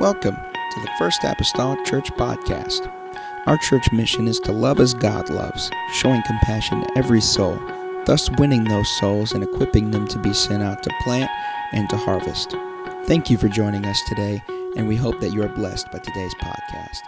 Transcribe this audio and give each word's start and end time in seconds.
Welcome 0.00 0.36
to 0.36 0.80
the 0.80 0.90
First 0.98 1.24
Apostolic 1.24 1.84
Church 1.84 2.10
Podcast. 2.12 2.90
Our 3.44 3.58
church 3.58 3.92
mission 3.92 4.28
is 4.28 4.40
to 4.40 4.50
love 4.50 4.80
as 4.80 4.94
God 4.94 5.28
loves, 5.28 5.70
showing 5.92 6.22
compassion 6.22 6.80
to 6.80 6.96
every 6.96 7.20
soul, 7.20 7.60
thus 8.06 8.30
winning 8.38 8.64
those 8.64 8.88
souls 8.98 9.32
and 9.32 9.44
equipping 9.44 9.90
them 9.90 10.08
to 10.08 10.18
be 10.18 10.32
sent 10.32 10.62
out 10.62 10.82
to 10.84 10.90
plant 11.02 11.30
and 11.72 11.86
to 11.90 11.98
harvest. 11.98 12.56
Thank 13.04 13.28
you 13.28 13.36
for 13.36 13.48
joining 13.48 13.84
us 13.84 14.00
today, 14.08 14.42
and 14.74 14.88
we 14.88 14.96
hope 14.96 15.20
that 15.20 15.34
you 15.34 15.42
are 15.42 15.50
blessed 15.50 15.92
by 15.92 15.98
today's 15.98 16.34
podcast. 16.36 17.02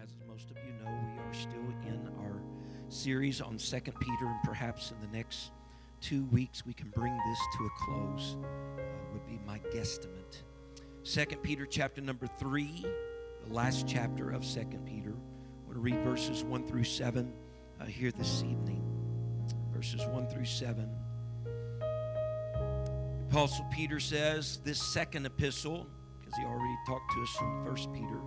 As 0.00 0.14
most 0.28 0.52
of 0.52 0.58
you 0.58 0.74
know, 0.74 0.96
we 1.16 1.20
are 1.22 1.34
still 1.34 1.74
in 1.88 2.08
our 2.20 2.40
series 2.88 3.40
on 3.40 3.58
Second 3.58 3.98
Peter, 3.98 4.26
and 4.26 4.42
perhaps 4.44 4.92
in 4.92 5.00
the 5.00 5.16
next 5.16 5.50
two 6.00 6.24
weeks 6.26 6.64
we 6.64 6.72
can 6.72 6.90
bring 6.90 7.16
this 7.16 7.38
to 7.56 7.66
a 7.66 7.70
close. 7.84 8.36
Uh, 8.42 8.82
would 9.12 9.26
be 9.26 9.38
my 9.46 9.58
guesstimate. 9.74 10.42
Second 11.02 11.42
Peter, 11.42 11.66
chapter 11.66 12.00
number 12.00 12.26
three, 12.26 12.84
the 13.46 13.54
last 13.54 13.86
chapter 13.88 14.30
of 14.30 14.44
Second 14.44 14.84
Peter. 14.86 15.12
I 15.12 15.64
want 15.64 15.74
to 15.74 15.80
read 15.80 16.02
verses 16.04 16.44
one 16.44 16.66
through 16.66 16.84
seven 16.84 17.32
uh, 17.80 17.84
here 17.84 18.10
this 18.10 18.42
evening. 18.42 18.82
Verses 19.72 20.04
one 20.06 20.26
through 20.28 20.44
seven. 20.44 20.90
Apostle 23.30 23.66
Peter 23.72 24.00
says 24.00 24.58
this 24.64 24.80
second 24.80 25.26
epistle, 25.26 25.86
because 26.18 26.34
he 26.38 26.44
already 26.44 26.76
talked 26.86 27.12
to 27.12 27.22
us 27.22 27.36
in 27.40 27.64
First 27.64 27.92
Peter. 27.92 28.20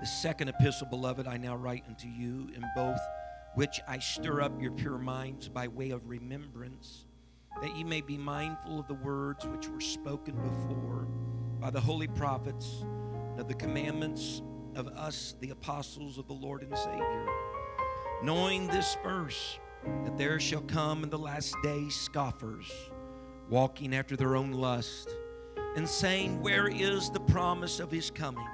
The 0.00 0.06
second 0.06 0.48
epistle, 0.48 0.88
beloved, 0.88 1.26
I 1.26 1.36
now 1.36 1.54
write 1.54 1.84
unto 1.86 2.08
you 2.08 2.48
in 2.54 2.64
both 2.74 2.98
which 3.54 3.80
I 3.86 3.98
stir 3.98 4.40
up 4.40 4.60
your 4.60 4.72
pure 4.72 4.98
minds 4.98 5.48
by 5.48 5.68
way 5.68 5.90
of 5.90 6.08
remembrance, 6.08 7.04
that 7.60 7.76
ye 7.76 7.84
may 7.84 8.00
be 8.00 8.16
mindful 8.16 8.80
of 8.80 8.88
the 8.88 8.94
words 8.94 9.46
which 9.46 9.68
were 9.68 9.80
spoken 9.80 10.34
before 10.36 11.06
by 11.60 11.70
the 11.70 11.80
holy 11.80 12.08
prophets, 12.08 12.82
and 12.82 13.40
of 13.40 13.48
the 13.48 13.54
commandments 13.54 14.42
of 14.74 14.88
us, 14.88 15.34
the 15.40 15.50
apostles 15.50 16.18
of 16.18 16.26
the 16.26 16.32
Lord 16.32 16.62
and 16.62 16.76
Savior. 16.76 17.26
Knowing 18.22 18.66
this 18.68 18.96
verse, 19.02 19.58
that 20.04 20.16
there 20.16 20.40
shall 20.40 20.62
come 20.62 21.04
in 21.04 21.10
the 21.10 21.18
last 21.18 21.54
day 21.62 21.88
scoffers, 21.88 22.72
walking 23.50 23.94
after 23.94 24.16
their 24.16 24.34
own 24.34 24.52
lust, 24.52 25.14
and 25.76 25.88
saying, 25.88 26.40
Where 26.40 26.68
is 26.68 27.10
the 27.10 27.20
promise 27.20 27.80
of 27.80 27.90
his 27.90 28.10
coming? 28.10 28.46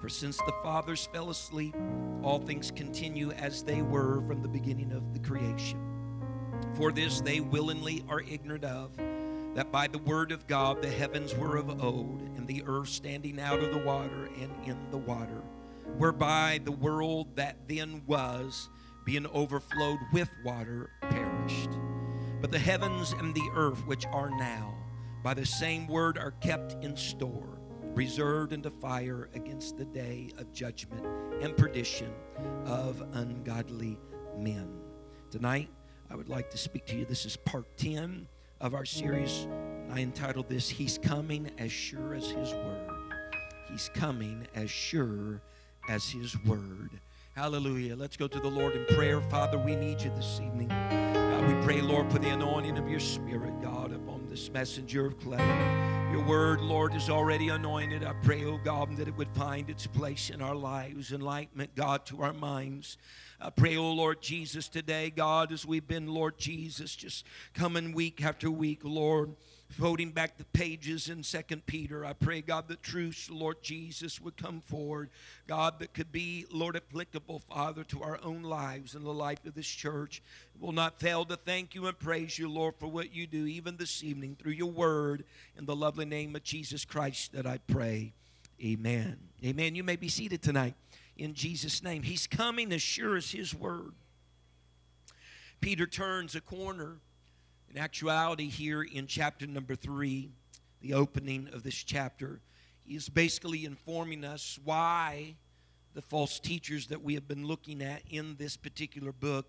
For 0.00 0.08
since 0.08 0.38
the 0.38 0.54
fathers 0.62 1.08
fell 1.12 1.28
asleep, 1.28 1.76
all 2.22 2.38
things 2.38 2.70
continue 2.70 3.32
as 3.32 3.62
they 3.62 3.82
were 3.82 4.22
from 4.22 4.40
the 4.40 4.48
beginning 4.48 4.92
of 4.92 5.12
the 5.12 5.20
creation. 5.20 5.78
For 6.74 6.90
this 6.90 7.20
they 7.20 7.40
willingly 7.40 8.02
are 8.08 8.22
ignorant 8.22 8.64
of, 8.64 8.96
that 9.54 9.70
by 9.70 9.88
the 9.88 9.98
word 9.98 10.32
of 10.32 10.46
God 10.46 10.80
the 10.80 10.88
heavens 10.88 11.34
were 11.34 11.56
of 11.56 11.84
old, 11.84 12.22
and 12.36 12.48
the 12.48 12.62
earth 12.66 12.88
standing 12.88 13.38
out 13.38 13.58
of 13.58 13.72
the 13.72 13.84
water 13.84 14.30
and 14.40 14.50
in 14.64 14.78
the 14.90 14.96
water, 14.96 15.42
whereby 15.98 16.60
the 16.64 16.72
world 16.72 17.36
that 17.36 17.68
then 17.68 18.02
was, 18.06 18.70
being 19.04 19.26
overflowed 19.26 19.98
with 20.14 20.30
water, 20.42 20.90
perished. 21.02 21.70
But 22.40 22.52
the 22.52 22.58
heavens 22.58 23.12
and 23.12 23.34
the 23.34 23.50
earth 23.54 23.86
which 23.86 24.06
are 24.06 24.30
now, 24.30 24.74
by 25.22 25.34
the 25.34 25.44
same 25.44 25.86
word 25.88 26.16
are 26.16 26.30
kept 26.30 26.82
in 26.82 26.96
store 26.96 27.59
reserved 27.94 28.52
into 28.52 28.70
fire 28.70 29.28
against 29.34 29.76
the 29.76 29.84
day 29.84 30.30
of 30.38 30.52
judgment 30.52 31.04
and 31.40 31.56
perdition 31.56 32.12
of 32.64 33.02
ungodly 33.12 33.98
men. 34.38 34.68
Tonight, 35.30 35.68
I 36.10 36.16
would 36.16 36.28
like 36.28 36.50
to 36.50 36.58
speak 36.58 36.86
to 36.86 36.96
you. 36.96 37.04
This 37.04 37.26
is 37.26 37.36
part 37.36 37.66
10 37.76 38.26
of 38.60 38.74
our 38.74 38.84
series. 38.84 39.46
I 39.92 40.00
entitled 40.00 40.48
this, 40.48 40.68
He's 40.68 40.98
Coming 40.98 41.50
as 41.58 41.72
Sure 41.72 42.14
as 42.14 42.30
His 42.30 42.52
Word. 42.52 42.90
He's 43.70 43.90
coming 43.94 44.46
as 44.54 44.70
sure 44.70 45.40
as 45.88 46.08
His 46.08 46.36
Word. 46.44 47.00
Hallelujah. 47.34 47.96
Let's 47.96 48.16
go 48.16 48.26
to 48.28 48.40
the 48.40 48.48
Lord 48.50 48.74
in 48.74 48.84
prayer. 48.96 49.20
Father, 49.20 49.58
we 49.58 49.76
need 49.76 50.00
you 50.00 50.10
this 50.10 50.40
evening. 50.42 50.68
God, 50.68 51.46
we 51.46 51.54
pray, 51.64 51.80
Lord, 51.80 52.10
for 52.10 52.18
the 52.18 52.30
anointing 52.30 52.76
of 52.76 52.88
your 52.88 53.00
Spirit, 53.00 53.60
God, 53.62 53.92
upon 53.92 54.26
this 54.28 54.50
messenger 54.50 55.06
of 55.06 55.18
clay. 55.18 55.99
Your 56.10 56.24
word, 56.24 56.60
Lord, 56.60 56.94
is 56.96 57.08
already 57.08 57.50
anointed. 57.50 58.02
I 58.02 58.14
pray, 58.24 58.44
oh 58.44 58.58
God, 58.64 58.96
that 58.96 59.06
it 59.06 59.16
would 59.16 59.30
find 59.30 59.70
its 59.70 59.86
place 59.86 60.28
in 60.30 60.42
our 60.42 60.56
lives, 60.56 61.12
enlightenment, 61.12 61.76
God, 61.76 62.04
to 62.06 62.22
our 62.22 62.32
minds. 62.32 62.98
I 63.40 63.50
pray, 63.50 63.76
oh 63.76 63.92
Lord 63.92 64.20
Jesus, 64.20 64.68
today, 64.68 65.10
God, 65.10 65.52
as 65.52 65.64
we've 65.64 65.86
been, 65.86 66.08
Lord 66.08 66.36
Jesus, 66.36 66.96
just 66.96 67.24
coming 67.54 67.92
week 67.92 68.24
after 68.24 68.50
week, 68.50 68.80
Lord 68.82 69.36
folding 69.70 70.10
back 70.10 70.36
the 70.36 70.44
pages 70.44 71.08
in 71.08 71.22
Second 71.22 71.64
Peter. 71.66 72.04
I 72.04 72.12
pray, 72.12 72.42
God, 72.42 72.68
that 72.68 72.82
truths, 72.82 73.30
Lord 73.30 73.62
Jesus, 73.62 74.20
would 74.20 74.36
come 74.36 74.60
forward. 74.60 75.10
God, 75.46 75.78
that 75.78 75.94
could 75.94 76.10
be, 76.10 76.44
Lord, 76.50 76.76
applicable, 76.76 77.38
Father, 77.38 77.84
to 77.84 78.02
our 78.02 78.18
own 78.22 78.42
lives 78.42 78.94
and 78.94 79.04
the 79.04 79.12
life 79.12 79.44
of 79.46 79.54
this 79.54 79.68
church. 79.68 80.22
We'll 80.58 80.72
not 80.72 80.98
fail 80.98 81.24
to 81.26 81.36
thank 81.36 81.74
you 81.74 81.86
and 81.86 81.98
praise 81.98 82.38
you, 82.38 82.48
Lord, 82.48 82.74
for 82.78 82.88
what 82.88 83.14
you 83.14 83.26
do, 83.26 83.46
even 83.46 83.76
this 83.76 84.02
evening, 84.02 84.36
through 84.40 84.52
your 84.52 84.70
word. 84.70 85.24
In 85.56 85.66
the 85.66 85.76
lovely 85.76 86.04
name 86.04 86.34
of 86.34 86.42
Jesus 86.42 86.84
Christ 86.84 87.32
that 87.32 87.46
I 87.46 87.58
pray. 87.58 88.12
Amen. 88.62 89.16
Amen. 89.44 89.74
You 89.74 89.84
may 89.84 89.96
be 89.96 90.08
seated 90.08 90.42
tonight 90.42 90.74
in 91.16 91.34
Jesus' 91.34 91.82
name. 91.82 92.02
He's 92.02 92.26
coming 92.26 92.72
as 92.72 92.82
sure 92.82 93.16
as 93.16 93.30
his 93.30 93.54
word. 93.54 93.92
Peter 95.60 95.86
turns 95.86 96.34
a 96.34 96.40
corner 96.40 96.96
in 97.70 97.78
actuality, 97.78 98.48
here 98.48 98.82
in 98.82 99.06
chapter 99.06 99.46
number 99.46 99.76
three, 99.76 100.30
the 100.80 100.94
opening 100.94 101.48
of 101.52 101.62
this 101.62 101.74
chapter, 101.74 102.40
he 102.82 102.96
is 102.96 103.08
basically 103.08 103.64
informing 103.64 104.24
us 104.24 104.58
why 104.64 105.36
the 105.94 106.02
false 106.02 106.40
teachers 106.40 106.88
that 106.88 107.02
we 107.02 107.14
have 107.14 107.28
been 107.28 107.46
looking 107.46 107.80
at 107.82 108.02
in 108.10 108.36
this 108.36 108.56
particular 108.56 109.12
book 109.12 109.46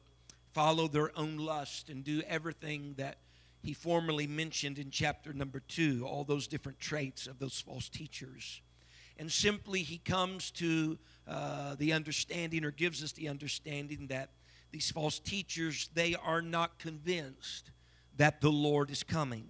follow 0.52 0.88
their 0.88 1.18
own 1.18 1.38
lust 1.38 1.90
and 1.90 2.04
do 2.04 2.22
everything 2.28 2.94
that 2.98 3.18
he 3.64 3.74
formerly 3.74 4.28
mentioned 4.28 4.78
in 4.78 4.92
chapter 4.92 5.34
number 5.34 5.60
two, 5.60 6.06
all 6.06 6.24
those 6.24 6.48
different 6.48 6.80
traits 6.80 7.26
of 7.26 7.40
those 7.40 7.60
false 7.60 7.90
teachers. 7.90 8.62
And 9.18 9.32
simply, 9.32 9.82
he 9.82 10.00
comes 10.00 10.52
to 10.52 10.98
uh, 11.28 11.76
the 11.76 11.94
understanding 11.94 12.66
or 12.66 12.72
gives 12.72 13.04
us 13.04 13.12
the 13.12 13.30
understanding 13.30 14.08
that 14.08 14.30
these 14.72 14.90
false 14.90 15.20
teachers, 15.20 15.90
they 15.94 16.16
are 16.16 16.42
not 16.42 16.80
convinced 16.80 17.72
that 18.18 18.42
the 18.42 18.52
Lord 18.52 18.92
is 18.92 19.04
coming. 19.04 19.48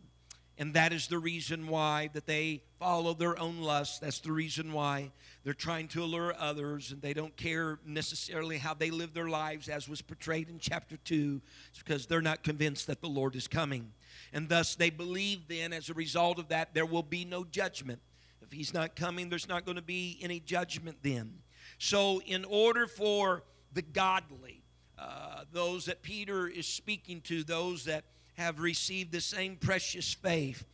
And 0.57 0.75
that 0.75 0.93
is 0.93 1.07
the 1.07 1.17
reason 1.17 1.67
why 1.67 2.11
that 2.13 2.27
they 2.27 2.61
follow 2.77 3.15
their 3.15 3.39
own 3.39 3.61
lusts. 3.61 3.97
That's 3.97 4.19
the 4.19 4.31
reason 4.31 4.73
why 4.73 5.11
they're 5.43 5.53
trying 5.55 5.87
to 5.89 6.03
allure 6.03 6.35
others 6.37 6.91
and 6.91 7.01
they 7.01 7.13
don't 7.13 7.35
care 7.35 7.79
necessarily 7.83 8.59
how 8.59 8.75
they 8.75 8.91
live 8.91 9.13
their 9.15 9.27
lives 9.27 9.69
as 9.69 9.89
was 9.89 10.03
portrayed 10.03 10.49
in 10.49 10.59
chapter 10.59 10.97
2. 10.97 11.41
It's 11.69 11.79
because 11.79 12.05
they're 12.05 12.21
not 12.21 12.43
convinced 12.43 12.85
that 12.87 13.01
the 13.01 13.07
Lord 13.07 13.35
is 13.35 13.47
coming. 13.47 13.91
And 14.33 14.49
thus 14.49 14.75
they 14.75 14.91
believe 14.91 15.47
then 15.47 15.73
as 15.73 15.89
a 15.89 15.95
result 15.95 16.37
of 16.37 16.49
that 16.49 16.75
there 16.75 16.85
will 16.85 17.01
be 17.01 17.25
no 17.25 17.43
judgment. 17.43 17.99
If 18.41 18.51
he's 18.51 18.73
not 18.73 18.95
coming, 18.95 19.29
there's 19.29 19.47
not 19.47 19.65
going 19.65 19.77
to 19.77 19.81
be 19.81 20.19
any 20.21 20.39
judgment 20.39 20.97
then. 21.01 21.39
So 21.79 22.21
in 22.27 22.45
order 22.45 22.85
for 22.85 23.43
the 23.73 23.81
godly, 23.81 24.61
uh, 24.99 25.45
those 25.51 25.85
that 25.85 26.03
Peter 26.03 26.47
is 26.47 26.67
speaking 26.67 27.21
to, 27.21 27.43
those 27.43 27.85
that 27.85 28.03
have 28.35 28.59
received 28.59 29.11
the 29.11 29.21
same 29.21 29.55
precious 29.55 30.13
faith 30.13 30.65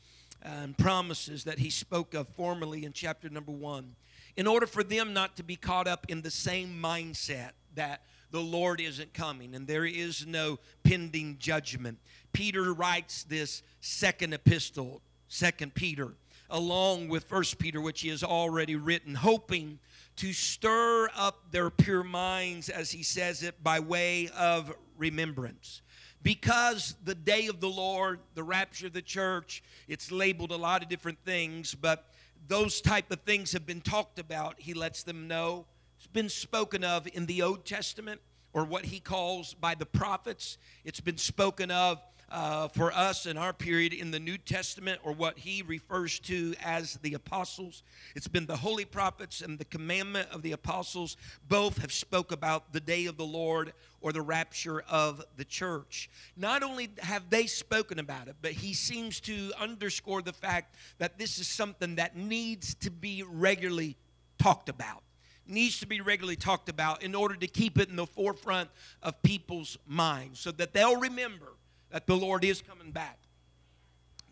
and 0.42 0.78
promises 0.78 1.44
that 1.46 1.60
he 1.60 1.70
spoke 1.70 2.14
of 2.14 2.28
formerly 2.30 2.86
in 2.86 2.94
chapter 2.94 3.30
number 3.30 3.52
one. 3.52 3.96
In 4.36 4.48
order 4.48 4.68
for 4.68 4.84
them 4.84 5.14
not 5.14 5.36
to 5.38 5.44
be 5.44 5.56
caught 5.56 5.88
up 5.88 6.06
in 6.10 6.22
the 6.22 6.32
same 6.32 6.80
mindset 6.82 7.52
that 7.76 8.02
the 8.30 8.40
Lord 8.40 8.80
isn't 8.80 9.14
coming 9.14 9.56
and 9.56 9.68
there 9.68 9.86
is 9.86 10.28
no 10.28 10.60
pending 10.84 11.38
judgment, 11.40 11.98
Peter 12.34 12.74
writes 12.74 13.24
this 13.24 13.64
second 13.82 14.34
epistle, 14.34 15.02
Second 15.28 15.74
Peter, 15.74 16.14
along 16.50 17.10
with 17.10 17.26
First 17.26 17.58
Peter, 17.58 17.82
which 17.82 18.02
he 18.02 18.10
has 18.10 18.24
already 18.24 18.76
written, 18.76 19.16
hoping 19.16 19.80
to 20.18 20.32
stir 20.32 21.10
up 21.16 21.52
their 21.52 21.70
pure 21.70 22.04
minds, 22.04 22.70
as 22.70 22.92
he 22.92 23.04
says 23.04 23.44
it, 23.44 23.62
by 23.64 23.80
way 23.80 24.30
of 24.38 24.74
remembrance 24.98 25.82
because 26.24 26.96
the 27.04 27.16
day 27.16 27.48
of 27.48 27.60
the 27.60 27.70
Lord, 27.70 28.20
the 28.36 28.44
rapture 28.44 28.88
of 28.88 28.94
the 28.94 29.02
church, 29.02 29.64
it's 29.88 30.12
labeled 30.12 30.52
a 30.52 30.58
lot 30.58 30.84
of 30.84 30.90
different 30.90 31.20
things, 31.24 31.76
but 31.76 32.06
those 32.48 32.82
type 32.82 33.12
of 33.12 33.22
things 33.22 33.52
have 33.54 33.66
been 33.66 33.82
talked 33.82 34.20
about. 34.20 34.56
He 34.58 34.74
lets 34.74 35.04
them 35.04 35.28
know. 35.28 35.66
It's 35.98 36.08
been 36.08 36.30
spoken 36.30 36.84
of 36.84 37.08
in 37.14 37.26
the 37.26 37.42
Old 37.42 37.66
Testament 37.66 38.22
or 38.54 38.66
what 38.66 38.86
he 38.86 39.00
calls 39.00 39.54
by 39.54 39.76
the 39.76 39.86
prophets. 39.86 40.58
It's 40.84 41.00
been 41.00 41.18
spoken 41.18 41.72
of 41.72 42.02
uh, 42.30 42.68
for 42.68 42.92
us 42.92 43.26
in 43.26 43.38
our 43.38 43.54
period 43.54 43.94
in 43.94 44.12
the 44.12 44.20
New 44.20 44.38
Testament, 44.38 45.00
or 45.04 45.14
what 45.14 45.38
he 45.38 45.62
refers 45.62 46.20
to 46.20 46.54
as 46.64 46.96
the 46.98 47.14
apostles. 47.14 47.84
It's 48.16 48.28
been 48.28 48.46
the 48.46 48.58
holy 48.58 48.86
prophets 48.86 49.42
and 49.42 49.58
the 49.58 49.66
commandment 49.66 50.30
of 50.32 50.42
the 50.42 50.52
apostles. 50.52 51.16
Both 51.48 51.78
have 51.80 51.94
spoke 51.94 52.32
about 52.32 52.74
the 52.74 52.80
day 52.80 53.06
of 53.06 53.18
the 53.18 53.26
Lord 53.26 53.74
or 54.02 54.12
the 54.12 54.22
rapture 54.22 54.82
of 54.90 55.24
the 55.38 55.46
church. 55.46 56.10
Not 56.36 56.64
only 56.64 56.90
have 57.00 57.30
they 57.30 57.48
spoken 57.48 58.00
about 58.00 58.28
it, 58.28 58.36
but 58.42 58.52
he 58.52 58.74
seems 58.74 59.20
to 59.22 59.52
underscore 59.60 60.22
the 60.22 60.34
fact 60.34 60.76
that 60.98 61.18
this 61.18 61.40
is 61.40 61.48
something 61.48 61.96
that 61.96 62.18
needs 62.18 62.76
to 62.76 62.92
be 62.92 63.24
regularly 63.24 63.96
talked 64.38 64.70
about 64.70 65.02
needs 65.50 65.80
to 65.80 65.88
be 65.88 66.02
regularly 66.02 66.36
talked 66.36 66.68
about 66.68 67.04
in 67.04 67.16
order 67.16 67.34
to 67.34 67.48
keep 67.48 67.80
it 67.80 67.88
in 67.90 67.96
the 67.96 68.06
forefront 68.06 68.70
of 69.02 69.24
people's 69.24 69.78
minds 69.88 70.42
so 70.42 70.52
that 70.52 70.74
they'll 70.74 71.00
remember 71.00 71.54
that 71.92 72.08
the 72.08 72.18
Lord 72.18 72.44
is 72.44 72.62
coming 72.62 72.92
back. 72.92 73.20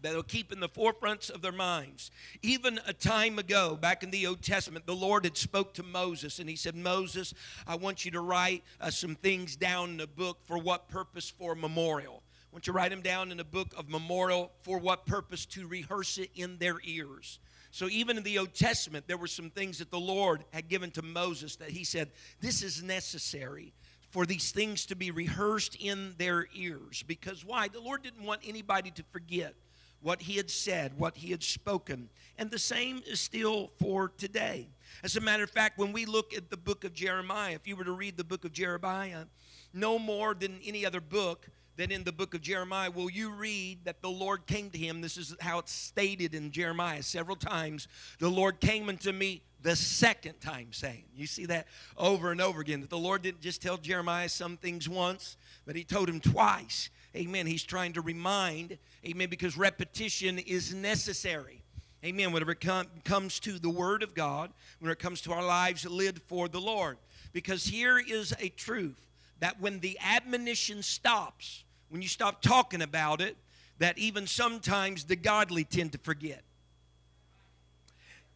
That'll 0.02 0.24
keep 0.24 0.52
in 0.52 0.60
the 0.60 0.70
forefronts 0.70 1.32
of 1.32 1.42
their 1.42 1.52
minds. 1.52 2.12
Even 2.44 2.80
a 2.86 2.94
time 2.94 3.40
ago, 3.40 3.76
back 3.76 4.04
in 4.04 4.12
the 4.12 4.28
Old 4.28 4.44
Testament, 4.44 4.86
the 4.86 4.96
Lord 4.96 5.24
had 5.24 5.36
spoke 5.36 5.74
to 5.76 5.84
Moses, 5.84 6.38
and 6.38 6.48
He 6.48 6.56
said, 6.56 6.76
"Moses, 6.76 7.34
I 7.66 7.76
want 7.76 8.06
you 8.06 8.12
to 8.12 8.22
write 8.22 8.64
uh, 8.80 8.92
some 8.92 9.16
things 9.16 9.56
down 9.56 9.92
in 9.92 10.00
a 10.02 10.08
book 10.08 10.40
for 10.46 10.60
what 10.60 10.90
purpose? 10.90 11.32
For 11.32 11.56
memorial. 11.56 12.22
I 12.44 12.48
want 12.52 12.68
you 12.68 12.74
to 12.74 12.78
write 12.78 12.92
them 12.92 13.02
down 13.02 13.32
in 13.32 13.40
a 13.40 13.46
book 13.46 13.74
of 13.76 13.90
memorial 13.90 14.52
for 14.62 14.78
what 14.78 15.08
purpose? 15.08 15.46
To 15.48 15.66
rehearse 15.68 16.20
it 16.20 16.30
in 16.36 16.60
their 16.60 16.78
ears." 16.84 17.40
So 17.72 17.90
even 17.90 18.16
in 18.16 18.24
the 18.24 18.38
Old 18.38 18.54
Testament, 18.54 19.08
there 19.08 19.18
were 19.18 19.28
some 19.28 19.50
things 19.50 19.80
that 19.80 19.92
the 19.92 20.00
Lord 20.00 20.46
had 20.54 20.70
given 20.70 20.92
to 20.92 21.02
Moses 21.02 21.56
that 21.56 21.72
He 21.72 21.84
said, 21.84 22.12
"This 22.42 22.62
is 22.62 22.84
necessary." 22.84 23.74
For 24.16 24.26
these 24.26 24.54
things 24.54 24.86
to 24.86 24.96
be 24.96 25.12
rehearsed 25.12 25.76
in 25.76 26.16
their 26.18 26.48
ears. 26.56 27.04
Because 27.06 27.44
why? 27.44 27.68
The 27.68 27.82
Lord 27.82 28.02
didn't 28.02 28.24
want 28.24 28.40
anybody 28.48 28.90
to 28.92 29.04
forget 29.12 29.56
what 30.02 30.22
He 30.22 30.38
had 30.38 30.50
said, 30.50 30.98
what 30.98 31.18
He 31.18 31.32
had 31.32 31.44
spoken. 31.44 32.08
And 32.38 32.50
the 32.50 32.58
same 32.58 33.02
is 33.06 33.20
still 33.20 33.72
for 33.78 34.14
today. 34.18 34.70
As 35.04 35.18
a 35.18 35.20
matter 35.20 35.44
of 35.44 35.50
fact, 35.50 35.78
when 35.78 35.92
we 35.92 36.06
look 36.06 36.34
at 36.34 36.50
the 36.50 36.56
book 36.56 36.86
of 36.86 36.94
Jeremiah, 36.94 37.56
if 37.56 37.68
you 37.68 37.76
were 37.76 37.84
to 37.84 37.92
read 37.92 38.16
the 38.16 38.24
book 38.24 38.46
of 38.46 38.54
Jeremiah, 38.54 39.26
no 39.74 40.00
more 40.00 40.34
than 40.34 40.62
any 40.66 40.86
other 40.86 41.02
book, 41.02 41.50
than 41.78 41.92
in 41.92 42.04
the 42.04 42.12
book 42.12 42.34
of 42.34 42.42
Jeremiah 42.42 42.92
will 42.92 43.10
you 43.10 43.32
read 43.32 43.86
that 43.86 44.02
the 44.02 44.10
Lord 44.10 44.46
came 44.46 44.70
to 44.70 44.78
him. 44.78 45.02
This 45.02 45.18
is 45.18 45.36
how 45.42 45.60
it's 45.60 45.72
stated 45.72 46.34
in 46.34 46.52
Jeremiah 46.52 47.04
several 47.04 47.36
times. 47.36 47.88
The 48.20 48.30
Lord 48.30 48.60
came 48.60 48.90
unto 48.90 49.12
me 49.12 49.42
the 49.62 49.76
second 49.76 50.40
time 50.42 50.68
saying. 50.72 51.04
You 51.16 51.28
see 51.28 51.46
that 51.48 51.68
over 51.98 52.32
and 52.32 52.40
over 52.40 52.62
again. 52.62 52.82
That 52.82 52.90
the 52.90 52.98
Lord 52.98 53.24
didn't 53.24 53.42
just 53.42 53.62
tell 53.62 53.78
Jeremiah 53.78 54.30
some 54.30 54.58
things 54.58 54.88
once, 54.88 55.38
but 55.66 55.76
he 55.76 55.84
told 55.84 56.08
him 56.08 56.20
twice. 56.20 56.90
Amen. 57.16 57.48
He's 57.48 57.64
trying 57.64 57.94
to 57.94 58.02
remind, 58.02 58.78
amen, 59.06 59.30
because 59.30 59.58
repetition 59.58 60.38
is 60.40 60.74
necessary. 60.74 61.64
Amen. 62.04 62.32
Whenever 62.32 62.52
it 62.52 62.62
com- 62.62 62.88
comes 63.04 63.40
to 63.40 63.58
the 63.58 63.70
Word 63.70 64.04
of 64.04 64.14
God, 64.14 64.52
when 64.80 64.92
it 64.92 65.00
comes 65.00 65.22
to 65.22 65.34
our 65.34 65.44
lives 65.44 65.86
lived 65.86 66.22
for 66.28 66.48
the 66.48 66.62
Lord. 66.62 66.98
Because 67.34 67.66
here 67.66 67.98
is 67.98 68.34
a 68.40 68.50
truth 68.50 69.08
that 69.40 69.60
when 69.60 69.80
the 69.80 69.98
admonition 70.04 70.82
stops, 70.82 71.64
when 71.90 72.02
you 72.02 72.08
stop 72.08 72.42
talking 72.42 72.82
about 72.82 73.22
it, 73.22 73.38
that 73.80 73.98
even 73.98 74.26
sometimes 74.28 75.04
the 75.04 75.16
godly 75.16 75.64
tend 75.64 75.92
to 75.92 75.98
forget 75.98 76.44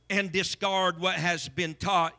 and 0.10 0.32
discard 0.32 1.00
what 1.00 1.16
has 1.16 1.48
been 1.50 1.76
taught 1.76 2.16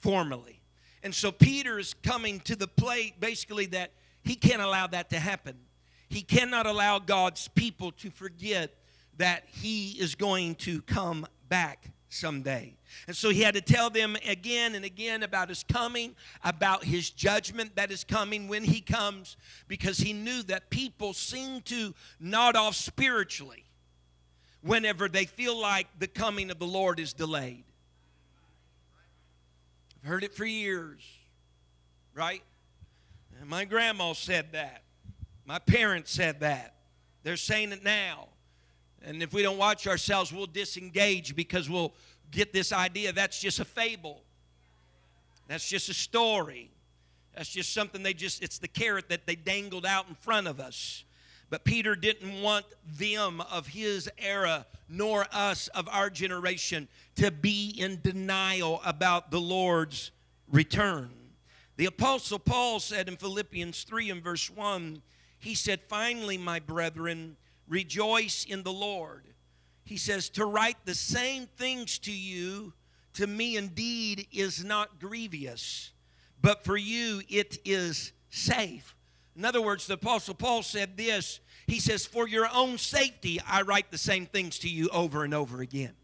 formerly. 0.00 0.60
And 1.02 1.14
so 1.14 1.30
Peter 1.30 1.78
is 1.78 1.94
coming 2.02 2.40
to 2.40 2.56
the 2.56 2.66
plate 2.66 3.20
basically 3.20 3.66
that 3.66 3.92
he 4.22 4.34
can't 4.34 4.60
allow 4.60 4.86
that 4.88 5.10
to 5.10 5.18
happen. 5.18 5.56
He 6.08 6.22
cannot 6.22 6.66
allow 6.66 6.98
God's 6.98 7.48
people 7.48 7.92
to 7.92 8.10
forget 8.10 8.74
that 9.18 9.44
he 9.46 9.90
is 9.92 10.14
going 10.14 10.54
to 10.56 10.82
come 10.82 11.26
back 11.48 11.90
someday. 12.08 12.77
And 13.06 13.16
so 13.16 13.30
he 13.30 13.42
had 13.42 13.54
to 13.54 13.60
tell 13.60 13.90
them 13.90 14.16
again 14.26 14.74
and 14.74 14.84
again 14.84 15.22
about 15.22 15.48
his 15.48 15.64
coming, 15.64 16.14
about 16.42 16.84
his 16.84 17.10
judgment 17.10 17.76
that 17.76 17.90
is 17.90 18.04
coming 18.04 18.48
when 18.48 18.64
he 18.64 18.80
comes, 18.80 19.36
because 19.66 19.98
he 19.98 20.12
knew 20.12 20.42
that 20.44 20.70
people 20.70 21.12
seem 21.12 21.60
to 21.62 21.94
nod 22.20 22.56
off 22.56 22.74
spiritually 22.74 23.64
whenever 24.62 25.08
they 25.08 25.24
feel 25.24 25.58
like 25.58 25.86
the 25.98 26.08
coming 26.08 26.50
of 26.50 26.58
the 26.58 26.66
Lord 26.66 26.98
is 27.00 27.12
delayed. 27.12 27.64
I've 30.02 30.08
heard 30.08 30.24
it 30.24 30.34
for 30.34 30.44
years, 30.44 31.02
right? 32.14 32.42
And 33.40 33.48
my 33.48 33.64
grandma 33.64 34.12
said 34.12 34.52
that. 34.52 34.82
My 35.46 35.58
parents 35.58 36.12
said 36.12 36.40
that. 36.40 36.74
They're 37.22 37.36
saying 37.36 37.72
it 37.72 37.82
now. 37.82 38.28
And 39.02 39.22
if 39.22 39.32
we 39.32 39.42
don't 39.42 39.58
watch 39.58 39.86
ourselves, 39.86 40.32
we'll 40.32 40.46
disengage 40.46 41.36
because 41.36 41.70
we'll 41.70 41.94
get 42.30 42.52
this 42.52 42.72
idea 42.72 43.12
that's 43.12 43.40
just 43.40 43.60
a 43.60 43.64
fable. 43.64 44.22
That's 45.48 45.68
just 45.68 45.88
a 45.88 45.94
story. 45.94 46.70
That's 47.34 47.48
just 47.48 47.72
something 47.72 48.02
they 48.02 48.14
just, 48.14 48.42
it's 48.42 48.58
the 48.58 48.68
carrot 48.68 49.08
that 49.08 49.26
they 49.26 49.34
dangled 49.34 49.86
out 49.86 50.08
in 50.08 50.14
front 50.14 50.46
of 50.46 50.60
us. 50.60 51.04
But 51.50 51.64
Peter 51.64 51.96
didn't 51.96 52.42
want 52.42 52.66
them 52.84 53.40
of 53.40 53.68
his 53.68 54.10
era, 54.18 54.66
nor 54.88 55.26
us 55.32 55.68
of 55.68 55.88
our 55.88 56.10
generation, 56.10 56.88
to 57.16 57.30
be 57.30 57.74
in 57.78 58.00
denial 58.02 58.82
about 58.84 59.30
the 59.30 59.40
Lord's 59.40 60.10
return. 60.50 61.10
The 61.76 61.86
Apostle 61.86 62.38
Paul 62.38 62.80
said 62.80 63.08
in 63.08 63.16
Philippians 63.16 63.84
3 63.84 64.10
and 64.10 64.22
verse 64.22 64.50
1, 64.50 65.00
he 65.38 65.54
said, 65.54 65.80
Finally, 65.88 66.36
my 66.36 66.58
brethren, 66.58 67.36
rejoice 67.68 68.44
in 68.44 68.62
the 68.62 68.72
Lord. 68.72 69.22
He 69.88 69.96
says, 69.96 70.28
To 70.30 70.44
write 70.44 70.76
the 70.84 70.94
same 70.94 71.46
things 71.56 71.98
to 72.00 72.12
you, 72.12 72.74
to 73.14 73.26
me 73.26 73.56
indeed 73.56 74.26
is 74.30 74.62
not 74.62 75.00
grievous, 75.00 75.92
but 76.42 76.62
for 76.62 76.76
you 76.76 77.22
it 77.30 77.56
is 77.64 78.12
safe. 78.28 78.94
In 79.34 79.46
other 79.46 79.62
words, 79.62 79.86
the 79.86 79.94
Apostle 79.94 80.34
Paul 80.34 80.62
said 80.62 80.98
this 80.98 81.40
He 81.66 81.80
says, 81.80 82.04
For 82.04 82.28
your 82.28 82.48
own 82.52 82.76
safety, 82.76 83.40
I 83.48 83.62
write 83.62 83.90
the 83.90 83.96
same 83.96 84.26
things 84.26 84.58
to 84.58 84.68
you 84.68 84.90
over 84.90 85.24
and 85.24 85.32
over 85.32 85.62
again. 85.62 85.94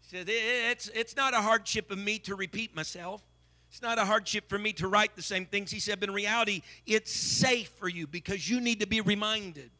He 0.00 0.16
said, 0.16 0.26
It's, 0.30 0.88
it's 0.88 1.14
not 1.14 1.34
a 1.34 1.42
hardship 1.42 1.90
of 1.90 1.98
me 1.98 2.20
to 2.20 2.34
repeat 2.34 2.74
myself. 2.74 3.22
It's 3.68 3.82
not 3.82 3.98
a 3.98 4.04
hardship 4.06 4.48
for 4.48 4.58
me 4.58 4.72
to 4.74 4.88
write 4.88 5.14
the 5.14 5.22
same 5.22 5.44
things. 5.44 5.70
He 5.70 5.78
said, 5.78 6.00
but 6.00 6.08
in 6.08 6.14
reality, 6.14 6.62
it's 6.86 7.12
safe 7.12 7.70
for 7.78 7.88
you 7.88 8.08
because 8.08 8.50
you 8.50 8.60
need 8.60 8.80
to 8.80 8.86
be 8.86 9.00
reminded. 9.00 9.70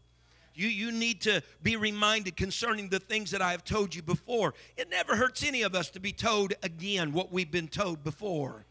You, 0.61 0.69
you 0.69 0.93
need 0.93 1.23
to 1.23 1.43
be 1.62 1.77
reminded 1.77 2.37
concerning 2.37 2.91
the 2.91 3.01
things 3.01 3.31
that 3.31 3.41
I 3.41 3.53
have 3.53 3.65
told 3.65 3.95
you 3.95 4.03
before. 4.03 4.53
It 4.77 4.91
never 4.91 5.17
hurts 5.17 5.43
any 5.43 5.62
of 5.62 5.75
us 5.75 5.89
to 5.91 6.01
be 6.01 6.12
told 6.12 6.53
again 6.62 7.12
what 7.12 7.33
we've 7.33 7.51
been 7.51 7.69
told 7.69 8.05
before. 8.05 8.67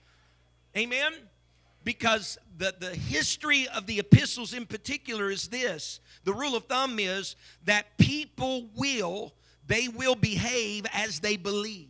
Amen? 0.78 1.14
because 1.84 2.38
the, 2.58 2.74
the 2.80 2.94
history 2.94 3.68
of 3.70 3.88
the 3.88 4.00
epistles 4.00 4.54
in 4.54 4.66
particular 4.66 5.30
is 5.30 5.48
this 5.48 6.02
the 6.24 6.34
rule 6.34 6.56
of 6.56 6.66
thumb 6.66 7.00
is 7.00 7.36
that 7.66 7.98
people 7.98 8.68
will 8.76 9.34
they 9.66 9.88
will 9.88 10.16
behave 10.16 10.86
as 10.94 11.20
they 11.20 11.38
believe 11.38 11.89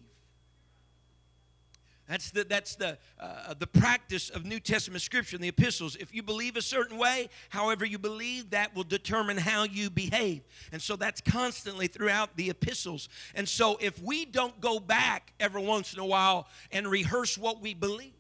that's 2.10 2.32
the, 2.32 2.44
that's 2.44 2.74
the, 2.74 2.98
uh, 3.20 3.54
the 3.54 3.68
practice 3.68 4.32
of 4.32 4.44
New 4.44 4.60
Testament 4.60 5.04
scripture 5.04 5.38
the 5.38 5.50
epistles. 5.50 5.96
If 5.96 6.12
you 6.12 6.24
believe 6.24 6.58
a 6.58 6.62
certain 6.62 6.98
way, 6.98 7.30
however 7.50 7.86
you 7.86 8.00
believe, 8.00 8.50
that 8.50 8.76
will 8.76 8.84
determine 8.84 9.38
how 9.38 9.66
you 9.66 9.92
behave. 9.92 10.42
And 10.72 10.82
so 10.82 10.96
that's 10.96 11.22
constantly 11.22 11.86
throughout 11.86 12.36
the 12.36 12.50
epistles. 12.50 13.10
And 13.36 13.48
so 13.48 13.78
if 13.80 14.02
we 14.02 14.26
don't 14.26 14.60
go 14.60 14.80
back 14.80 15.34
every 15.40 15.64
once 15.64 15.94
in 15.94 16.00
a 16.00 16.06
while 16.06 16.48
and 16.72 16.88
rehearse 16.88 17.38
what 17.38 17.62
we 17.62 17.76
believe, 17.76 18.14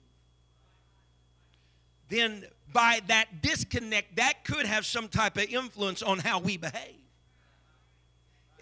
then 2.09 2.45
by 2.71 3.01
that 3.07 3.41
disconnect, 3.41 4.17
that 4.17 4.45
could 4.45 4.67
have 4.67 4.85
some 4.85 5.07
type 5.07 5.35
of 5.35 5.45
influence 5.45 6.03
on 6.03 6.19
how 6.19 6.39
we 6.39 6.57
behave. 6.57 6.98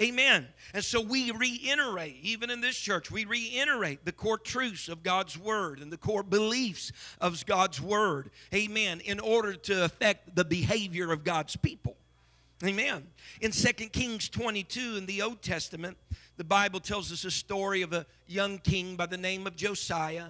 Amen. 0.01 0.47
And 0.73 0.83
so 0.83 1.01
we 1.01 1.31
reiterate, 1.31 2.17
even 2.21 2.49
in 2.49 2.61
this 2.61 2.77
church, 2.77 3.09
we 3.09 3.25
reiterate 3.25 4.05
the 4.05 4.11
core 4.11 4.37
truths 4.37 4.89
of 4.89 5.01
God's 5.01 5.37
Word 5.37 5.79
and 5.79 5.91
the 5.91 5.97
core 5.97 6.23
beliefs 6.23 6.91
of 7.19 7.43
God's 7.45 7.81
Word. 7.81 8.29
Amen. 8.53 8.99
In 9.01 9.19
order 9.19 9.53
to 9.53 9.85
affect 9.85 10.35
the 10.35 10.45
behavior 10.45 11.11
of 11.11 11.23
God's 11.23 11.55
people. 11.55 11.97
Amen. 12.63 13.07
In 13.41 13.51
2 13.51 13.71
Kings 13.89 14.29
22 14.29 14.97
in 14.97 15.05
the 15.05 15.21
Old 15.21 15.41
Testament, 15.41 15.97
the 16.37 16.43
Bible 16.43 16.79
tells 16.79 17.11
us 17.11 17.23
a 17.23 17.31
story 17.31 17.81
of 17.81 17.93
a 17.93 18.05
young 18.27 18.57
king 18.59 18.95
by 18.95 19.05
the 19.05 19.17
name 19.17 19.47
of 19.47 19.55
Josiah 19.55 20.27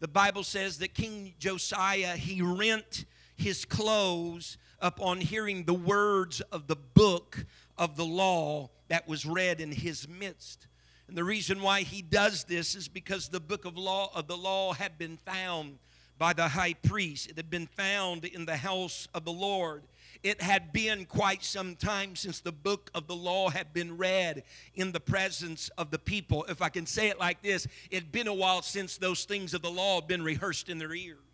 the 0.00 0.08
Bible 0.08 0.44
says 0.44 0.78
that 0.78 0.94
King 0.94 1.34
Josiah, 1.38 2.16
he 2.16 2.40
rent 2.40 3.04
his 3.36 3.66
clothes 3.66 4.56
upon 4.80 5.20
hearing 5.20 5.64
the 5.64 5.74
words 5.74 6.40
of 6.40 6.66
the 6.68 6.76
book 6.76 7.44
of 7.80 7.96
the 7.96 8.04
law 8.04 8.70
that 8.88 9.08
was 9.08 9.24
read 9.24 9.60
in 9.60 9.72
his 9.72 10.06
midst. 10.06 10.68
And 11.08 11.16
the 11.16 11.24
reason 11.24 11.62
why 11.62 11.80
he 11.80 12.02
does 12.02 12.44
this 12.44 12.76
is 12.76 12.86
because 12.86 13.28
the 13.28 13.40
book 13.40 13.64
of 13.64 13.76
law 13.76 14.10
of 14.14 14.28
the 14.28 14.36
law 14.36 14.74
had 14.74 14.98
been 14.98 15.16
found 15.16 15.78
by 16.18 16.34
the 16.34 16.46
high 16.46 16.74
priest. 16.74 17.30
It 17.30 17.36
had 17.38 17.48
been 17.48 17.66
found 17.66 18.26
in 18.26 18.44
the 18.44 18.58
house 18.58 19.08
of 19.14 19.24
the 19.24 19.32
Lord. 19.32 19.82
It 20.22 20.42
had 20.42 20.70
been 20.70 21.06
quite 21.06 21.42
some 21.42 21.74
time 21.74 22.14
since 22.14 22.40
the 22.40 22.52
book 22.52 22.90
of 22.94 23.06
the 23.06 23.16
law 23.16 23.48
had 23.48 23.72
been 23.72 23.96
read 23.96 24.42
in 24.74 24.92
the 24.92 25.00
presence 25.00 25.70
of 25.78 25.90
the 25.90 25.98
people. 25.98 26.44
If 26.50 26.60
I 26.60 26.68
can 26.68 26.84
say 26.84 27.08
it 27.08 27.18
like 27.18 27.40
this, 27.40 27.66
it 27.90 28.02
had 28.02 28.12
been 28.12 28.28
a 28.28 28.34
while 28.34 28.60
since 28.60 28.98
those 28.98 29.24
things 29.24 29.54
of 29.54 29.62
the 29.62 29.70
law 29.70 30.00
had 30.00 30.08
been 30.08 30.22
rehearsed 30.22 30.68
in 30.68 30.78
their 30.78 30.92
ears 30.92 31.29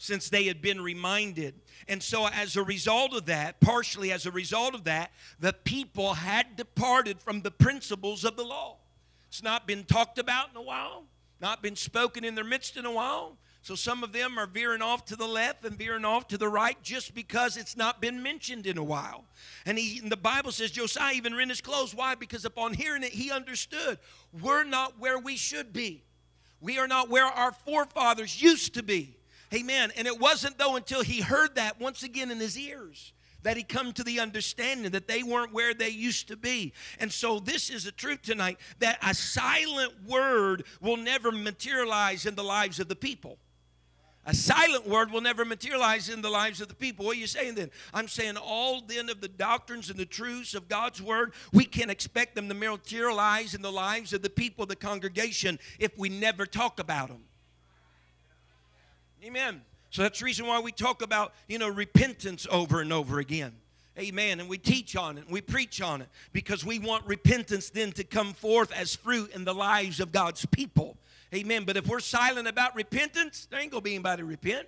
since 0.00 0.30
they 0.30 0.44
had 0.44 0.62
been 0.62 0.80
reminded. 0.80 1.54
And 1.86 2.02
so, 2.02 2.26
as 2.26 2.56
a 2.56 2.62
result 2.62 3.14
of 3.14 3.26
that, 3.26 3.60
partially 3.60 4.12
as 4.12 4.24
a 4.24 4.30
result 4.30 4.74
of 4.74 4.84
that, 4.84 5.12
the 5.38 5.52
people 5.52 6.14
had 6.14 6.56
departed 6.56 7.20
from 7.20 7.42
the 7.42 7.50
principles 7.50 8.24
of 8.24 8.34
the 8.34 8.42
law. 8.42 8.78
It's 9.28 9.42
not 9.42 9.66
been 9.66 9.84
talked 9.84 10.18
about 10.18 10.50
in 10.50 10.56
a 10.56 10.62
while, 10.62 11.04
not 11.38 11.62
been 11.62 11.76
spoken 11.76 12.24
in 12.24 12.34
their 12.34 12.44
midst 12.44 12.78
in 12.78 12.86
a 12.86 12.90
while. 12.90 13.36
So 13.60 13.74
some 13.74 14.02
of 14.02 14.12
them 14.12 14.38
are 14.38 14.46
veering 14.46 14.80
off 14.80 15.04
to 15.06 15.16
the 15.16 15.26
left 15.26 15.66
and 15.66 15.76
veering 15.76 16.06
off 16.06 16.28
to 16.28 16.38
the 16.38 16.48
right 16.48 16.82
just 16.82 17.14
because 17.14 17.58
it's 17.58 17.76
not 17.76 18.00
been 18.00 18.22
mentioned 18.22 18.66
in 18.66 18.78
a 18.78 18.82
while. 18.82 19.24
And, 19.66 19.76
he, 19.76 19.98
and 19.98 20.10
the 20.10 20.16
Bible 20.16 20.50
says 20.50 20.70
Josiah 20.70 21.12
even 21.12 21.34
rent 21.34 21.50
his 21.50 21.60
clothes. 21.60 21.94
Why? 21.94 22.14
Because 22.14 22.46
upon 22.46 22.72
hearing 22.72 23.02
it, 23.02 23.12
he 23.12 23.30
understood 23.30 23.98
we're 24.40 24.64
not 24.64 24.98
where 24.98 25.18
we 25.18 25.36
should 25.36 25.74
be. 25.74 26.02
We 26.62 26.78
are 26.78 26.88
not 26.88 27.10
where 27.10 27.26
our 27.26 27.52
forefathers 27.52 28.40
used 28.40 28.72
to 28.74 28.82
be. 28.82 29.18
Amen. 29.52 29.92
And 29.96 30.06
it 30.06 30.18
wasn't 30.18 30.58
though 30.58 30.76
until 30.76 31.02
he 31.02 31.20
heard 31.20 31.56
that 31.56 31.80
once 31.80 32.02
again 32.02 32.30
in 32.30 32.38
his 32.38 32.58
ears 32.58 33.12
that 33.42 33.56
he 33.56 33.62
come 33.62 33.92
to 33.92 34.04
the 34.04 34.20
understanding 34.20 34.92
that 34.92 35.08
they 35.08 35.22
weren't 35.22 35.52
where 35.52 35.74
they 35.74 35.88
used 35.88 36.28
to 36.28 36.36
be. 36.36 36.72
And 36.98 37.10
so 37.10 37.38
this 37.38 37.70
is 37.70 37.86
a 37.86 37.92
truth 37.92 38.22
tonight 38.22 38.58
that 38.80 38.98
a 39.02 39.14
silent 39.14 39.92
word 40.06 40.64
will 40.80 40.96
never 40.96 41.32
materialize 41.32 42.26
in 42.26 42.34
the 42.34 42.44
lives 42.44 42.80
of 42.80 42.88
the 42.88 42.96
people. 42.96 43.38
A 44.26 44.34
silent 44.34 44.86
word 44.86 45.10
will 45.10 45.22
never 45.22 45.46
materialize 45.46 46.10
in 46.10 46.20
the 46.20 46.28
lives 46.28 46.60
of 46.60 46.68
the 46.68 46.74
people. 46.74 47.06
What 47.06 47.16
are 47.16 47.20
you 47.20 47.26
saying 47.26 47.54
then? 47.54 47.70
I'm 47.94 48.06
saying 48.06 48.36
all 48.36 48.82
then 48.82 49.08
of 49.08 49.22
the 49.22 49.28
doctrines 49.28 49.88
and 49.88 49.98
the 49.98 50.04
truths 50.04 50.54
of 50.54 50.68
God's 50.68 51.00
word, 51.00 51.32
we 51.54 51.64
can't 51.64 51.90
expect 51.90 52.34
them 52.34 52.46
to 52.48 52.54
materialize 52.54 53.54
in 53.54 53.62
the 53.62 53.72
lives 53.72 54.12
of 54.12 54.20
the 54.20 54.28
people, 54.28 54.66
the 54.66 54.76
congregation, 54.76 55.58
if 55.78 55.96
we 55.98 56.10
never 56.10 56.44
talk 56.44 56.78
about 56.78 57.08
them. 57.08 57.24
Amen. 59.22 59.60
So 59.90 60.02
that's 60.02 60.20
the 60.20 60.24
reason 60.24 60.46
why 60.46 60.60
we 60.60 60.72
talk 60.72 61.02
about, 61.02 61.34
you 61.48 61.58
know, 61.58 61.68
repentance 61.68 62.46
over 62.50 62.80
and 62.80 62.92
over 62.92 63.18
again. 63.18 63.52
Amen. 63.98 64.40
And 64.40 64.48
we 64.48 64.56
teach 64.56 64.96
on 64.96 65.18
it, 65.18 65.24
and 65.24 65.32
we 65.32 65.40
preach 65.40 65.82
on 65.82 66.00
it 66.00 66.08
because 66.32 66.64
we 66.64 66.78
want 66.78 67.06
repentance 67.06 67.70
then 67.70 67.92
to 67.92 68.04
come 68.04 68.32
forth 68.32 68.72
as 68.72 68.94
fruit 68.94 69.32
in 69.34 69.44
the 69.44 69.52
lives 69.52 70.00
of 70.00 70.12
God's 70.12 70.46
people. 70.46 70.96
Amen. 71.34 71.64
But 71.64 71.76
if 71.76 71.86
we're 71.86 72.00
silent 72.00 72.48
about 72.48 72.74
repentance, 72.74 73.46
there 73.50 73.60
ain't 73.60 73.72
going 73.72 73.82
to 73.82 73.84
be 73.84 73.94
anybody 73.94 74.22
to 74.22 74.26
repent. 74.26 74.66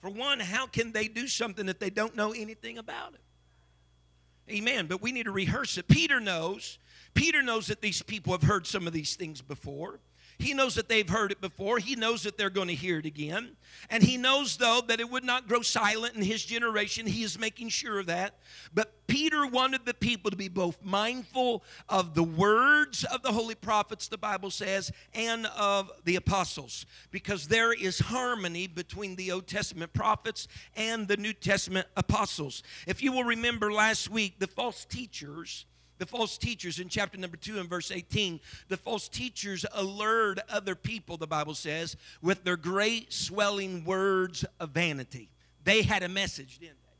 For 0.00 0.10
one, 0.10 0.40
how 0.40 0.66
can 0.66 0.92
they 0.92 1.08
do 1.08 1.26
something 1.26 1.66
that 1.66 1.80
they 1.80 1.90
don't 1.90 2.14
know 2.14 2.32
anything 2.32 2.76
about 2.76 3.14
it? 3.14 4.52
Amen. 4.52 4.86
But 4.86 5.00
we 5.00 5.10
need 5.10 5.24
to 5.24 5.32
rehearse 5.32 5.78
it. 5.78 5.88
Peter 5.88 6.20
knows. 6.20 6.78
Peter 7.14 7.42
knows 7.42 7.68
that 7.68 7.80
these 7.80 8.02
people 8.02 8.32
have 8.32 8.42
heard 8.42 8.66
some 8.66 8.86
of 8.86 8.92
these 8.92 9.16
things 9.16 9.40
before. 9.40 10.00
He 10.38 10.54
knows 10.54 10.74
that 10.74 10.88
they've 10.88 11.08
heard 11.08 11.32
it 11.32 11.40
before. 11.40 11.78
He 11.78 11.96
knows 11.96 12.22
that 12.24 12.36
they're 12.36 12.50
going 12.50 12.68
to 12.68 12.74
hear 12.74 12.98
it 12.98 13.06
again. 13.06 13.56
And 13.90 14.02
he 14.02 14.16
knows, 14.16 14.56
though, 14.56 14.80
that 14.88 15.00
it 15.00 15.10
would 15.10 15.24
not 15.24 15.48
grow 15.48 15.62
silent 15.62 16.14
in 16.14 16.22
his 16.22 16.44
generation. 16.44 17.06
He 17.06 17.22
is 17.22 17.38
making 17.38 17.68
sure 17.68 18.00
of 18.00 18.06
that. 18.06 18.38
But 18.72 19.06
Peter 19.06 19.46
wanted 19.46 19.84
the 19.84 19.94
people 19.94 20.30
to 20.30 20.36
be 20.36 20.48
both 20.48 20.82
mindful 20.82 21.62
of 21.88 22.14
the 22.14 22.22
words 22.22 23.04
of 23.04 23.22
the 23.22 23.32
holy 23.32 23.54
prophets, 23.54 24.08
the 24.08 24.18
Bible 24.18 24.50
says, 24.50 24.90
and 25.12 25.46
of 25.56 25.90
the 26.04 26.16
apostles, 26.16 26.86
because 27.10 27.48
there 27.48 27.72
is 27.72 27.98
harmony 27.98 28.66
between 28.66 29.16
the 29.16 29.30
Old 29.32 29.46
Testament 29.46 29.92
prophets 29.92 30.48
and 30.74 31.06
the 31.06 31.16
New 31.16 31.32
Testament 31.32 31.86
apostles. 31.96 32.62
If 32.86 33.02
you 33.02 33.12
will 33.12 33.24
remember 33.24 33.72
last 33.72 34.10
week, 34.10 34.38
the 34.38 34.46
false 34.46 34.84
teachers 34.84 35.66
the 35.98 36.06
false 36.06 36.36
teachers 36.38 36.80
in 36.80 36.88
chapter 36.88 37.18
number 37.18 37.36
2 37.36 37.58
and 37.58 37.68
verse 37.68 37.90
18, 37.90 38.40
the 38.68 38.76
false 38.76 39.08
teachers 39.08 39.64
allured 39.72 40.40
other 40.48 40.74
people, 40.74 41.16
the 41.16 41.26
Bible 41.26 41.54
says, 41.54 41.96
with 42.20 42.44
their 42.44 42.56
great 42.56 43.12
swelling 43.12 43.84
words 43.84 44.44
of 44.58 44.70
vanity. 44.70 45.30
They 45.62 45.82
had 45.82 46.02
a 46.02 46.08
message, 46.08 46.58
didn't 46.58 46.82
they? 46.82 46.90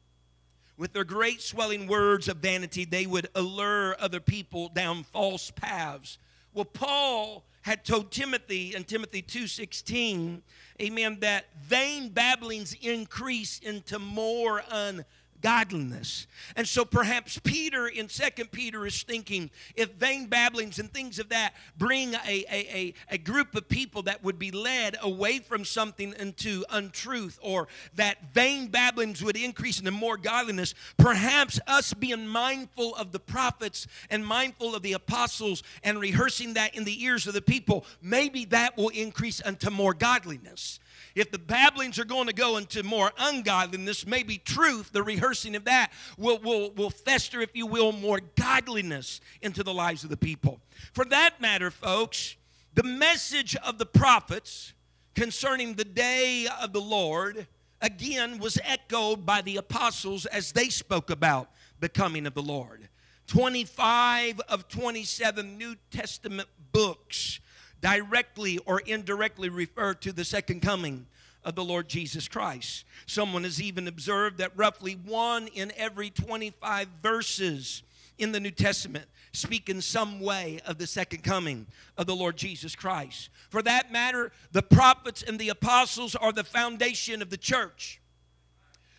With 0.77 0.93
their 0.93 1.05
great 1.05 1.41
swelling 1.41 1.87
words 1.87 2.29
of 2.29 2.39
vanity, 2.39 2.85
they 2.85 3.07
would 3.07 3.29
allure 3.35 3.97
other 4.01 4.21
people 4.21 4.69
down 4.69 5.05
false 5.05 5.51
paths. 5.51 6.19
Well, 6.53 6.65
Paul 6.65 7.45
had 7.63 7.85
told 7.85 8.11
Timothy 8.11 8.75
in 8.75 8.85
Timothy 8.85 9.23
2:16, 9.23 10.43
amen, 10.81 11.21
that 11.21 11.47
vain 11.63 12.11
babblings 12.11 12.75
increase 12.75 13.59
into 13.59 13.99
more 13.99 14.63
un 14.69 15.05
godliness. 15.45 16.27
And 16.57 16.67
so 16.67 16.87
perhaps 16.87 17.39
Peter 17.39 17.87
in 17.87 18.09
Second 18.09 18.51
Peter 18.51 18.87
is 18.87 19.03
thinking 19.03 19.51
if 19.77 19.93
vain 19.93 20.27
babblings 20.27 20.79
and 20.79 20.91
things 20.91 21.19
of 21.19 21.29
that 21.29 21.53
bring 21.77 22.15
a, 22.15 22.19
a, 22.27 22.45
a, 22.51 22.95
a 23.11 23.19
group 23.19 23.55
of 23.55 23.69
people 23.69 24.03
that 24.05 24.25
would 24.25 24.39
be 24.39 24.51
led 24.51 24.97
away 25.03 25.41
from 25.41 25.67
something 25.67 26.15
into 26.19 26.65
untruth, 26.71 27.39
or 27.43 27.69
that 27.95 28.33
vain 28.33 28.69
babblings 28.69 29.23
would 29.23 29.37
increase 29.37 29.79
into 29.79 29.91
more 29.91 30.17
godliness, 30.17 30.75
perhaps 30.97 31.61
us 31.67 31.93
being 31.93 32.27
mindful 32.27 32.95
of 32.95 33.13
the 33.13 33.21
prophets 33.21 33.87
and 34.09 34.25
mindful 34.25 34.75
of 34.75 34.81
the 34.81 34.95
apostles 34.95 35.63
and 35.83 36.01
rehearsing 36.01 36.55
that 36.55 36.75
in 36.75 36.85
the 36.85 37.05
ears 37.05 37.27
of 37.27 37.35
the 37.35 37.43
people, 37.43 37.85
maybe 38.01 38.47
that 38.47 38.79
will 38.79 38.89
increase 38.89 39.43
unto 39.45 39.69
more 39.69 39.93
godliness. 39.93 40.81
If 41.15 41.31
the 41.31 41.39
babblings 41.39 41.99
are 41.99 42.05
going 42.05 42.27
to 42.27 42.33
go 42.33 42.57
into 42.57 42.83
more 42.83 43.13
ungodliness, 43.19 44.07
maybe 44.07 44.39
truth, 44.39 44.91
the 44.93 45.03
rehearsing 45.03 45.55
of 45.55 45.65
that, 45.65 45.93
will, 46.19 46.39
will, 46.39 46.73
will 46.73 46.91
fester, 46.91 47.41
if 47.41 47.55
you 47.55 47.67
will, 47.67 47.93
more 47.93 48.21
godliness 48.35 49.21
into 49.41 49.63
the 49.63 49.73
lives 49.73 50.03
of 50.03 50.11
the 50.11 50.17
people. 50.17 50.61
For 50.93 51.05
that 51.07 51.41
matter, 51.41 51.71
folks, 51.71 52.37
the 52.75 52.83
message 52.83 53.55
of 53.57 53.79
the 53.79 53.87
prophets 53.87 54.73
concerning 55.15 55.75
the 55.75 55.85
day 55.85 56.49
of 56.61 56.73
the 56.73 56.81
Lord 56.81 57.47
again 57.81 58.39
was 58.39 58.59
echoed 58.65 59.25
by 59.25 59.43
the 59.43 59.57
apostles 59.57 60.27
as 60.27 60.53
they 60.53 60.69
spoke 60.69 61.11
about 61.11 61.51
the 61.79 61.89
coming 61.89 62.27
of 62.27 62.35
the 62.35 62.43
Lord. 62.43 62.89
25 63.29 64.41
of 64.49 64.69
27 64.69 65.57
New 65.57 65.77
Testament 65.91 66.49
books 66.73 67.41
directly 67.85 68.57
or 68.65 68.81
indirectly 68.81 69.51
refer 69.51 69.93
to 69.93 70.11
the 70.11 70.25
second 70.25 70.63
coming 70.63 71.05
of 71.45 71.55
the 71.55 71.63
Lord 71.63 71.87
Jesus 71.87 72.27
Christ. 72.27 72.87
Someone 73.05 73.45
has 73.45 73.61
even 73.61 73.87
observed 73.87 74.39
that 74.39 74.57
roughly 74.57 74.95
one 74.95 75.49
in 75.49 75.71
every 75.77 76.09
25 76.09 76.89
verses 77.03 77.83
in 78.17 78.33
the 78.33 78.41
New 78.41 78.51
Testament 78.51 79.05
speak 79.33 79.69
in 79.69 79.83
some 79.83 80.21
way 80.21 80.61
of 80.65 80.79
the 80.79 80.87
second 80.87 81.25
coming 81.25 81.67
of 81.99 82.07
the 82.07 82.17
Lord 82.17 82.39
Jesus 82.39 82.75
Christ. 82.75 83.29
For 83.51 83.61
that 83.61 83.93
matter, 83.93 84.33
the 84.53 84.63
prophets 84.63 85.23
and 85.23 85.39
the 85.39 85.51
apostles 85.51 86.15
are 86.15 86.33
the 86.33 86.43
foundation 86.43 87.21
of 87.21 87.29
the 87.29 87.37
church. 87.37 88.01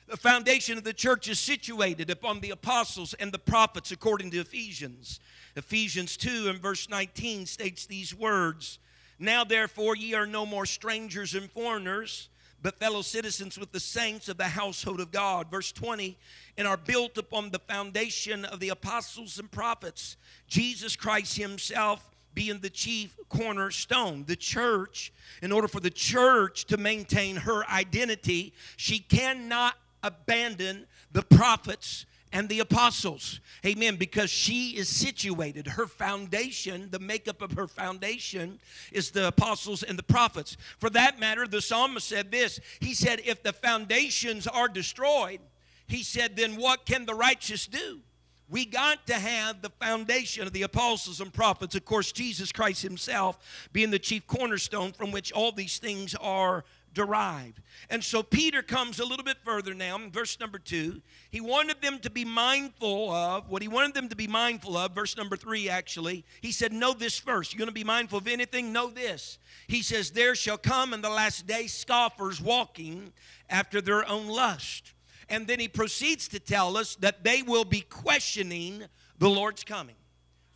The 0.08 0.18
foundation 0.18 0.78
of 0.78 0.84
the 0.84 0.94
church 0.94 1.28
is 1.28 1.40
situated 1.40 2.12
upon 2.12 2.40
the 2.40 2.52
apostles 2.52 3.16
and 3.16 3.32
the 3.32 3.40
prophets, 3.40 3.92
according 3.92 4.30
to 4.32 4.42
Ephesians. 4.42 5.20
Ephesians 5.56 6.18
2 6.18 6.50
and 6.50 6.60
verse 6.60 6.90
19 6.90 7.46
states 7.46 7.86
these 7.86 8.14
words 8.14 8.80
Now 9.20 9.44
therefore 9.44 9.96
ye 9.96 10.14
are 10.14 10.28
no 10.28 10.46
more 10.46 10.66
strangers 10.66 11.34
and 11.34 11.50
foreigners, 11.50 12.30
but 12.62 12.80
fellow 12.80 13.02
citizens 13.02 13.58
with 13.58 13.72
the 13.72 13.80
saints 13.80 14.28
of 14.28 14.38
the 14.38 14.46
household 14.46 15.00
of 15.00 15.12
God. 15.12 15.50
Verse 15.50 15.72
20 15.72 16.18
And 16.58 16.68
are 16.68 16.78
built 16.78 17.18
upon 17.18 17.52
the 17.52 17.60
foundation 17.60 18.44
of 18.44 18.60
the 18.60 18.70
apostles 18.70 19.40
and 19.40 19.50
prophets, 19.50 20.18
Jesus 20.48 20.96
Christ 20.96 21.38
Himself 21.38 22.12
being 22.34 22.60
the 22.60 22.70
chief 22.70 23.16
cornerstone. 23.30 24.26
The 24.28 24.36
church, 24.36 25.14
in 25.42 25.52
order 25.52 25.70
for 25.70 25.80
the 25.80 25.90
church 25.90 26.66
to 26.66 26.78
maintain 26.78 27.38
her 27.38 27.66
identity, 27.70 28.54
she 28.76 29.00
cannot 29.00 29.76
abandon 30.04 30.86
the 31.12 31.24
prophets 31.24 32.06
and 32.36 32.50
the 32.50 32.60
apostles. 32.60 33.40
Amen. 33.66 33.96
Because 33.96 34.30
she 34.30 34.72
is 34.72 34.90
situated. 34.90 35.68
Her 35.68 35.88
foundation, 35.88 36.90
the 36.92 37.00
makeup 37.00 37.42
of 37.42 37.54
her 37.54 37.66
foundation, 37.66 38.60
is 38.92 39.12
the 39.12 39.30
apostles 39.30 39.84
and 39.84 39.98
the 39.98 40.04
prophets. 40.04 40.58
For 40.78 40.90
that 40.90 41.18
matter, 41.18 41.48
the 41.48 41.62
psalmist 41.62 42.10
said 42.10 42.32
this 42.32 42.60
He 42.82 42.94
said, 42.94 43.22
If 43.24 43.42
the 43.42 43.54
foundations 43.54 44.48
are 44.48 44.68
destroyed, 44.68 45.40
he 45.88 46.04
said, 46.04 46.36
then 46.36 46.58
what 46.58 46.86
can 46.86 47.06
the 47.06 47.14
righteous 47.14 47.68
do? 47.68 48.02
We 48.50 48.66
got 48.66 49.08
to 49.08 49.14
have 49.14 49.62
the 49.62 49.70
foundation 49.70 50.46
of 50.46 50.52
the 50.52 50.64
apostles 50.64 51.22
and 51.22 51.32
prophets, 51.34 51.74
of 51.74 51.86
course, 51.86 52.12
Jesus 52.12 52.52
Christ 52.52 52.82
Himself 52.82 53.70
being 53.72 53.92
the 53.92 54.00
chief 54.00 54.28
cornerstone 54.28 54.92
from 54.92 55.12
which 55.12 55.32
all 55.32 55.52
these 55.52 55.78
things 55.78 56.16
are 56.16 56.66
derived. 56.96 57.62
And 57.92 58.04
so 58.04 58.24
Peter 58.24 58.64
comes 58.64 59.00
a 59.00 59.06
little 59.06 59.24
bit 59.24 59.38
further 59.46 59.76
now 59.76 59.98
in 59.98 60.12
verse 60.12 60.40
number 60.40 60.58
two. 60.58 61.04
He 61.30 61.42
wanted 61.42 61.82
them 61.82 62.00
to 62.00 62.10
be 62.10 62.26
mindful 62.26 63.12
of 63.12 63.48
what 63.50 63.62
he 63.62 63.68
wanted 63.68 63.94
them 63.94 64.10
to 64.10 64.16
be 64.16 64.26
mindful 64.26 64.76
of, 64.76 64.96
verse 64.96 65.16
number 65.16 65.36
three 65.36 65.70
actually. 65.70 66.26
He 66.42 66.52
said, 66.52 66.74
Know 66.74 66.94
this 66.94 67.20
first. 67.20 67.54
You're 67.54 67.60
going 67.60 67.68
to 67.68 67.74
be 67.74 67.84
mindful 67.84 68.18
of 68.18 68.28
anything? 68.28 68.74
Know 68.74 68.90
this. 68.90 69.38
He 69.68 69.84
says, 69.84 70.10
There 70.10 70.34
shall 70.34 70.58
come 70.58 70.94
in 70.96 71.02
the 71.02 71.10
last 71.10 71.46
day 71.46 71.68
scoffers 71.68 72.42
walking 72.42 73.14
after 73.50 73.82
their 73.82 74.10
own 74.10 74.28
lust 74.28 74.94
And 75.30 75.46
then 75.46 75.60
he 75.60 75.68
proceeds 75.68 76.28
to 76.30 76.40
tell 76.40 76.78
us 76.78 76.96
that 76.98 77.24
they 77.24 77.44
will 77.44 77.66
be 77.66 77.82
questioning 77.82 78.86
the 79.20 79.30
Lord's 79.30 79.64
coming. 79.64 79.96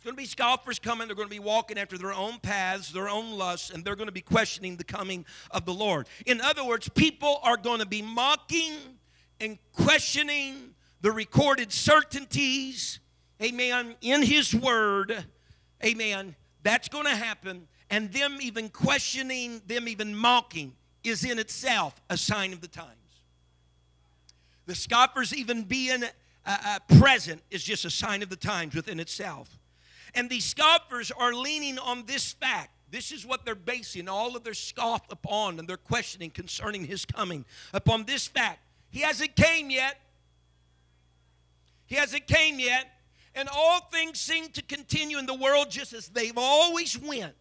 Going 0.02 0.16
to 0.16 0.22
be 0.22 0.26
scoffers 0.26 0.78
coming. 0.78 1.08
They're 1.08 1.16
going 1.16 1.28
to 1.28 1.34
be 1.34 1.38
walking 1.38 1.76
after 1.76 1.98
their 1.98 2.12
own 2.12 2.38
paths, 2.38 2.90
their 2.90 3.08
own 3.08 3.32
lusts, 3.36 3.68
and 3.68 3.84
they're 3.84 3.96
going 3.96 4.08
to 4.08 4.12
be 4.12 4.22
questioning 4.22 4.76
the 4.76 4.84
coming 4.84 5.26
of 5.50 5.66
the 5.66 5.74
Lord. 5.74 6.08
In 6.24 6.40
other 6.40 6.64
words, 6.64 6.88
people 6.88 7.38
are 7.42 7.58
going 7.58 7.80
to 7.80 7.86
be 7.86 8.00
mocking 8.00 8.72
and 9.40 9.58
questioning 9.72 10.74
the 11.02 11.12
recorded 11.12 11.70
certainties, 11.70 12.98
amen, 13.42 13.94
in 14.00 14.22
His 14.22 14.54
Word, 14.54 15.26
amen. 15.84 16.34
That's 16.62 16.88
going 16.88 17.06
to 17.06 17.16
happen. 17.16 17.68
And 17.90 18.10
them 18.10 18.38
even 18.40 18.70
questioning, 18.70 19.60
them 19.66 19.86
even 19.86 20.14
mocking, 20.14 20.72
is 21.04 21.24
in 21.24 21.38
itself 21.38 22.00
a 22.08 22.16
sign 22.16 22.54
of 22.54 22.62
the 22.62 22.68
times. 22.68 22.90
The 24.64 24.74
scoffers 24.74 25.34
even 25.34 25.64
being 25.64 26.04
uh, 26.04 26.08
uh, 26.46 26.78
present 26.98 27.42
is 27.50 27.62
just 27.62 27.84
a 27.84 27.90
sign 27.90 28.22
of 28.22 28.30
the 28.30 28.36
times 28.36 28.74
within 28.74 28.98
itself. 28.98 29.59
And 30.14 30.28
these 30.28 30.44
scoffers 30.44 31.10
are 31.10 31.32
leaning 31.32 31.78
on 31.78 32.04
this 32.06 32.32
fact. 32.32 32.70
This 32.90 33.12
is 33.12 33.24
what 33.24 33.44
they're 33.44 33.54
basing 33.54 34.08
all 34.08 34.36
of 34.36 34.42
their 34.42 34.54
scoff 34.54 35.02
upon 35.10 35.58
and 35.58 35.68
their 35.68 35.76
questioning 35.76 36.30
concerning 36.30 36.84
his 36.84 37.04
coming 37.04 37.44
upon 37.72 38.04
this 38.04 38.26
fact. 38.26 38.58
He 38.90 39.00
hasn't 39.00 39.36
came 39.36 39.70
yet. 39.70 40.00
He 41.86 41.94
hasn't 41.94 42.26
came 42.26 42.58
yet. 42.58 42.86
And 43.34 43.48
all 43.48 43.80
things 43.92 44.18
seem 44.18 44.48
to 44.50 44.62
continue 44.62 45.18
in 45.18 45.26
the 45.26 45.34
world 45.34 45.70
just 45.70 45.92
as 45.92 46.08
they've 46.08 46.36
always 46.36 46.98
went 46.98 47.34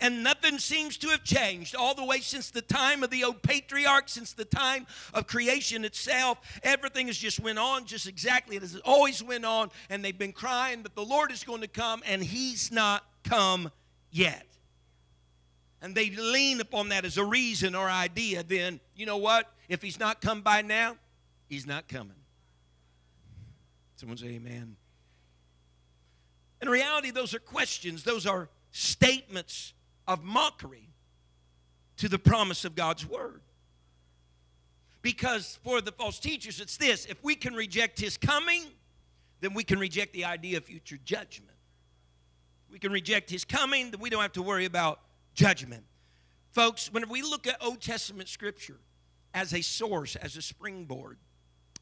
and 0.00 0.22
nothing 0.22 0.58
seems 0.58 0.96
to 0.98 1.08
have 1.08 1.24
changed 1.24 1.74
all 1.74 1.94
the 1.94 2.04
way 2.04 2.20
since 2.20 2.50
the 2.50 2.62
time 2.62 3.02
of 3.02 3.10
the 3.10 3.24
old 3.24 3.42
patriarch 3.42 4.08
since 4.08 4.32
the 4.32 4.44
time 4.44 4.86
of 5.12 5.26
creation 5.26 5.84
itself. 5.84 6.38
Everything 6.62 7.08
has 7.08 7.18
just 7.18 7.40
went 7.40 7.58
on 7.58 7.84
just 7.84 8.06
exactly 8.06 8.56
as 8.56 8.74
it 8.74 8.82
always 8.84 9.22
went 9.22 9.44
on 9.44 9.70
and 9.90 10.04
they've 10.04 10.18
been 10.18 10.32
crying 10.32 10.82
that 10.84 10.94
the 10.94 11.04
lord 11.04 11.32
is 11.32 11.42
going 11.42 11.62
to 11.62 11.68
come 11.68 12.02
and 12.06 12.22
he's 12.22 12.70
not 12.70 13.04
come 13.24 13.70
yet. 14.10 14.46
And 15.80 15.94
they 15.94 16.10
lean 16.10 16.60
upon 16.60 16.88
that 16.90 17.04
as 17.04 17.18
a 17.18 17.24
reason 17.24 17.74
or 17.74 17.88
idea 17.88 18.44
then 18.44 18.80
you 18.94 19.06
know 19.06 19.16
what? 19.18 19.50
If 19.68 19.82
he's 19.82 19.98
not 19.98 20.20
come 20.20 20.42
by 20.42 20.62
now 20.62 20.96
he's 21.48 21.66
not 21.66 21.88
coming. 21.88 22.14
Someone 23.96 24.16
say 24.16 24.28
amen. 24.28 24.76
In 26.62 26.68
reality 26.68 27.10
those 27.10 27.34
are 27.34 27.40
questions. 27.40 28.04
Those 28.04 28.26
are 28.26 28.48
statements 28.70 29.72
of 30.08 30.24
mockery 30.24 30.88
to 31.98 32.08
the 32.08 32.18
promise 32.18 32.64
of 32.64 32.74
God's 32.74 33.06
word. 33.06 33.42
Because 35.02 35.60
for 35.62 35.80
the 35.80 35.92
false 35.92 36.18
teachers, 36.18 36.60
it's 36.60 36.76
this 36.76 37.04
if 37.04 37.22
we 37.22 37.36
can 37.36 37.54
reject 37.54 38.00
his 38.00 38.16
coming, 38.16 38.64
then 39.40 39.54
we 39.54 39.62
can 39.62 39.78
reject 39.78 40.14
the 40.14 40.24
idea 40.24 40.56
of 40.56 40.64
future 40.64 40.98
judgment. 41.04 41.52
We 42.70 42.78
can 42.78 42.90
reject 42.90 43.30
his 43.30 43.44
coming, 43.44 43.90
then 43.90 44.00
we 44.00 44.10
don't 44.10 44.22
have 44.22 44.32
to 44.32 44.42
worry 44.42 44.64
about 44.64 45.00
judgment. 45.34 45.84
Folks, 46.50 46.92
whenever 46.92 47.12
we 47.12 47.22
look 47.22 47.46
at 47.46 47.62
Old 47.62 47.80
Testament 47.80 48.28
scripture 48.28 48.78
as 49.34 49.54
a 49.54 49.60
source, 49.60 50.16
as 50.16 50.36
a 50.36 50.42
springboard, 50.42 51.18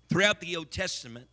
throughout 0.09 0.40
the 0.40 0.56
Old 0.56 0.71
Testament 0.71 1.28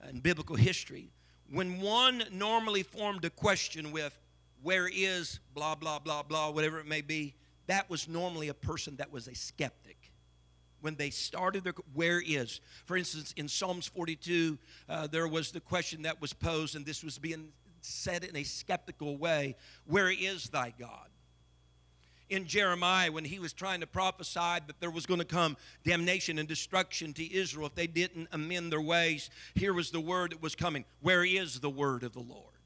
and 0.00 0.22
biblical 0.22 0.56
history, 0.56 1.10
when 1.50 1.80
one 1.80 2.24
normally 2.32 2.82
formed 2.82 3.24
a 3.24 3.30
question 3.30 3.92
with, 3.92 4.18
where 4.62 4.88
is 4.92 5.40
blah, 5.54 5.74
blah, 5.74 5.98
blah, 5.98 6.22
blah, 6.22 6.50
whatever 6.50 6.78
it 6.78 6.86
may 6.86 7.00
be, 7.00 7.34
that 7.66 7.88
was 7.90 8.08
normally 8.08 8.48
a 8.48 8.54
person 8.54 8.96
that 8.96 9.12
was 9.12 9.28
a 9.28 9.34
skeptic. 9.34 9.96
When 10.80 10.94
they 10.94 11.10
started 11.10 11.64
their, 11.64 11.74
where 11.92 12.22
is? 12.24 12.60
For 12.84 12.96
instance, 12.96 13.34
in 13.36 13.48
Psalms 13.48 13.86
42, 13.88 14.58
uh, 14.88 15.06
there 15.08 15.26
was 15.26 15.50
the 15.50 15.60
question 15.60 16.02
that 16.02 16.20
was 16.20 16.32
posed, 16.32 16.76
and 16.76 16.86
this 16.86 17.02
was 17.02 17.18
being 17.18 17.48
said 17.80 18.24
in 18.24 18.36
a 18.36 18.44
skeptical 18.44 19.16
way 19.16 19.56
Where 19.86 20.10
is 20.10 20.48
thy 20.48 20.72
God? 20.78 21.08
in 22.30 22.46
Jeremiah 22.46 23.10
when 23.10 23.24
he 23.24 23.38
was 23.38 23.52
trying 23.52 23.80
to 23.80 23.86
prophesy 23.86 24.38
that 24.38 24.80
there 24.80 24.90
was 24.90 25.06
going 25.06 25.20
to 25.20 25.26
come 25.26 25.56
damnation 25.84 26.38
and 26.38 26.48
destruction 26.48 27.12
to 27.14 27.34
Israel 27.34 27.66
if 27.66 27.74
they 27.74 27.86
didn't 27.86 28.28
amend 28.32 28.72
their 28.72 28.80
ways. 28.80 29.30
Here 29.54 29.72
was 29.72 29.90
the 29.90 30.00
word 30.00 30.32
that 30.32 30.42
was 30.42 30.54
coming. 30.54 30.84
Where 31.00 31.24
is 31.24 31.60
the 31.60 31.70
word 31.70 32.02
of 32.02 32.12
the 32.12 32.20
Lord? 32.20 32.57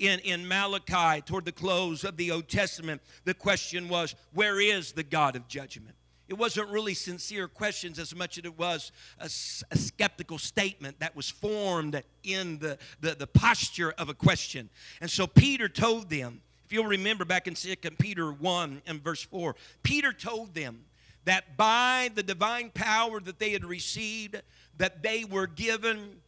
In, 0.00 0.18
in 0.20 0.48
Malachi 0.48 1.20
toward 1.20 1.44
the 1.44 1.52
close 1.52 2.04
of 2.04 2.16
the 2.16 2.32
Old 2.32 2.48
Testament, 2.48 3.00
the 3.24 3.34
question 3.34 3.88
was, 3.88 4.16
Where 4.32 4.60
is 4.60 4.92
the 4.92 5.02
God 5.04 5.36
of 5.36 5.46
judgment? 5.46 5.94
It 6.28 6.38
wasn't 6.38 6.70
really 6.70 6.94
sincere 6.94 7.48
questions 7.48 7.98
as 7.98 8.14
much 8.14 8.38
as 8.38 8.44
it 8.44 8.56
was 8.56 8.92
a, 9.18 9.26
a 9.26 9.76
skeptical 9.76 10.38
statement 10.38 11.00
that 11.00 11.14
was 11.14 11.28
formed 11.28 12.02
in 12.22 12.58
the, 12.60 12.78
the, 13.00 13.14
the 13.16 13.26
posture 13.26 13.92
of 13.98 14.08
a 14.08 14.14
question. 14.14 14.70
And 15.00 15.10
so 15.10 15.26
Peter 15.26 15.68
told 15.68 16.08
them, 16.08 16.40
if 16.64 16.72
you'll 16.72 16.86
remember 16.86 17.24
back 17.24 17.48
in 17.48 17.54
2 17.54 17.74
Peter 17.98 18.30
1 18.30 18.82
and 18.86 19.02
verse 19.02 19.22
4, 19.22 19.56
Peter 19.82 20.12
told 20.12 20.54
them 20.54 20.84
that 21.24 21.56
by 21.56 22.10
the 22.14 22.22
divine 22.22 22.70
power 22.70 23.20
that 23.20 23.40
they 23.40 23.50
had 23.50 23.64
received, 23.64 24.40
that 24.78 25.02
they 25.02 25.24
were 25.24 25.48
given 25.48 26.20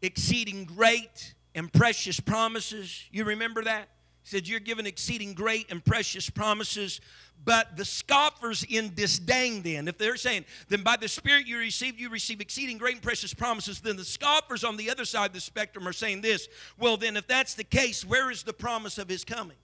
exceeding 0.00 0.64
great 0.64 1.34
and 1.54 1.72
precious 1.72 2.20
promises. 2.20 3.04
You 3.10 3.24
remember 3.24 3.62
that? 3.64 3.88
He 4.22 4.28
said, 4.28 4.48
You're 4.48 4.60
given 4.60 4.86
exceeding 4.86 5.34
great 5.34 5.70
and 5.70 5.84
precious 5.84 6.30
promises. 6.30 7.00
But 7.44 7.76
the 7.76 7.84
scoffers 7.84 8.64
in 8.68 8.94
disdain, 8.94 9.62
then, 9.62 9.88
if 9.88 9.98
they're 9.98 10.16
saying, 10.16 10.44
then 10.68 10.82
by 10.84 10.96
the 10.96 11.08
Spirit 11.08 11.46
you 11.48 11.58
receive, 11.58 11.98
you 11.98 12.08
receive 12.08 12.40
exceeding 12.40 12.78
great 12.78 12.94
and 12.94 13.02
precious 13.02 13.34
promises, 13.34 13.80
then 13.80 13.96
the 13.96 14.04
scoffers 14.04 14.62
on 14.62 14.76
the 14.76 14.88
other 14.88 15.04
side 15.04 15.26
of 15.26 15.32
the 15.32 15.40
spectrum 15.40 15.88
are 15.88 15.92
saying 15.92 16.20
this, 16.20 16.46
well, 16.78 16.96
then, 16.96 17.16
if 17.16 17.26
that's 17.26 17.54
the 17.54 17.64
case, 17.64 18.04
where 18.04 18.30
is 18.30 18.44
the 18.44 18.52
promise 18.52 18.96
of 18.96 19.08
His 19.08 19.24
coming? 19.24 19.56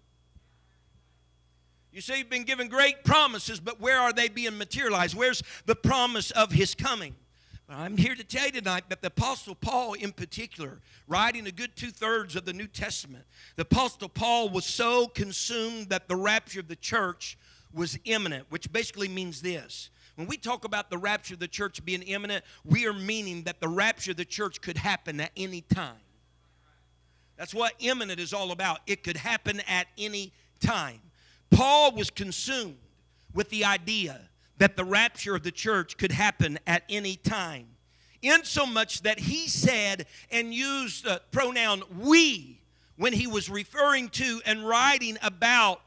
You 1.92 2.00
say 2.00 2.18
you've 2.18 2.30
been 2.30 2.44
given 2.44 2.68
great 2.68 3.04
promises, 3.04 3.60
but 3.60 3.80
where 3.80 3.98
are 3.98 4.12
they 4.12 4.28
being 4.28 4.58
materialized? 4.58 5.14
Where's 5.14 5.42
the 5.66 5.76
promise 5.76 6.32
of 6.32 6.50
His 6.50 6.74
coming? 6.74 7.14
I'm 7.70 7.98
here 7.98 8.14
to 8.14 8.24
tell 8.24 8.46
you 8.46 8.52
tonight 8.52 8.84
that 8.88 9.02
the 9.02 9.08
Apostle 9.08 9.54
Paul, 9.54 9.92
in 9.92 10.12
particular, 10.12 10.80
writing 11.06 11.46
a 11.46 11.50
good 11.50 11.76
two 11.76 11.90
thirds 11.90 12.34
of 12.34 12.46
the 12.46 12.54
New 12.54 12.66
Testament, 12.66 13.26
the 13.56 13.62
Apostle 13.62 14.08
Paul 14.08 14.48
was 14.48 14.64
so 14.64 15.06
consumed 15.06 15.90
that 15.90 16.08
the 16.08 16.16
rapture 16.16 16.60
of 16.60 16.68
the 16.68 16.76
church 16.76 17.36
was 17.74 17.98
imminent, 18.06 18.46
which 18.48 18.72
basically 18.72 19.06
means 19.06 19.42
this. 19.42 19.90
When 20.14 20.26
we 20.26 20.38
talk 20.38 20.64
about 20.64 20.88
the 20.88 20.96
rapture 20.96 21.34
of 21.34 21.40
the 21.40 21.48
church 21.48 21.84
being 21.84 22.00
imminent, 22.02 22.42
we 22.64 22.86
are 22.86 22.94
meaning 22.94 23.42
that 23.42 23.60
the 23.60 23.68
rapture 23.68 24.12
of 24.12 24.16
the 24.16 24.24
church 24.24 24.62
could 24.62 24.78
happen 24.78 25.20
at 25.20 25.30
any 25.36 25.60
time. 25.60 26.00
That's 27.36 27.54
what 27.54 27.74
imminent 27.80 28.18
is 28.18 28.32
all 28.32 28.50
about. 28.50 28.80
It 28.86 29.04
could 29.04 29.18
happen 29.18 29.60
at 29.68 29.88
any 29.98 30.32
time. 30.58 31.00
Paul 31.50 31.92
was 31.92 32.08
consumed 32.08 32.78
with 33.34 33.50
the 33.50 33.66
idea 33.66 34.27
that 34.58 34.76
the 34.76 34.84
rapture 34.84 35.34
of 35.34 35.42
the 35.42 35.50
church 35.50 35.96
could 35.96 36.12
happen 36.12 36.58
at 36.66 36.82
any 36.88 37.16
time. 37.16 37.66
Insomuch 38.22 39.02
that 39.02 39.20
he 39.20 39.48
said 39.48 40.06
and 40.30 40.52
used 40.52 41.04
the 41.04 41.22
pronoun 41.30 41.82
we 41.98 42.60
when 42.96 43.12
he 43.12 43.26
was 43.26 43.48
referring 43.48 44.08
to 44.08 44.40
and 44.44 44.66
writing 44.66 45.16
about 45.22 45.80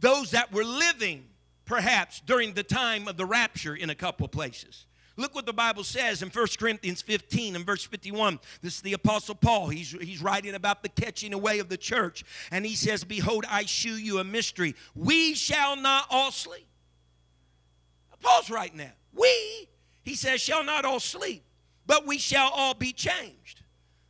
those 0.00 0.30
that 0.30 0.52
were 0.52 0.64
living 0.64 1.24
perhaps 1.66 2.20
during 2.20 2.54
the 2.54 2.62
time 2.62 3.06
of 3.06 3.16
the 3.16 3.26
rapture 3.26 3.74
in 3.74 3.90
a 3.90 3.94
couple 3.94 4.26
places. 4.28 4.86
Look 5.16 5.34
what 5.34 5.46
the 5.46 5.52
Bible 5.52 5.84
says 5.84 6.22
in 6.22 6.30
1 6.30 6.46
Corinthians 6.58 7.00
15 7.00 7.54
and 7.54 7.64
verse 7.64 7.84
51. 7.84 8.40
This 8.62 8.76
is 8.76 8.82
the 8.82 8.94
Apostle 8.94 9.36
Paul. 9.36 9.68
He's, 9.68 9.92
he's 9.92 10.20
writing 10.20 10.54
about 10.54 10.82
the 10.82 10.88
catching 10.88 11.32
away 11.32 11.60
of 11.60 11.68
the 11.68 11.76
church. 11.76 12.24
And 12.50 12.66
he 12.66 12.74
says, 12.74 13.04
Behold, 13.04 13.44
I 13.48 13.64
shew 13.64 13.94
you 13.94 14.18
a 14.18 14.24
mystery. 14.24 14.74
We 14.96 15.34
shall 15.34 15.76
not 15.76 16.06
all 16.10 16.32
sleep 16.32 16.66
Paul's 18.24 18.50
right 18.50 18.74
now. 18.74 18.92
We, 19.12 19.68
he 20.02 20.14
says, 20.14 20.40
shall 20.40 20.64
not 20.64 20.84
all 20.84 21.00
sleep, 21.00 21.44
but 21.86 22.06
we 22.06 22.18
shall 22.18 22.50
all 22.50 22.74
be 22.74 22.92
changed. 22.92 23.60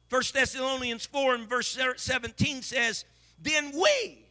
First 0.09 0.35
Thessalonians 0.35 1.07
4 1.07 1.35
and 1.35 1.49
verse 1.49 1.79
17 1.97 2.63
says, 2.63 3.05
Then 3.43 3.73
we, 3.73 4.27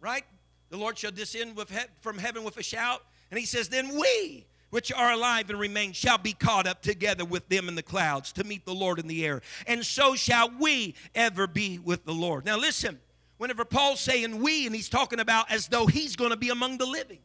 right? 0.00 0.24
The 0.70 0.76
Lord 0.76 0.96
shall 0.96 1.10
descend 1.10 1.56
with 1.56 1.70
he- 1.70 1.86
from 2.00 2.18
heaven 2.18 2.42
with 2.42 2.56
a 2.56 2.62
shout. 2.62 3.02
And 3.30 3.38
he 3.38 3.46
says, 3.46 3.68
Then 3.68 3.98
we, 3.98 4.46
which 4.70 4.90
are 4.92 5.12
alive 5.12 5.50
and 5.50 5.60
remain, 5.60 5.92
shall 5.92 6.18
be 6.18 6.32
caught 6.32 6.66
up 6.66 6.80
together 6.80 7.24
with 7.24 7.48
them 7.48 7.68
in 7.68 7.74
the 7.74 7.82
clouds 7.82 8.32
to 8.32 8.44
meet 8.44 8.64
the 8.64 8.74
Lord 8.74 8.98
in 8.98 9.06
the 9.06 9.26
air. 9.26 9.42
And 9.66 9.84
so 9.84 10.14
shall 10.14 10.50
we 10.58 10.94
ever 11.14 11.46
be 11.46 11.78
with 11.78 12.04
the 12.04 12.14
Lord. 12.14 12.44
Now 12.44 12.56
listen, 12.56 12.98
whenever 13.36 13.64
Paul's 13.64 14.00
saying 14.00 14.40
we, 14.42 14.66
and 14.66 14.74
he's 14.74 14.88
talking 14.88 15.20
about 15.20 15.50
as 15.50 15.68
though 15.68 15.86
he's 15.86 16.16
going 16.16 16.30
to 16.30 16.36
be 16.36 16.48
among 16.48 16.78
the 16.78 16.86
living, 16.86 17.20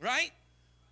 right? 0.00 0.30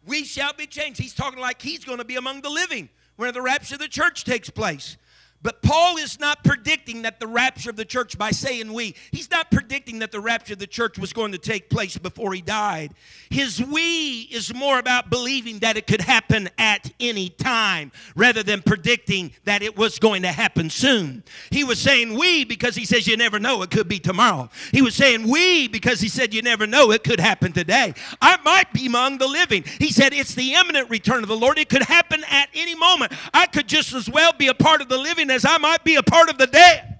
We 0.06 0.24
shall 0.24 0.52
be 0.52 0.66
changed. 0.66 1.00
He's 1.00 1.14
talking 1.14 1.38
like 1.38 1.62
he's 1.62 1.84
going 1.84 1.98
to 1.98 2.04
be 2.04 2.16
among 2.16 2.42
the 2.42 2.50
living 2.50 2.88
when 3.16 3.32
the 3.34 3.42
rapture 3.42 3.76
of 3.76 3.80
the 3.80 3.88
church 3.88 4.24
takes 4.24 4.50
place. 4.50 4.96
But 5.42 5.60
Paul 5.60 5.96
is 5.96 6.20
not 6.20 6.44
predicting 6.44 7.02
that 7.02 7.18
the 7.18 7.26
rapture 7.26 7.70
of 7.70 7.76
the 7.76 7.84
church 7.84 8.16
by 8.16 8.30
saying 8.30 8.72
we. 8.72 8.94
He's 9.10 9.30
not 9.30 9.50
predicting 9.50 9.98
that 9.98 10.12
the 10.12 10.20
rapture 10.20 10.52
of 10.52 10.60
the 10.60 10.66
church 10.68 10.98
was 10.98 11.12
going 11.12 11.32
to 11.32 11.38
take 11.38 11.68
place 11.68 11.98
before 11.98 12.32
he 12.32 12.40
died. 12.40 12.94
His 13.28 13.60
we 13.60 14.28
is 14.30 14.54
more 14.54 14.78
about 14.78 15.10
believing 15.10 15.58
that 15.60 15.76
it 15.76 15.86
could 15.86 16.00
happen 16.00 16.48
at 16.58 16.92
any 17.00 17.28
time 17.28 17.90
rather 18.14 18.42
than 18.42 18.62
predicting 18.62 19.32
that 19.44 19.62
it 19.62 19.76
was 19.76 19.98
going 19.98 20.22
to 20.22 20.28
happen 20.28 20.70
soon. 20.70 21.24
He 21.50 21.64
was 21.64 21.80
saying 21.80 22.16
we 22.16 22.44
because 22.44 22.76
he 22.76 22.84
says 22.84 23.08
you 23.08 23.16
never 23.16 23.40
know, 23.40 23.62
it 23.62 23.70
could 23.70 23.88
be 23.88 23.98
tomorrow. 23.98 24.48
He 24.70 24.82
was 24.82 24.94
saying 24.94 25.28
we 25.28 25.66
because 25.66 26.00
he 26.00 26.08
said 26.08 26.32
you 26.32 26.42
never 26.42 26.68
know, 26.68 26.92
it 26.92 27.02
could 27.02 27.20
happen 27.20 27.52
today. 27.52 27.94
I 28.20 28.38
might 28.44 28.72
be 28.72 28.86
among 28.86 29.18
the 29.18 29.26
living. 29.26 29.64
He 29.78 29.90
said 29.90 30.12
it's 30.12 30.36
the 30.36 30.54
imminent 30.54 30.88
return 30.88 31.24
of 31.24 31.28
the 31.28 31.36
Lord. 31.36 31.58
It 31.58 31.68
could 31.68 31.82
happen 31.82 32.22
at 32.30 32.48
any 32.54 32.76
moment. 32.76 33.12
I 33.34 33.46
could 33.46 33.66
just 33.66 33.92
as 33.92 34.08
well 34.08 34.32
be 34.32 34.46
a 34.46 34.54
part 34.54 34.80
of 34.80 34.88
the 34.88 34.98
living 34.98 35.31
as 35.32 35.44
I 35.44 35.58
might 35.58 35.84
be 35.84 35.96
a 35.96 36.02
part 36.02 36.30
of 36.30 36.38
the 36.38 36.46
dead. 36.46 36.98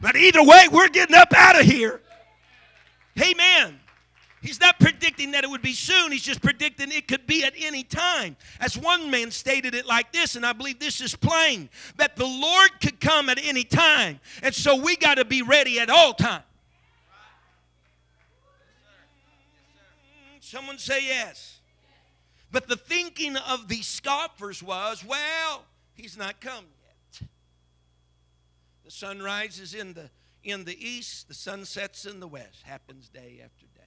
But 0.00 0.16
either 0.16 0.42
way, 0.42 0.68
we're 0.70 0.88
getting 0.88 1.16
up 1.16 1.32
out 1.34 1.58
of 1.58 1.66
here. 1.66 2.00
Amen. 3.20 3.80
He's 4.40 4.60
not 4.60 4.78
predicting 4.78 5.32
that 5.32 5.42
it 5.42 5.50
would 5.50 5.62
be 5.62 5.72
soon. 5.72 6.12
He's 6.12 6.22
just 6.22 6.40
predicting 6.40 6.92
it 6.92 7.08
could 7.08 7.26
be 7.26 7.42
at 7.42 7.54
any 7.58 7.82
time. 7.82 8.36
As 8.60 8.78
one 8.78 9.10
man 9.10 9.32
stated 9.32 9.74
it 9.74 9.84
like 9.84 10.12
this, 10.12 10.36
and 10.36 10.46
I 10.46 10.52
believe 10.52 10.78
this 10.78 11.00
is 11.00 11.16
plain 11.16 11.68
that 11.96 12.14
the 12.14 12.26
Lord 12.26 12.70
could 12.80 13.00
come 13.00 13.28
at 13.28 13.40
any 13.42 13.64
time. 13.64 14.20
And 14.42 14.54
so 14.54 14.76
we 14.76 14.94
got 14.96 15.16
to 15.16 15.24
be 15.24 15.42
ready 15.42 15.80
at 15.80 15.90
all 15.90 16.14
times. 16.14 16.44
Mm, 20.36 20.40
someone 20.40 20.78
say 20.78 21.04
yes. 21.04 21.58
But 22.52 22.68
the 22.68 22.76
thinking 22.76 23.36
of 23.36 23.66
the 23.66 23.82
scoffers 23.82 24.62
was, 24.62 25.04
well, 25.04 25.64
he's 25.94 26.16
not 26.16 26.40
come 26.40 26.64
the 28.88 28.92
sun 28.92 29.20
rises 29.20 29.74
in 29.74 29.92
the, 29.92 30.08
in 30.42 30.64
the 30.64 30.74
east, 30.82 31.28
the 31.28 31.34
sun 31.34 31.66
sets 31.66 32.06
in 32.06 32.20
the 32.20 32.26
west. 32.26 32.62
Happens 32.62 33.10
day 33.10 33.38
after 33.44 33.66
day. 33.66 33.82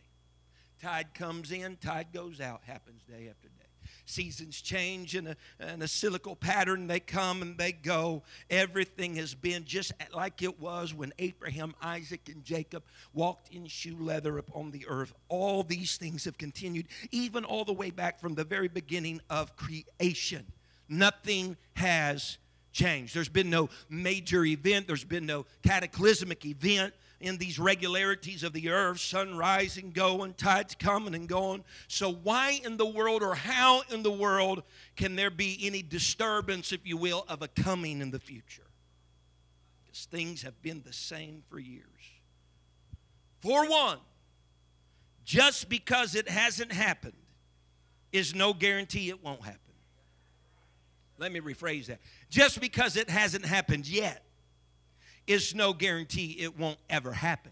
Tide 0.80 1.16
comes 1.16 1.52
in, 1.52 1.78
tide 1.78 2.10
goes 2.14 2.40
out. 2.40 2.62
Happens 2.68 3.02
day 3.10 3.28
after 3.28 3.48
day. 3.48 3.66
Seasons 4.06 4.62
change 4.62 5.16
in 5.16 5.26
a, 5.26 5.36
in 5.74 5.82
a 5.82 5.88
cyclical 5.88 6.36
pattern. 6.36 6.86
They 6.86 7.00
come 7.00 7.42
and 7.42 7.58
they 7.58 7.72
go. 7.72 8.22
Everything 8.52 9.16
has 9.16 9.34
been 9.34 9.66
just 9.66 9.92
like 10.14 10.44
it 10.44 10.60
was 10.60 10.94
when 10.94 11.14
Abraham, 11.18 11.74
Isaac, 11.82 12.30
and 12.32 12.44
Jacob 12.46 12.84
walked 13.12 13.52
in 13.52 13.66
shoe 13.66 13.98
leather 14.00 14.38
upon 14.38 14.70
the 14.70 14.86
earth. 14.88 15.16
All 15.30 15.64
these 15.64 15.98
things 15.98 16.26
have 16.26 16.38
continued, 16.38 16.86
even 17.10 17.44
all 17.44 17.66
the 17.66 17.74
way 17.74 17.90
back 17.90 18.20
from 18.20 18.36
the 18.36 18.44
very 18.44 18.68
beginning 18.68 19.20
of 19.32 19.56
creation. 19.56 20.46
Nothing 20.88 21.58
has 21.74 22.38
changed. 22.72 23.16
There's 23.16 23.30
been 23.30 23.50
no 23.50 23.70
major 23.90 24.44
event, 24.46 24.88
there's 24.88 25.04
been 25.04 25.26
no 25.26 25.46
cataclysmic 25.64 26.46
event 26.46 26.94
in 27.22 27.38
these 27.38 27.60
regularities 27.60 28.44
of 28.44 28.52
the 28.54 28.70
earth, 28.70 29.00
sun 29.00 29.38
rising, 29.38 29.92
going, 29.92 30.34
tides 30.34 30.76
coming 30.76 31.14
and 31.14 31.28
going. 31.28 31.64
So, 31.88 32.12
why 32.12 32.60
in 32.64 32.78
the 32.78 32.86
world 32.86 33.24
or 33.24 33.36
how 33.36 33.84
in 33.92 34.04
the 34.04 34.12
world 34.12 34.64
can 34.96 35.16
there 35.16 35.30
be 35.30 35.60
any 35.62 35.84
disturbance, 35.84 36.72
if 36.72 36.86
you 36.86 36.98
will, 36.98 37.26
of 37.30 37.42
a 37.42 37.48
coming 37.48 38.02
in 38.02 38.12
the 38.12 38.20
future? 38.20 38.64
Because 39.86 40.06
things 40.06 40.42
have 40.42 40.60
been 40.62 40.82
the 40.86 40.94
same 40.94 41.44
for 41.50 41.60
years. 41.60 41.86
For 43.40 43.70
one, 43.70 43.98
just 45.24 45.70
because 45.70 46.16
it 46.16 46.28
hasn't 46.28 46.72
happened 46.72 47.14
is 48.12 48.36
no 48.36 48.54
guarantee 48.54 49.10
it 49.10 49.24
won't 49.24 49.42
happen. 49.42 49.71
Let 51.22 51.32
me 51.32 51.40
rephrase 51.40 51.86
that. 51.86 52.00
Just 52.32 52.60
because 52.60 52.98
it 52.98 53.08
hasn't 53.08 53.46
happened 53.46 53.88
yet 53.88 54.26
is 55.28 55.54
no 55.54 55.72
guarantee 55.72 56.38
it 56.40 56.58
won't 56.58 56.80
ever 56.90 57.12
happen. 57.12 57.52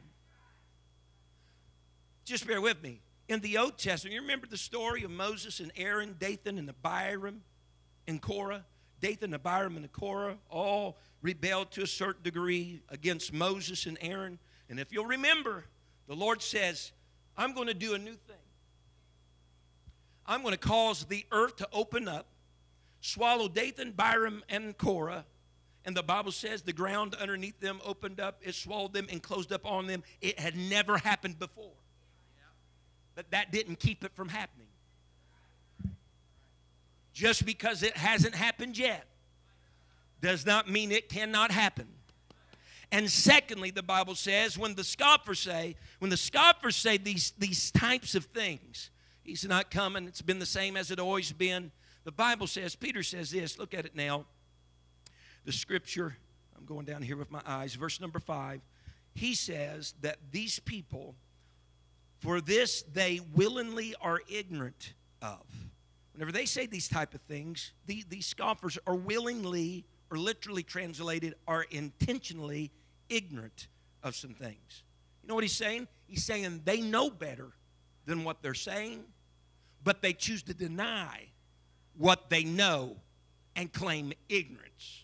Just 2.25 2.47
bear 2.47 2.59
with 2.59 2.81
me. 2.81 3.01
In 3.27 3.41
the 3.41 3.59
Old 3.59 3.77
Testament, 3.77 4.15
you 4.15 4.21
remember 4.21 4.47
the 4.47 4.57
story 4.57 5.03
of 5.03 5.11
Moses 5.11 5.59
and 5.59 5.71
Aaron, 5.77 6.15
Dathan 6.19 6.57
and 6.57 6.67
Abiram 6.67 7.43
and 8.07 8.19
Korah? 8.19 8.65
Dathan, 9.01 9.25
and 9.25 9.35
Abiram, 9.35 9.77
and 9.77 9.91
Korah 9.91 10.37
all 10.49 10.97
rebelled 11.21 11.69
to 11.73 11.83
a 11.83 11.87
certain 11.87 12.23
degree 12.23 12.81
against 12.89 13.31
Moses 13.31 13.85
and 13.85 13.99
Aaron. 14.01 14.39
And 14.67 14.79
if 14.79 14.91
you'll 14.91 15.05
remember, 15.05 15.65
the 16.07 16.15
Lord 16.15 16.41
says, 16.41 16.91
I'm 17.37 17.53
going 17.53 17.67
to 17.67 17.75
do 17.75 17.93
a 17.93 17.99
new 17.99 18.15
thing. 18.15 18.35
I'm 20.25 20.41
going 20.41 20.53
to 20.53 20.59
cause 20.59 21.05
the 21.05 21.23
earth 21.31 21.57
to 21.57 21.67
open 21.71 22.07
up 22.07 22.25
swallowed 23.01 23.55
Dathan, 23.55 23.93
Abiram, 23.97 24.43
and 24.49 24.77
Korah. 24.77 25.25
And 25.85 25.95
the 25.95 26.03
Bible 26.03 26.31
says 26.31 26.61
the 26.61 26.73
ground 26.73 27.15
underneath 27.15 27.59
them 27.59 27.79
opened 27.85 28.19
up, 28.19 28.39
it 28.41 28.53
swallowed 28.53 28.93
them 28.93 29.07
and 29.11 29.23
closed 29.23 29.51
up 29.51 29.65
on 29.65 29.87
them. 29.87 30.03
It 30.21 30.39
had 30.39 30.55
never 30.55 30.97
happened 30.97 31.39
before. 31.39 31.71
But 33.15 33.31
that 33.31 33.51
didn't 33.51 33.79
keep 33.79 34.03
it 34.03 34.13
from 34.13 34.29
happening. 34.29 34.67
Just 37.13 37.45
because 37.45 37.83
it 37.83 37.97
hasn't 37.97 38.35
happened 38.35 38.77
yet 38.77 39.05
does 40.21 40.45
not 40.45 40.69
mean 40.69 40.91
it 40.91 41.09
cannot 41.09 41.51
happen. 41.51 41.87
And 42.91 43.09
secondly, 43.09 43.71
the 43.71 43.83
Bible 43.83 44.15
says 44.15 44.57
when 44.57 44.75
the 44.75 44.83
scoffers 44.83 45.39
say, 45.39 45.75
when 45.99 46.09
the 46.09 46.17
scoffers 46.17 46.75
say 46.75 46.97
these, 46.97 47.33
these 47.37 47.71
types 47.71 48.15
of 48.15 48.25
things, 48.25 48.89
he's 49.23 49.47
not 49.47 49.69
coming, 49.69 50.07
it's 50.07 50.21
been 50.21 50.39
the 50.39 50.45
same 50.45 50.75
as 50.75 50.91
it 50.91 50.99
always 50.99 51.31
been. 51.31 51.71
The 52.09 52.13
Bible 52.13 52.47
says, 52.47 52.75
Peter 52.75 53.03
says 53.03 53.29
this, 53.29 53.59
look 53.59 53.75
at 53.75 53.85
it 53.85 53.95
now. 53.95 54.25
The 55.45 55.51
scripture, 55.51 56.17
I'm 56.57 56.65
going 56.65 56.87
down 56.87 57.03
here 57.03 57.15
with 57.15 57.29
my 57.29 57.43
eyes, 57.45 57.75
verse 57.75 58.01
number 58.01 58.17
five. 58.17 58.61
He 59.13 59.35
says 59.35 59.93
that 60.01 60.17
these 60.31 60.57
people, 60.57 61.13
for 62.17 62.41
this 62.41 62.81
they 62.81 63.19
willingly 63.35 63.93
are 64.01 64.21
ignorant 64.27 64.93
of. 65.21 65.45
Whenever 66.13 66.31
they 66.31 66.45
say 66.45 66.65
these 66.65 66.87
type 66.87 67.13
of 67.13 67.21
things, 67.21 67.73
the, 67.85 68.03
these 68.09 68.25
scoffers 68.25 68.79
are 68.87 68.95
willingly, 68.95 69.85
or 70.09 70.17
literally 70.17 70.63
translated, 70.63 71.35
are 71.47 71.67
intentionally 71.69 72.71
ignorant 73.09 73.67
of 74.01 74.15
some 74.15 74.33
things. 74.33 74.81
You 75.21 75.29
know 75.29 75.35
what 75.35 75.43
he's 75.43 75.55
saying? 75.55 75.87
He's 76.07 76.25
saying 76.25 76.61
they 76.65 76.81
know 76.81 77.11
better 77.11 77.51
than 78.07 78.23
what 78.23 78.41
they're 78.41 78.55
saying, 78.55 79.03
but 79.83 80.01
they 80.01 80.13
choose 80.13 80.41
to 80.41 80.55
deny 80.55 81.27
what 81.97 82.29
they 82.29 82.43
know 82.43 82.97
and 83.55 83.71
claim 83.71 84.13
ignorance. 84.29 85.03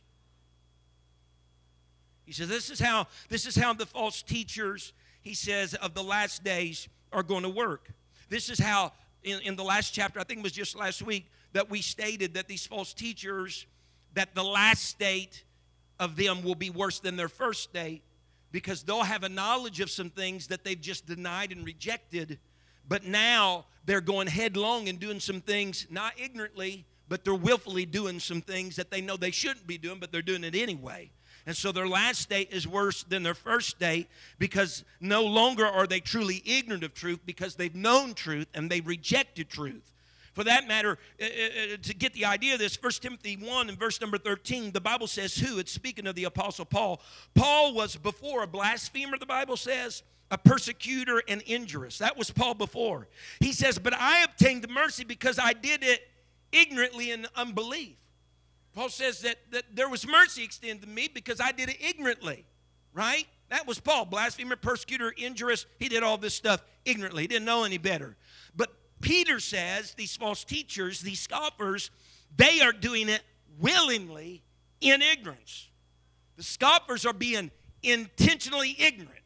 He 2.26 2.32
says 2.32 2.48
this 2.48 2.70
is 2.70 2.80
how 2.80 3.08
this 3.30 3.46
is 3.46 3.56
how 3.56 3.74
the 3.74 3.86
false 3.86 4.22
teachers, 4.22 4.94
he 5.22 5.34
says, 5.34 5.74
of 5.76 5.94
the 5.94 6.04
last 6.04 6.44
days 6.44 6.88
are 7.12 7.24
going 7.24 7.44
to 7.44 7.50
work. 7.50 7.92
This 8.30 8.50
is 8.50 8.60
how 8.60 8.94
in, 9.24 9.40
in 9.42 9.56
the 9.56 9.64
last 9.64 9.94
chapter, 9.94 10.20
I 10.20 10.24
think 10.24 10.40
it 10.40 10.44
was 10.44 10.52
just 10.52 10.76
last 10.76 11.02
week, 11.02 11.30
that 11.54 11.70
we 11.70 11.82
stated 11.82 12.34
that 12.34 12.48
these 12.48 12.66
false 12.66 12.94
teachers, 12.94 13.66
that 14.14 14.34
the 14.34 14.44
last 14.44 14.86
state 14.86 15.44
of 16.00 16.16
them 16.16 16.44
will 16.44 16.56
be 16.56 16.70
worse 16.70 17.00
than 17.00 17.16
their 17.16 17.30
first 17.30 17.64
state 17.64 18.04
because 18.52 18.84
they'll 18.84 19.04
have 19.04 19.24
a 19.24 19.30
knowledge 19.30 19.80
of 19.80 19.90
some 19.90 20.10
things 20.10 20.48
that 20.48 20.64
they've 20.64 20.80
just 20.80 21.06
denied 21.06 21.52
and 21.52 21.66
rejected 21.66 22.40
but 22.88 23.06
now 23.06 23.66
they're 23.86 24.02
going 24.02 24.28
headlong 24.28 24.90
and 24.90 25.00
doing 25.00 25.20
some 25.20 25.42
things, 25.42 25.88
not 25.90 26.14
ignorantly, 26.20 26.86
but 27.08 27.24
they're 27.24 27.36
willfully 27.36 27.86
doing 27.86 28.20
some 28.20 28.42
things 28.42 28.76
that 28.76 28.90
they 28.90 29.02
know 29.02 29.18
they 29.18 29.32
shouldn't 29.32 29.68
be 29.68 29.78
doing, 29.78 30.00
but 30.00 30.12
they're 30.12 30.22
doing 30.22 30.44
it 30.44 30.56
anyway. 30.56 31.10
And 31.46 31.56
so 31.56 31.72
their 31.72 31.88
last 31.88 32.22
state 32.22 32.52
is 32.52 32.68
worse 32.68 33.04
than 33.04 33.22
their 33.22 33.36
first 33.36 33.70
state 33.70 34.08
because 34.40 34.84
no 35.00 35.24
longer 35.24 35.66
are 35.66 35.86
they 35.86 36.00
truly 36.00 36.42
ignorant 36.44 36.84
of 36.84 36.96
truth 36.96 37.20
because 37.26 37.56
they've 37.56 37.76
known 37.76 38.16
truth 38.16 38.48
and 38.56 38.70
they've 38.70 38.86
rejected 38.86 39.50
truth. 39.50 39.94
For 40.34 40.44
that 40.44 40.68
matter, 40.68 40.98
uh, 41.22 41.26
uh, 41.26 41.28
uh 41.28 41.78
to 41.84 41.94
get 41.94 42.14
the 42.14 42.26
idea 42.26 42.54
of 42.54 42.60
this, 42.60 42.78
1 42.82 42.92
Timothy 42.94 43.38
1 43.38 43.70
and 43.70 43.80
verse 43.80 44.02
number 44.02 44.18
13, 44.18 44.72
the 44.72 44.82
Bible 44.82 45.08
says 45.08 45.36
who? 45.36 45.60
It's 45.60 45.72
speaking 45.72 46.08
of 46.08 46.16
the 46.16 46.26
Apostle 46.26 46.66
Paul. 46.66 47.00
Paul 47.36 47.74
was 47.74 47.96
before 47.96 48.44
a 48.44 48.48
blasphemer, 48.48 49.18
the 49.18 49.26
Bible 49.26 49.56
says 49.56 50.04
a 50.32 50.38
persecutor 50.38 51.22
and 51.28 51.42
injurious. 51.44 52.00
That 52.00 52.18
was 52.18 52.32
Paul 52.32 52.56
before. 52.56 53.08
He 53.40 53.52
says, 53.52 53.78
But 53.78 53.94
I 53.94 54.24
obtained 54.24 54.68
mercy 54.70 55.04
because 55.04 55.40
I 55.40 55.54
did 55.54 55.84
it 55.84 56.02
ignorantly 56.52 57.12
in 57.12 57.28
unbelief. 57.36 57.98
Paul 58.74 58.90
says 58.90 59.22
that, 59.22 59.38
that 59.52 59.64
there 59.74 59.88
was 59.88 60.06
mercy 60.06 60.44
extended 60.44 60.82
to 60.82 60.90
me 60.90 61.10
because 61.14 61.40
I 61.40 61.52
did 61.52 61.70
it 61.70 61.78
ignorantly, 61.82 62.46
right? 62.94 63.26
That 63.50 63.68
was 63.68 63.80
Paul, 63.80 64.06
blasphemer, 64.06 64.56
persecutor, 64.56 65.12
injurious. 65.12 65.66
He 65.80 65.88
did 65.88 66.04
all 66.04 66.18
this 66.18 66.34
stuff 66.34 66.62
ignorantly. 66.84 67.24
He 67.24 67.28
didn't 67.28 67.46
know 67.46 67.64
any 67.64 67.78
better. 67.78 68.18
But 68.56 68.70
Peter 69.02 69.40
says 69.40 69.94
these 69.94 70.16
false 70.16 70.44
teachers, 70.44 71.00
these 71.02 71.20
scoffers, 71.20 71.92
they 72.36 72.60
are 72.62 72.74
doing 72.74 73.08
it 73.08 73.22
willingly 73.60 74.44
in 74.82 75.02
ignorance. 75.02 75.70
The 76.36 76.44
scoffers 76.44 77.06
are 77.06 77.14
being 77.14 77.52
intentionally 77.82 78.76
ignorant. 78.78 79.22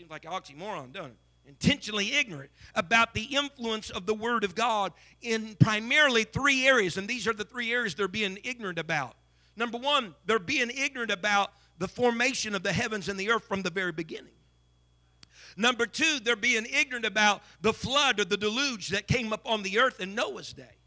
Seems 0.00 0.10
like 0.10 0.24
an 0.24 0.30
oxymoron, 0.30 0.94
doesn't 0.94 1.10
it? 1.10 1.18
Intentionally 1.46 2.14
ignorant 2.14 2.50
about 2.74 3.12
the 3.12 3.24
influence 3.24 3.90
of 3.90 4.06
the 4.06 4.14
Word 4.14 4.44
of 4.44 4.54
God 4.54 4.94
in 5.20 5.56
primarily 5.60 6.24
three 6.24 6.66
areas, 6.66 6.96
and 6.96 7.06
these 7.06 7.28
are 7.28 7.34
the 7.34 7.44
three 7.44 7.70
areas 7.70 7.94
they're 7.94 8.08
being 8.08 8.38
ignorant 8.42 8.78
about. 8.78 9.14
Number 9.56 9.76
one, 9.76 10.14
they're 10.24 10.38
being 10.38 10.70
ignorant 10.70 11.10
about 11.10 11.52
the 11.76 11.86
formation 11.86 12.54
of 12.54 12.62
the 12.62 12.72
heavens 12.72 13.10
and 13.10 13.20
the 13.20 13.30
earth 13.30 13.44
from 13.44 13.60
the 13.60 13.68
very 13.68 13.92
beginning. 13.92 14.32
Number 15.54 15.84
two, 15.84 16.18
they're 16.24 16.34
being 16.34 16.64
ignorant 16.64 17.04
about 17.04 17.42
the 17.60 17.74
flood 17.74 18.20
or 18.20 18.24
the 18.24 18.38
deluge 18.38 18.88
that 18.88 19.06
came 19.06 19.34
up 19.34 19.42
on 19.44 19.62
the 19.62 19.80
earth 19.80 20.00
in 20.00 20.14
Noah's 20.14 20.54
day. 20.54 20.78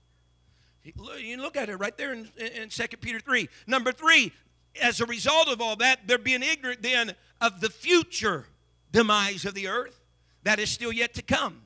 You 0.84 1.38
look 1.38 1.56
at 1.56 1.69
it 1.69 1.76
right 1.76 1.95
there 1.95 2.13
in, 2.13 2.32
in 2.39 2.69
2 2.69 2.84
Peter 2.99 3.19
3. 3.19 3.47
Number 3.67 3.91
three, 3.91 4.34
as 4.82 5.02
a 5.02 5.06
result 5.06 5.49
of 5.49 5.62
all 5.62 5.76
that, 5.76 6.08
they're 6.08 6.17
being 6.17 6.41
ignorant 6.41 6.82
then 6.82 7.13
of 7.39 7.62
the 7.62 7.69
future 7.69 8.47
demise 8.93 9.43
of 9.43 9.53
the 9.53 9.67
earth 9.67 9.99
that 10.43 10.60
is 10.60 10.69
still 10.69 10.93
yet 10.93 11.13
to 11.15 11.21
come. 11.21 11.62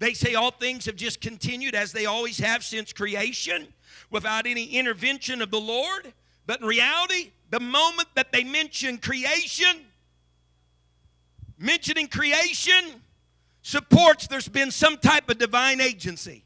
They 0.00 0.14
say 0.14 0.34
all 0.34 0.50
things 0.50 0.86
have 0.86 0.96
just 0.96 1.20
continued 1.20 1.76
as 1.76 1.92
they 1.92 2.06
always 2.06 2.38
have 2.38 2.64
since 2.64 2.92
creation 2.92 3.68
without 4.10 4.48
any 4.48 4.64
intervention 4.64 5.40
of 5.40 5.52
the 5.52 5.60
Lord. 5.60 6.12
But 6.44 6.60
in 6.60 6.66
reality, 6.66 7.30
the 7.50 7.60
moment 7.60 8.08
that 8.16 8.32
they 8.32 8.42
mention 8.42 8.98
creation, 8.98 9.84
mentioning 11.56 12.08
creation 12.08 13.00
supports 13.62 14.26
there's 14.26 14.48
been 14.48 14.72
some 14.72 14.96
type 14.96 15.30
of 15.30 15.38
divine 15.38 15.80
agency 15.80 16.44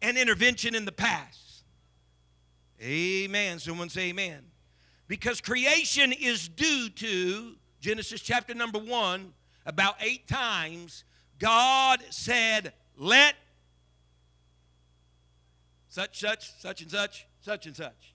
and 0.00 0.16
intervention 0.16 0.76
in 0.76 0.84
the 0.84 0.92
past. 0.92 1.64
Amen. 2.80 3.58
Someone 3.58 3.88
say 3.88 4.10
amen. 4.10 4.44
Because 5.08 5.40
creation 5.40 6.12
is 6.12 6.48
due 6.48 6.88
to 6.90 7.56
Genesis 7.80 8.20
chapter 8.20 8.54
number 8.54 8.78
one, 8.78 9.32
about 9.66 9.96
eight 10.00 10.26
times, 10.26 11.04
God 11.38 12.02
said, 12.10 12.72
Let 12.96 13.34
such, 15.88 16.20
such, 16.20 16.52
such 16.60 16.82
and 16.82 16.90
such, 16.90 17.26
such 17.40 17.66
and 17.66 17.76
such. 17.76 18.14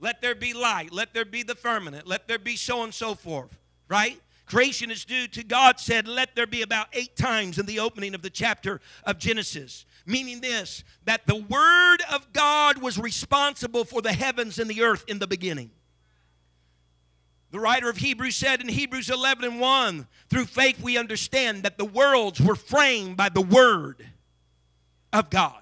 Let 0.00 0.20
there 0.20 0.34
be 0.34 0.52
light. 0.52 0.92
Let 0.92 1.12
there 1.12 1.24
be 1.24 1.42
the 1.42 1.54
firmament. 1.54 2.06
Let 2.06 2.28
there 2.28 2.38
be 2.38 2.56
so 2.56 2.84
and 2.84 2.94
so 2.94 3.14
forth. 3.14 3.58
Right? 3.88 4.20
Creation 4.46 4.90
is 4.90 5.04
due 5.04 5.28
to 5.28 5.44
God 5.44 5.78
said, 5.78 6.08
Let 6.08 6.34
there 6.34 6.46
be 6.46 6.62
about 6.62 6.88
eight 6.92 7.16
times 7.16 7.58
in 7.58 7.66
the 7.66 7.80
opening 7.80 8.14
of 8.14 8.22
the 8.22 8.30
chapter 8.30 8.80
of 9.04 9.18
Genesis. 9.18 9.84
Meaning 10.06 10.40
this, 10.40 10.84
that 11.04 11.26
the 11.26 11.36
Word 11.36 11.98
of 12.10 12.32
God 12.32 12.78
was 12.78 12.98
responsible 12.98 13.84
for 13.84 14.00
the 14.00 14.12
heavens 14.12 14.58
and 14.58 14.70
the 14.70 14.82
earth 14.82 15.04
in 15.06 15.18
the 15.18 15.26
beginning. 15.26 15.70
The 17.50 17.60
writer 17.60 17.88
of 17.88 17.96
Hebrews 17.96 18.36
said 18.36 18.60
in 18.60 18.68
Hebrews 18.68 19.08
11 19.08 19.44
and 19.44 19.60
1 19.60 20.06
through 20.28 20.44
faith 20.46 20.80
we 20.80 20.98
understand 20.98 21.62
that 21.62 21.78
the 21.78 21.84
worlds 21.84 22.40
were 22.40 22.54
framed 22.54 23.16
by 23.16 23.30
the 23.30 23.40
Word 23.40 24.04
of 25.12 25.30
God 25.30 25.60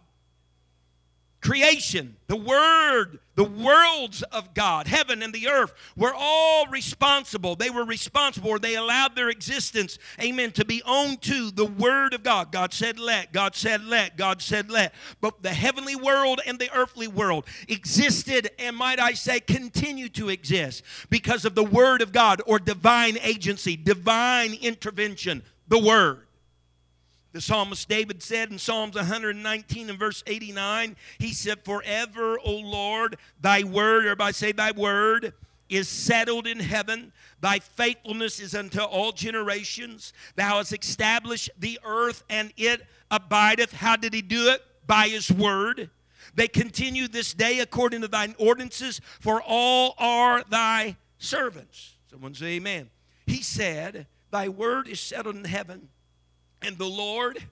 creation, 1.40 2.16
the 2.27 2.37
Word, 2.37 3.20
the 3.35 3.44
worlds 3.44 4.22
of 4.22 4.55
God, 4.55 4.87
heaven 4.87 5.22
and 5.22 5.33
the 5.33 5.49
earth, 5.49 5.75
were 5.96 6.14
all 6.14 6.66
responsible. 6.66 7.55
They 7.55 7.70
were 7.70 7.85
responsible, 7.85 8.51
or 8.51 8.59
they 8.59 8.75
allowed 8.75 9.14
their 9.14 9.29
existence, 9.29 9.99
amen, 10.20 10.53
to 10.53 10.64
be 10.64 10.83
owned 10.85 11.22
to 11.22 11.51
the 11.51 11.66
Word 11.66 12.14
of 12.14 12.22
God. 12.22 12.51
God 12.51 12.72
said, 12.72 12.99
let. 12.99 13.33
God 13.33 13.55
said, 13.55 13.85
let. 13.85 14.16
God 14.16 14.42
said, 14.42 14.70
let. 14.70 14.94
But 15.20 15.42
the 15.42 15.51
heavenly 15.51 15.96
world 15.96 16.40
and 16.46 16.59
the 16.59 16.70
earthly 16.75 17.09
world 17.09 17.46
existed, 17.68 18.51
and 18.59 18.77
might 18.77 18.99
I 18.99 19.12
say, 19.12 19.40
continue 19.40 20.09
to 20.11 20.31
exist 20.31 20.83
because 21.11 21.44
of 21.44 21.55
the 21.55 21.64
Word 21.64 22.03
of 22.03 22.12
God 22.12 22.42
or 22.46 22.59
divine 22.59 23.18
agency, 23.22 23.77
divine 23.77 24.55
intervention, 24.55 25.42
the 25.68 25.79
Word. 25.79 26.26
The 27.37 27.42
psalmist 27.42 27.87
David 27.87 28.22
said 28.22 28.51
in 28.51 28.59
Psalms 28.59 28.94
119 28.94 29.90
and 29.90 29.99
verse 29.99 30.25
89, 30.27 30.96
he 31.18 31.35
said, 31.35 31.62
Forever, 31.66 32.38
O 32.42 32.51
Lord, 32.51 33.18
thy 33.42 33.62
word, 33.62 34.05
everybody 34.05 34.33
say, 34.33 34.53
thy 34.53 34.70
word 34.70 35.35
is 35.68 35.87
settled 35.87 36.46
in 36.46 36.59
heaven. 36.59 37.12
Thy 37.42 37.59
faithfulness 37.59 38.40
is 38.40 38.55
unto 38.55 38.81
all 38.81 39.12
generations. 39.12 40.14
Thou 40.37 40.57
hast 40.57 40.72
established 40.72 41.51
the 41.59 41.79
earth 41.85 42.25
and 42.31 42.55
it 42.57 42.87
abideth. 43.11 43.75
How 43.75 43.96
did 43.96 44.14
he 44.14 44.22
do 44.22 44.49
it? 44.49 44.62
By 44.87 45.09
his 45.09 45.31
word. 45.31 45.90
They 46.35 46.49
continue 46.49 47.07
this 47.07 47.35
day 47.35 47.59
according 47.59 48.01
to 48.01 48.09
thine 48.09 48.35
ordinances, 48.38 49.03
for 49.20 49.42
all 49.46 49.94
are 49.99 50.42
thy 50.49 50.96
servants. 51.18 51.96
Someone 52.11 52.33
say 52.33 52.57
amen. 52.57 52.88
He 53.27 53.42
said, 53.42 54.07
Thy 54.31 54.49
word 54.49 54.88
is 54.88 55.01
settled 55.01 55.37
in 55.37 55.44
heaven. 55.44 55.90
And 56.62 56.79
the 56.79 56.87
Lord 56.87 57.42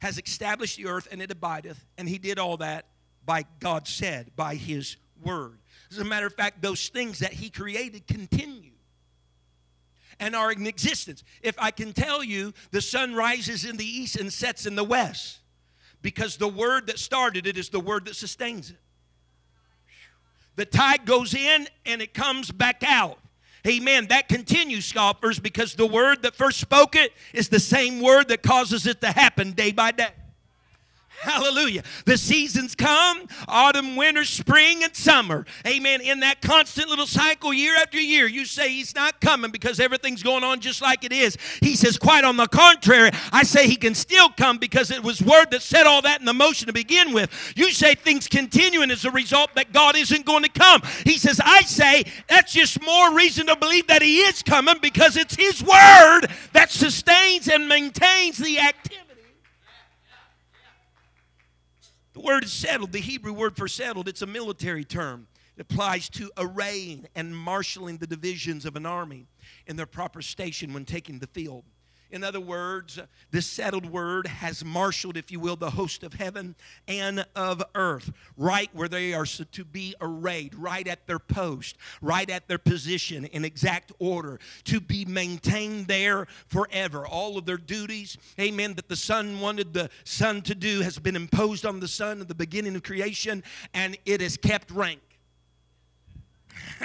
has 0.00 0.18
established 0.18 0.76
the 0.76 0.86
earth 0.86 1.08
and 1.10 1.20
it 1.20 1.30
abideth. 1.30 1.84
And 1.98 2.08
he 2.08 2.18
did 2.18 2.38
all 2.38 2.56
that 2.58 2.86
by 3.24 3.44
God 3.60 3.86
said, 3.86 4.30
by 4.36 4.54
his 4.54 4.96
word. 5.22 5.58
As 5.90 5.98
a 5.98 6.04
matter 6.04 6.26
of 6.26 6.34
fact, 6.34 6.62
those 6.62 6.88
things 6.88 7.18
that 7.18 7.32
he 7.32 7.50
created 7.50 8.06
continue 8.06 8.72
and 10.18 10.36
are 10.36 10.52
in 10.52 10.66
existence. 10.66 11.24
If 11.42 11.56
I 11.58 11.70
can 11.70 11.92
tell 11.92 12.22
you, 12.22 12.52
the 12.70 12.80
sun 12.80 13.14
rises 13.14 13.64
in 13.64 13.76
the 13.76 13.84
east 13.84 14.16
and 14.16 14.32
sets 14.32 14.66
in 14.66 14.76
the 14.76 14.84
west 14.84 15.38
because 16.02 16.36
the 16.36 16.48
word 16.48 16.86
that 16.86 16.98
started 16.98 17.46
it 17.46 17.56
is 17.56 17.70
the 17.70 17.80
word 17.80 18.06
that 18.06 18.16
sustains 18.16 18.70
it. 18.70 18.78
The 20.56 20.66
tide 20.66 21.06
goes 21.06 21.34
in 21.34 21.66
and 21.86 22.02
it 22.02 22.12
comes 22.12 22.50
back 22.50 22.82
out. 22.86 23.18
Amen. 23.66 24.06
That 24.08 24.28
continues, 24.28 24.86
scoffers, 24.86 25.38
because 25.38 25.74
the 25.74 25.86
word 25.86 26.22
that 26.22 26.34
first 26.34 26.60
spoke 26.60 26.96
it 26.96 27.12
is 27.32 27.48
the 27.48 27.60
same 27.60 28.00
word 28.00 28.28
that 28.28 28.42
causes 28.42 28.86
it 28.86 29.00
to 29.02 29.08
happen 29.08 29.52
day 29.52 29.72
by 29.72 29.92
day. 29.92 30.10
Hallelujah. 31.20 31.82
The 32.06 32.16
seasons 32.16 32.74
come 32.74 33.26
autumn, 33.46 33.94
winter, 33.94 34.24
spring, 34.24 34.82
and 34.82 34.96
summer. 34.96 35.44
Amen. 35.66 36.00
In 36.00 36.20
that 36.20 36.40
constant 36.40 36.88
little 36.88 37.06
cycle, 37.06 37.52
year 37.52 37.76
after 37.76 38.00
year, 38.00 38.26
you 38.26 38.46
say 38.46 38.70
He's 38.70 38.94
not 38.94 39.20
coming 39.20 39.50
because 39.50 39.80
everything's 39.80 40.22
going 40.22 40.44
on 40.44 40.60
just 40.60 40.80
like 40.80 41.04
it 41.04 41.12
is. 41.12 41.36
He 41.60 41.76
says, 41.76 41.98
quite 41.98 42.24
on 42.24 42.38
the 42.38 42.46
contrary, 42.46 43.10
I 43.32 43.42
say 43.42 43.66
He 43.66 43.76
can 43.76 43.94
still 43.94 44.30
come 44.30 44.56
because 44.56 44.90
it 44.90 45.02
was 45.02 45.20
Word 45.20 45.50
that 45.50 45.60
set 45.60 45.86
all 45.86 46.00
that 46.02 46.20
in 46.20 46.26
the 46.26 46.32
motion 46.32 46.68
to 46.68 46.72
begin 46.72 47.12
with. 47.12 47.30
You 47.54 47.70
say 47.70 47.94
things 47.94 48.26
continuing 48.26 48.90
as 48.90 49.04
a 49.04 49.10
result 49.10 49.54
that 49.56 49.74
God 49.74 49.96
isn't 49.96 50.24
going 50.24 50.44
to 50.44 50.48
come. 50.48 50.80
He 51.04 51.18
says, 51.18 51.38
I 51.44 51.60
say 51.62 52.04
that's 52.28 52.54
just 52.54 52.80
more 52.82 53.14
reason 53.14 53.46
to 53.48 53.56
believe 53.56 53.88
that 53.88 54.00
He 54.00 54.20
is 54.20 54.42
coming 54.42 54.76
because 54.80 55.18
it's 55.18 55.36
His 55.36 55.62
Word 55.62 56.28
that 56.54 56.70
sustains 56.70 57.46
and 57.48 57.68
maintains 57.68 58.38
the 58.38 58.58
activity. 58.58 59.09
The 62.12 62.20
word 62.20 62.44
is 62.44 62.52
settled, 62.52 62.92
the 62.92 63.00
Hebrew 63.00 63.32
word 63.32 63.56
for 63.56 63.68
settled, 63.68 64.08
it's 64.08 64.22
a 64.22 64.26
military 64.26 64.84
term. 64.84 65.28
It 65.56 65.62
applies 65.62 66.08
to 66.10 66.30
arraying 66.36 67.06
and 67.14 67.36
marshaling 67.36 67.98
the 67.98 68.06
divisions 68.06 68.64
of 68.64 68.76
an 68.76 68.86
army 68.86 69.26
in 69.66 69.76
their 69.76 69.86
proper 69.86 70.22
station 70.22 70.72
when 70.72 70.84
taking 70.84 71.18
the 71.18 71.26
field. 71.26 71.64
In 72.12 72.24
other 72.24 72.40
words, 72.40 72.98
this 73.30 73.46
settled 73.46 73.86
word 73.86 74.26
has 74.26 74.64
marshaled, 74.64 75.16
if 75.16 75.30
you 75.30 75.38
will, 75.38 75.56
the 75.56 75.70
host 75.70 76.02
of 76.02 76.14
heaven 76.14 76.56
and 76.88 77.24
of 77.36 77.62
earth, 77.74 78.12
right 78.36 78.68
where 78.72 78.88
they 78.88 79.14
are 79.14 79.26
to 79.26 79.64
be 79.64 79.94
arrayed, 80.00 80.54
right 80.54 80.86
at 80.88 81.06
their 81.06 81.18
post, 81.18 81.76
right 82.02 82.28
at 82.28 82.48
their 82.48 82.58
position 82.58 83.26
in 83.26 83.44
exact 83.44 83.92
order, 83.98 84.40
to 84.64 84.80
be 84.80 85.04
maintained 85.04 85.86
there 85.86 86.26
forever. 86.48 87.06
All 87.06 87.38
of 87.38 87.46
their 87.46 87.58
duties, 87.58 88.16
amen, 88.40 88.74
that 88.74 88.88
the 88.88 88.96
Son 88.96 89.40
wanted 89.40 89.72
the 89.72 89.88
sun 90.04 90.42
to 90.42 90.54
do 90.54 90.80
has 90.80 90.98
been 90.98 91.16
imposed 91.16 91.64
on 91.64 91.80
the 91.80 91.88
sun 91.88 92.20
at 92.20 92.28
the 92.28 92.34
beginning 92.34 92.74
of 92.74 92.82
creation, 92.82 93.44
and 93.72 93.96
it 94.04 94.20
has 94.20 94.36
kept 94.36 94.70
rank. 94.70 95.00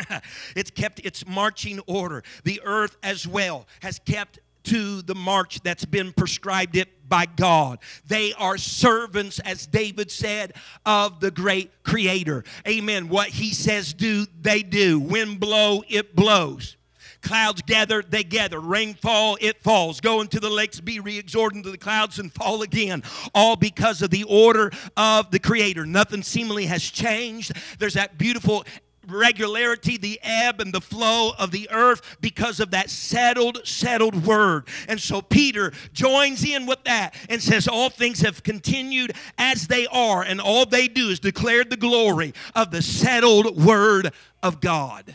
it's 0.55 0.71
kept 0.71 0.99
its 0.99 1.25
marching 1.27 1.79
order. 1.87 2.23
The 2.43 2.61
earth 2.63 2.97
as 3.03 3.27
well 3.27 3.67
has 3.81 3.99
kept 3.99 4.39
to 4.65 5.01
the 5.01 5.15
march 5.15 5.61
that's 5.61 5.85
been 5.85 6.13
prescribed 6.13 6.75
it 6.75 6.89
by 7.07 7.25
God. 7.25 7.79
They 8.07 8.33
are 8.33 8.57
servants, 8.57 9.39
as 9.39 9.67
David 9.67 10.11
said, 10.11 10.53
of 10.85 11.19
the 11.19 11.31
great 11.31 11.83
creator. 11.83 12.43
Amen. 12.67 13.09
What 13.09 13.29
he 13.29 13.53
says 13.53 13.93
do, 13.93 14.25
they 14.41 14.61
do. 14.63 14.99
Wind 14.99 15.39
blow, 15.39 15.83
it 15.87 16.15
blows. 16.15 16.77
Clouds 17.21 17.63
gather, 17.63 18.03
they 18.03 18.23
gather. 18.23 18.59
Rain 18.59 18.93
fall, 18.93 19.37
it 19.41 19.61
falls. 19.63 19.99
Go 19.99 20.21
into 20.21 20.39
the 20.39 20.49
lakes, 20.49 20.79
be 20.79 20.99
re-exhorted 20.99 21.57
into 21.57 21.71
the 21.71 21.77
clouds, 21.77 22.19
and 22.19 22.31
fall 22.31 22.61
again. 22.61 23.01
All 23.33 23.55
because 23.55 24.03
of 24.03 24.11
the 24.11 24.23
order 24.25 24.71
of 24.95 25.31
the 25.31 25.39
Creator. 25.39 25.87
Nothing 25.87 26.21
seemingly 26.21 26.67
has 26.67 26.83
changed. 26.83 27.53
There's 27.79 27.95
that 27.95 28.19
beautiful 28.19 28.63
regularity, 29.11 29.97
the 29.97 30.19
ebb 30.21 30.61
and 30.61 30.73
the 30.73 30.81
flow 30.81 31.31
of 31.37 31.51
the 31.51 31.69
earth 31.71 32.17
because 32.21 32.59
of 32.59 32.71
that 32.71 32.89
settled, 32.89 33.65
settled 33.65 34.25
word. 34.25 34.67
And 34.87 34.99
so 34.99 35.21
Peter 35.21 35.71
joins 35.93 36.43
in 36.43 36.65
with 36.65 36.83
that 36.83 37.15
and 37.29 37.41
says, 37.41 37.67
All 37.67 37.89
things 37.89 38.21
have 38.21 38.43
continued 38.43 39.13
as 39.37 39.67
they 39.67 39.87
are, 39.87 40.23
and 40.23 40.39
all 40.41 40.65
they 40.65 40.87
do 40.87 41.09
is 41.09 41.19
declare 41.19 41.63
the 41.63 41.77
glory 41.77 42.33
of 42.55 42.71
the 42.71 42.81
settled 42.81 43.63
word 43.63 44.11
of 44.41 44.61
God. 44.61 45.03
He 45.07 45.13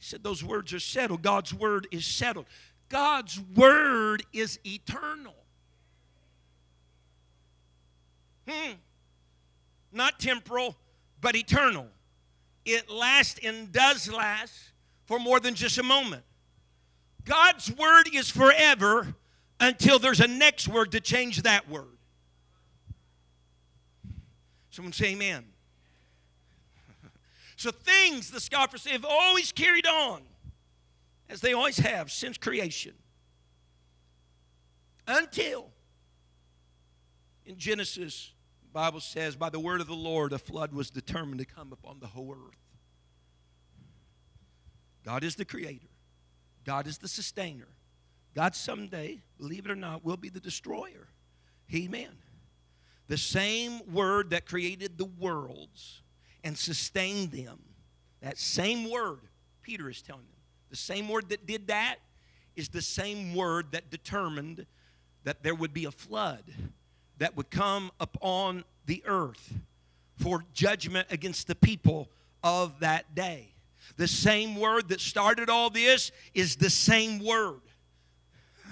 said, 0.00 0.22
Those 0.22 0.42
words 0.44 0.72
are 0.72 0.80
settled. 0.80 1.22
God's 1.22 1.52
word 1.54 1.86
is 1.90 2.06
settled. 2.06 2.46
God's 2.88 3.38
word 3.54 4.22
is 4.32 4.58
eternal. 4.64 5.34
Hmm. 8.48 8.72
Not 9.92 10.18
temporal, 10.18 10.76
but 11.20 11.36
eternal. 11.36 11.86
it 12.64 12.90
lasts 12.90 13.40
and 13.42 13.72
does 13.72 14.12
last 14.12 14.52
for 15.06 15.18
more 15.18 15.40
than 15.40 15.54
just 15.54 15.78
a 15.78 15.82
moment. 15.82 16.22
God's 17.24 17.70
word 17.72 18.08
is 18.12 18.28
forever 18.28 19.14
until 19.60 19.98
there's 19.98 20.20
a 20.20 20.26
next 20.26 20.68
word 20.68 20.92
to 20.92 21.00
change 21.00 21.42
that 21.42 21.68
word. 21.68 21.98
Someone 24.70 24.92
say 24.92 25.12
amen. 25.12 25.44
So 27.56 27.72
things, 27.72 28.30
the 28.30 28.38
scoffers 28.38 28.82
say, 28.82 28.92
have 28.92 29.04
always 29.04 29.50
carried 29.50 29.86
on, 29.86 30.22
as 31.28 31.40
they 31.40 31.54
always 31.54 31.78
have 31.78 32.12
since 32.12 32.38
creation. 32.38 32.92
Until 35.08 35.70
in 37.44 37.56
Genesis, 37.56 38.32
the 38.68 38.74
Bible 38.74 39.00
says, 39.00 39.34
by 39.34 39.48
the 39.48 39.58
word 39.58 39.80
of 39.80 39.86
the 39.86 39.94
Lord, 39.94 40.34
a 40.34 40.38
flood 40.38 40.74
was 40.74 40.90
determined 40.90 41.38
to 41.40 41.46
come 41.46 41.72
upon 41.72 42.00
the 42.00 42.06
whole 42.06 42.32
earth. 42.32 42.58
God 45.06 45.24
is 45.24 45.36
the 45.36 45.46
creator. 45.46 45.88
God 46.66 46.86
is 46.86 46.98
the 46.98 47.08
sustainer. 47.08 47.68
God 48.34 48.54
someday, 48.54 49.22
believe 49.38 49.64
it 49.64 49.70
or 49.70 49.76
not, 49.76 50.04
will 50.04 50.18
be 50.18 50.28
the 50.28 50.38
destroyer. 50.38 51.08
Amen. 51.74 52.10
The 53.06 53.16
same 53.16 53.80
word 53.90 54.30
that 54.30 54.44
created 54.44 54.98
the 54.98 55.06
worlds 55.06 56.02
and 56.44 56.56
sustained 56.56 57.32
them, 57.32 57.58
that 58.20 58.36
same 58.36 58.90
word, 58.90 59.20
Peter 59.62 59.88
is 59.88 60.02
telling 60.02 60.26
them, 60.26 60.40
the 60.68 60.76
same 60.76 61.08
word 61.08 61.30
that 61.30 61.46
did 61.46 61.68
that 61.68 61.96
is 62.54 62.68
the 62.68 62.82
same 62.82 63.34
word 63.34 63.72
that 63.72 63.90
determined 63.90 64.66
that 65.24 65.42
there 65.42 65.54
would 65.54 65.72
be 65.72 65.86
a 65.86 65.90
flood 65.90 66.44
that 67.18 67.36
would 67.36 67.50
come 67.50 67.90
upon 68.00 68.64
the 68.86 69.02
earth 69.06 69.54
for 70.16 70.44
judgment 70.54 71.06
against 71.10 71.46
the 71.46 71.54
people 71.54 72.08
of 72.42 72.80
that 72.80 73.14
day. 73.14 73.48
The 73.96 74.08
same 74.08 74.56
word 74.56 74.88
that 74.88 75.00
started 75.00 75.48
all 75.48 75.70
this 75.70 76.12
is 76.34 76.56
the 76.56 76.70
same 76.70 77.24
word, 77.24 77.60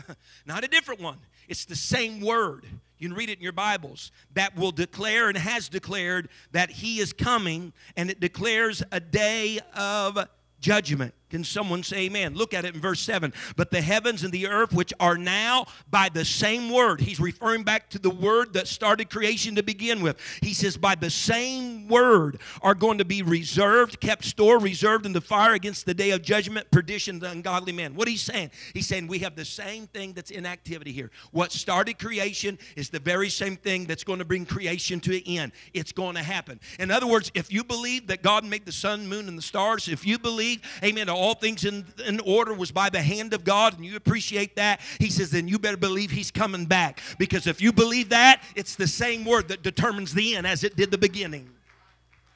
not 0.47 0.65
a 0.65 0.69
different 0.69 1.01
one. 1.01 1.19
It's 1.49 1.65
the 1.65 1.77
same 1.77 2.21
word. 2.21 2.67
You 2.99 3.09
can 3.09 3.17
read 3.17 3.29
it 3.29 3.39
in 3.39 3.43
your 3.43 3.53
Bibles 3.53 4.11
that 4.35 4.57
will 4.57 4.73
declare 4.73 5.29
and 5.29 5.37
has 5.37 5.69
declared 5.69 6.29
that 6.53 6.71
He 6.71 6.99
is 6.99 7.13
coming, 7.13 7.73
and 7.97 8.11
it 8.11 8.21
declares 8.21 8.83
a 8.91 9.01
day 9.01 9.61
of 9.75 10.19
judgment. 10.61 11.15
Can 11.31 11.43
someone 11.43 11.83
say 11.83 12.07
amen? 12.07 12.35
Look 12.35 12.55
at 12.55 12.65
it 12.65 12.75
in 12.75 12.81
verse 12.81 13.01
7. 13.01 13.33
But 13.57 13.71
the 13.71 13.81
heavens 13.81 14.23
and 14.23 14.33
the 14.33 14.47
earth, 14.47 14.73
which 14.73 14.93
are 15.01 15.19
now 15.19 15.67
by 15.91 16.09
the 16.09 16.25
same 16.25 16.71
word, 16.71 17.01
he's 17.01 17.19
referring 17.19 17.65
back 17.65 17.91
to 17.91 17.99
the 17.99 18.11
word 18.11 18.53
that 18.53 18.69
started 18.69 19.11
creation 19.11 19.57
to 19.57 19.63
begin 19.63 20.03
with. 20.03 20.19
He 20.41 20.55
says, 20.55 20.77
by 20.77 20.95
the 20.95 21.11
same 21.11 21.89
word 21.89 22.41
are 22.63 22.75
going 22.75 22.99
to 22.99 23.05
be 23.05 23.23
reserved, 23.23 24.01
kept 24.01 24.25
store, 24.25 24.59
reserved 24.59 25.05
in 25.05 25.13
the 25.13 25.21
fire 25.21 25.55
against 25.55 25.85
the 25.85 25.95
day 25.95 26.11
of 26.11 26.23
judgment, 26.23 26.71
perdition 26.71 27.19
the 27.19 27.31
ungodly 27.31 27.73
men. 27.73 27.95
What 27.95 28.07
he's 28.09 28.23
saying? 28.23 28.51
He's 28.73 28.87
saying 28.87 29.09
we 29.09 29.19
have 29.21 29.35
the 29.35 29.45
same 29.45 29.87
thing 29.89 30.13
that's 30.13 30.31
in 30.31 30.47
activity 30.47 30.93
here. 30.93 31.11
What 31.33 31.51
started 31.51 31.99
creation 31.99 32.59
is 32.77 32.89
the 32.89 33.01
very 33.01 33.31
same 33.31 33.57
thing 33.57 33.87
that's 33.87 34.05
going 34.05 34.21
to 34.21 34.25
bring 34.25 34.47
creation 34.47 35.01
to 35.01 35.17
an 35.17 35.23
end. 35.27 35.53
It's 35.75 35.93
going 35.93 36.15
to 36.15 36.23
happen. 36.23 36.61
In 36.79 36.91
other 36.91 37.07
words, 37.07 37.33
if 37.35 37.53
you 37.53 37.65
believe 37.65 38.07
that 38.07 38.23
God 38.23 38.45
made 38.45 38.65
the 38.65 38.73
sun, 38.73 39.09
moon, 39.09 39.29
and 39.29 39.37
the 39.37 39.43
stars, 39.43 39.89
if 39.89 40.07
you 40.07 40.19
believe, 40.19 40.61
amen, 40.85 41.09
all 41.17 41.35
things 41.35 41.65
in, 41.65 41.85
in 42.07 42.21
order 42.21 42.55
was 42.55 42.71
by 42.71 42.91
the 42.91 43.03
hand 43.03 43.35
of 43.35 43.43
God, 43.43 43.75
and 43.75 43.85
you 43.85 43.97
appreciate 43.97 44.57
that, 44.57 44.81
he 45.01 45.11
says, 45.11 45.31
then 45.31 45.49
you 45.49 45.59
better 45.59 45.77
believe 45.77 46.11
he's 46.11 46.31
coming 46.31 46.67
back. 46.67 47.01
Because 47.19 47.47
if 47.47 47.61
you 47.61 47.73
believe 47.73 48.11
that, 48.11 48.43
it's 48.55 48.77
the 48.77 48.87
same 48.87 49.25
word 49.25 49.49
that 49.49 49.63
determines 49.63 50.15
the 50.15 50.37
end 50.37 50.47
as 50.47 50.63
it 50.63 50.77
did 50.77 50.91
the 50.91 50.99
beginning. 50.99 51.51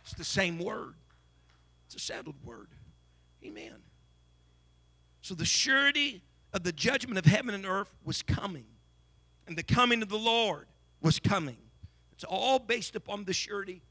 It's 0.02 0.14
the 0.14 0.24
same 0.24 0.58
word. 0.58 0.94
It's 1.86 1.94
a 1.94 1.98
settled 2.00 2.36
word. 2.44 2.68
Amen. 3.44 3.74
So 5.22 5.34
the 5.34 5.44
surety 5.44 6.22
of 6.52 6.64
the 6.64 6.72
judgment 6.72 7.18
of 7.18 7.24
heaven 7.24 7.54
and 7.54 7.66
earth 7.66 7.94
was 8.04 8.22
coming, 8.22 8.66
and 9.46 9.56
the 9.56 9.62
coming 9.62 10.02
of 10.02 10.08
the 10.08 10.18
Lord 10.18 10.66
was 11.00 11.18
coming. 11.18 11.58
It's 12.12 12.24
all 12.24 12.58
based 12.58 12.96
upon 12.96 13.24
the 13.24 13.32
surety 13.32 13.82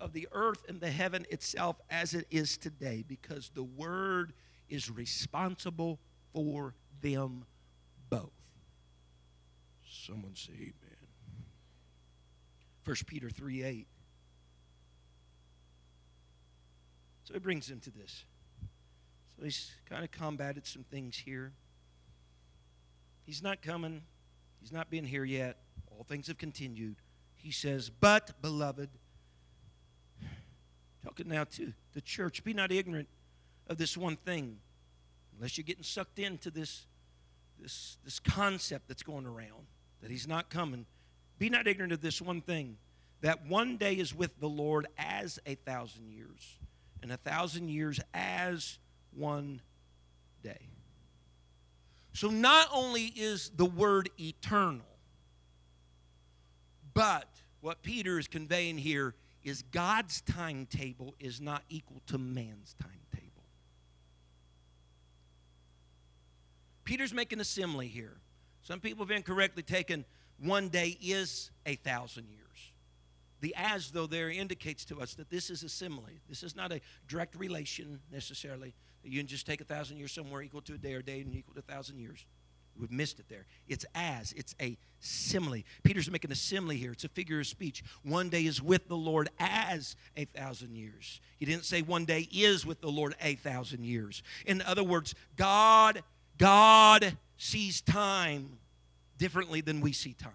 of 0.00 0.12
the 0.12 0.28
earth 0.32 0.64
and 0.68 0.80
the 0.80 0.90
heaven 0.90 1.26
itself 1.30 1.80
as 1.90 2.14
it 2.14 2.26
is 2.30 2.56
today 2.56 3.04
because 3.06 3.50
the 3.54 3.64
word 3.64 4.32
is 4.68 4.90
responsible 4.90 5.98
for 6.32 6.74
them 7.00 7.44
both. 8.10 8.32
Someone 9.86 10.34
say 10.34 10.52
amen. 10.54 10.98
1 12.84 12.96
Peter 13.06 13.28
3 13.28 13.62
8. 13.62 13.86
So 17.24 17.34
he 17.34 17.40
brings 17.40 17.68
him 17.68 17.80
to 17.80 17.90
this. 17.90 18.24
So 19.36 19.44
he's 19.44 19.70
kind 19.88 20.02
of 20.02 20.10
combated 20.10 20.66
some 20.66 20.84
things 20.84 21.16
here. 21.16 21.52
He's 23.26 23.42
not 23.42 23.60
coming, 23.60 24.00
he's 24.60 24.72
not 24.72 24.90
been 24.90 25.04
here 25.04 25.24
yet. 25.24 25.58
All 25.90 26.04
things 26.04 26.28
have 26.28 26.38
continued. 26.38 26.96
He 27.34 27.50
says, 27.50 27.90
But, 27.90 28.40
beloved, 28.40 28.88
talking 31.04 31.28
now 31.28 31.44
to 31.44 31.72
the 31.94 32.00
church, 32.00 32.44
be 32.44 32.52
not 32.52 32.72
ignorant 32.72 33.08
of 33.68 33.78
this 33.78 33.96
one 33.96 34.16
thing, 34.16 34.58
unless 35.36 35.56
you're 35.56 35.64
getting 35.64 35.82
sucked 35.82 36.18
into 36.18 36.50
this, 36.50 36.86
this, 37.60 37.98
this 38.04 38.18
concept 38.18 38.88
that's 38.88 39.02
going 39.02 39.26
around, 39.26 39.66
that 40.02 40.10
he's 40.10 40.26
not 40.26 40.50
coming. 40.50 40.86
Be 41.38 41.48
not 41.48 41.66
ignorant 41.66 41.92
of 41.92 42.00
this 42.00 42.20
one 42.20 42.40
thing, 42.40 42.76
that 43.20 43.46
one 43.46 43.76
day 43.76 43.94
is 43.94 44.14
with 44.14 44.38
the 44.40 44.48
Lord 44.48 44.86
as 44.98 45.38
a 45.46 45.54
thousand 45.54 46.10
years, 46.10 46.58
and 47.02 47.12
a 47.12 47.16
thousand 47.16 47.68
years 47.68 48.00
as 48.14 48.78
one 49.14 49.60
day. 50.42 50.68
So 52.12 52.30
not 52.30 52.68
only 52.72 53.04
is 53.04 53.50
the 53.54 53.64
word 53.64 54.10
eternal, 54.18 54.86
but 56.94 57.28
what 57.60 57.82
Peter 57.82 58.18
is 58.18 58.26
conveying 58.26 58.76
here 58.76 59.14
is 59.48 59.62
God's 59.62 60.20
timetable 60.20 61.14
is 61.18 61.40
not 61.40 61.62
equal 61.68 62.00
to 62.06 62.18
man's 62.18 62.74
timetable. 62.80 63.44
Peter's 66.84 67.12
making 67.12 67.40
a 67.40 67.44
simile 67.44 67.80
here. 67.80 68.16
Some 68.62 68.80
people 68.80 69.04
have 69.04 69.10
incorrectly 69.10 69.62
taken 69.62 70.04
one 70.40 70.68
day 70.68 70.96
is 71.02 71.50
a 71.66 71.74
thousand 71.76 72.28
years. 72.28 72.72
The 73.40 73.54
as, 73.56 73.90
though, 73.90 74.06
there 74.06 74.30
indicates 74.30 74.84
to 74.86 75.00
us 75.00 75.14
that 75.14 75.30
this 75.30 75.50
is 75.50 75.62
a 75.62 75.68
simile. 75.68 76.04
This 76.28 76.42
is 76.42 76.56
not 76.56 76.72
a 76.72 76.80
direct 77.06 77.36
relation 77.36 78.00
necessarily. 78.10 78.74
You 79.04 79.20
can 79.20 79.28
just 79.28 79.46
take 79.46 79.60
a 79.60 79.64
thousand 79.64 79.98
years 79.98 80.12
somewhere 80.12 80.42
equal 80.42 80.62
to 80.62 80.74
a 80.74 80.78
day 80.78 80.94
or 80.94 81.02
day 81.02 81.20
and 81.20 81.34
equal 81.34 81.54
to 81.54 81.60
a 81.60 81.62
thousand 81.62 81.98
years. 81.98 82.24
We've 82.78 82.90
missed 82.90 83.18
it 83.18 83.28
there. 83.28 83.46
It's 83.66 83.84
as, 83.94 84.32
it's 84.32 84.54
a 84.60 84.78
simile. 85.00 85.62
Peter's 85.82 86.10
making 86.10 86.30
a 86.30 86.36
simile 86.36 86.76
here. 86.76 86.92
It's 86.92 87.04
a 87.04 87.08
figure 87.08 87.40
of 87.40 87.46
speech. 87.46 87.82
One 88.02 88.28
day 88.28 88.42
is 88.46 88.62
with 88.62 88.88
the 88.88 88.96
Lord 88.96 89.28
as 89.38 89.96
a 90.16 90.24
thousand 90.26 90.76
years. 90.76 91.20
He 91.38 91.44
didn't 91.44 91.64
say 91.64 91.82
one 91.82 92.04
day 92.04 92.28
is 92.32 92.64
with 92.64 92.80
the 92.80 92.90
Lord 92.90 93.14
a 93.20 93.34
thousand 93.34 93.84
years. 93.84 94.22
In 94.46 94.62
other 94.62 94.84
words, 94.84 95.14
God 95.36 96.02
God 96.38 97.16
sees 97.36 97.80
time 97.80 98.58
differently 99.18 99.60
than 99.60 99.80
we 99.80 99.92
see 99.92 100.14
time. 100.14 100.32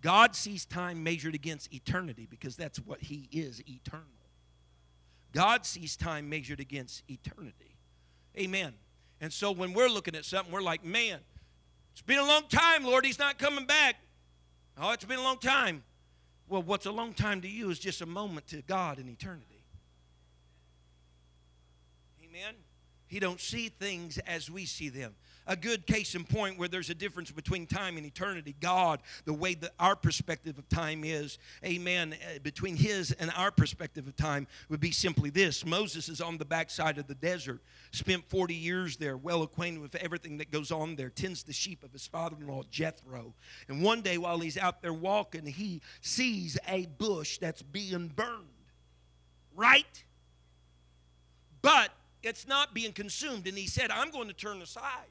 God 0.00 0.36
sees 0.36 0.64
time 0.64 1.02
measured 1.02 1.34
against 1.34 1.72
eternity 1.74 2.26
because 2.30 2.56
that's 2.56 2.78
what 2.78 3.00
He 3.00 3.28
is 3.32 3.62
eternal. 3.68 4.04
God 5.32 5.66
sees 5.66 5.96
time 5.96 6.28
measured 6.28 6.60
against 6.60 7.02
eternity. 7.08 7.76
Amen. 8.38 8.74
And 9.20 9.32
so 9.32 9.50
when 9.50 9.72
we're 9.72 9.88
looking 9.88 10.14
at 10.14 10.24
something, 10.24 10.52
we're 10.52 10.62
like, 10.62 10.84
man, 10.84 11.18
it's 11.98 12.06
been 12.06 12.20
a 12.20 12.24
long 12.24 12.44
time, 12.48 12.84
Lord. 12.84 13.04
He's 13.04 13.18
not 13.18 13.38
coming 13.38 13.66
back. 13.66 13.96
Oh, 14.80 14.92
it's 14.92 15.04
been 15.04 15.18
a 15.18 15.22
long 15.22 15.38
time. 15.38 15.82
Well, 16.48 16.62
what's 16.62 16.86
a 16.86 16.92
long 16.92 17.12
time 17.12 17.40
to 17.40 17.48
you 17.48 17.70
is 17.70 17.80
just 17.80 18.00
a 18.02 18.06
moment 18.06 18.46
to 18.48 18.62
God 18.62 19.00
in 19.00 19.08
eternity. 19.08 19.64
Amen. 22.24 22.54
He 23.08 23.18
don't 23.18 23.40
see 23.40 23.68
things 23.68 24.18
as 24.18 24.48
we 24.48 24.64
see 24.64 24.90
them. 24.90 25.16
A 25.48 25.56
good 25.56 25.86
case 25.86 26.14
in 26.14 26.24
point 26.24 26.58
where 26.58 26.68
there's 26.68 26.90
a 26.90 26.94
difference 26.94 27.30
between 27.30 27.66
time 27.66 27.96
and 27.96 28.04
eternity. 28.04 28.54
God, 28.60 29.00
the 29.24 29.32
way 29.32 29.54
that 29.54 29.72
our 29.80 29.96
perspective 29.96 30.58
of 30.58 30.68
time 30.68 31.04
is, 31.04 31.38
amen, 31.64 32.14
uh, 32.14 32.38
between 32.42 32.76
his 32.76 33.12
and 33.12 33.32
our 33.34 33.50
perspective 33.50 34.06
of 34.06 34.14
time 34.14 34.46
would 34.68 34.78
be 34.78 34.90
simply 34.90 35.30
this. 35.30 35.64
Moses 35.64 36.10
is 36.10 36.20
on 36.20 36.36
the 36.36 36.44
backside 36.44 36.98
of 36.98 37.06
the 37.06 37.14
desert, 37.14 37.62
spent 37.92 38.28
40 38.28 38.54
years 38.54 38.98
there, 38.98 39.16
well 39.16 39.42
acquainted 39.42 39.80
with 39.80 39.94
everything 39.94 40.36
that 40.36 40.50
goes 40.50 40.70
on 40.70 40.96
there, 40.96 41.08
tends 41.08 41.42
the 41.42 41.54
sheep 41.54 41.82
of 41.82 41.92
his 41.92 42.06
father-in-law 42.06 42.64
Jethro. 42.70 43.32
And 43.68 43.82
one 43.82 44.02
day 44.02 44.18
while 44.18 44.38
he's 44.40 44.58
out 44.58 44.82
there 44.82 44.92
walking, 44.92 45.46
he 45.46 45.80
sees 46.02 46.58
a 46.68 46.84
bush 46.98 47.38
that's 47.38 47.62
being 47.62 48.08
burned. 48.08 48.44
Right? 49.56 50.04
But 51.62 51.90
it's 52.22 52.46
not 52.46 52.74
being 52.74 52.92
consumed. 52.92 53.46
And 53.46 53.56
he 53.56 53.66
said, 53.66 53.90
I'm 53.90 54.10
going 54.10 54.28
to 54.28 54.34
turn 54.34 54.60
aside 54.60 55.08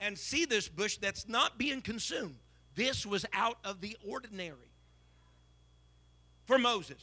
and 0.00 0.18
see 0.18 0.44
this 0.44 0.68
bush 0.68 0.98
that's 0.98 1.28
not 1.28 1.58
being 1.58 1.80
consumed. 1.80 2.36
This 2.74 3.06
was 3.06 3.24
out 3.32 3.58
of 3.64 3.80
the 3.80 3.96
ordinary 4.06 4.70
for 6.44 6.58
Moses. 6.58 7.02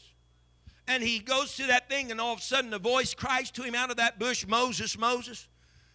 And 0.87 1.01
he 1.01 1.19
goes 1.19 1.55
to 1.55 1.67
that 1.67 1.89
thing, 1.89 2.11
and 2.11 2.19
all 2.19 2.33
of 2.33 2.39
a 2.39 2.41
sudden, 2.41 2.73
a 2.73 2.79
voice 2.79 3.13
cries 3.13 3.51
to 3.51 3.63
him 3.63 3.73
out 3.73 3.89
of 3.89 3.97
that 3.97 4.19
bush 4.19 4.45
Moses, 4.45 4.97
Moses, 4.97 5.47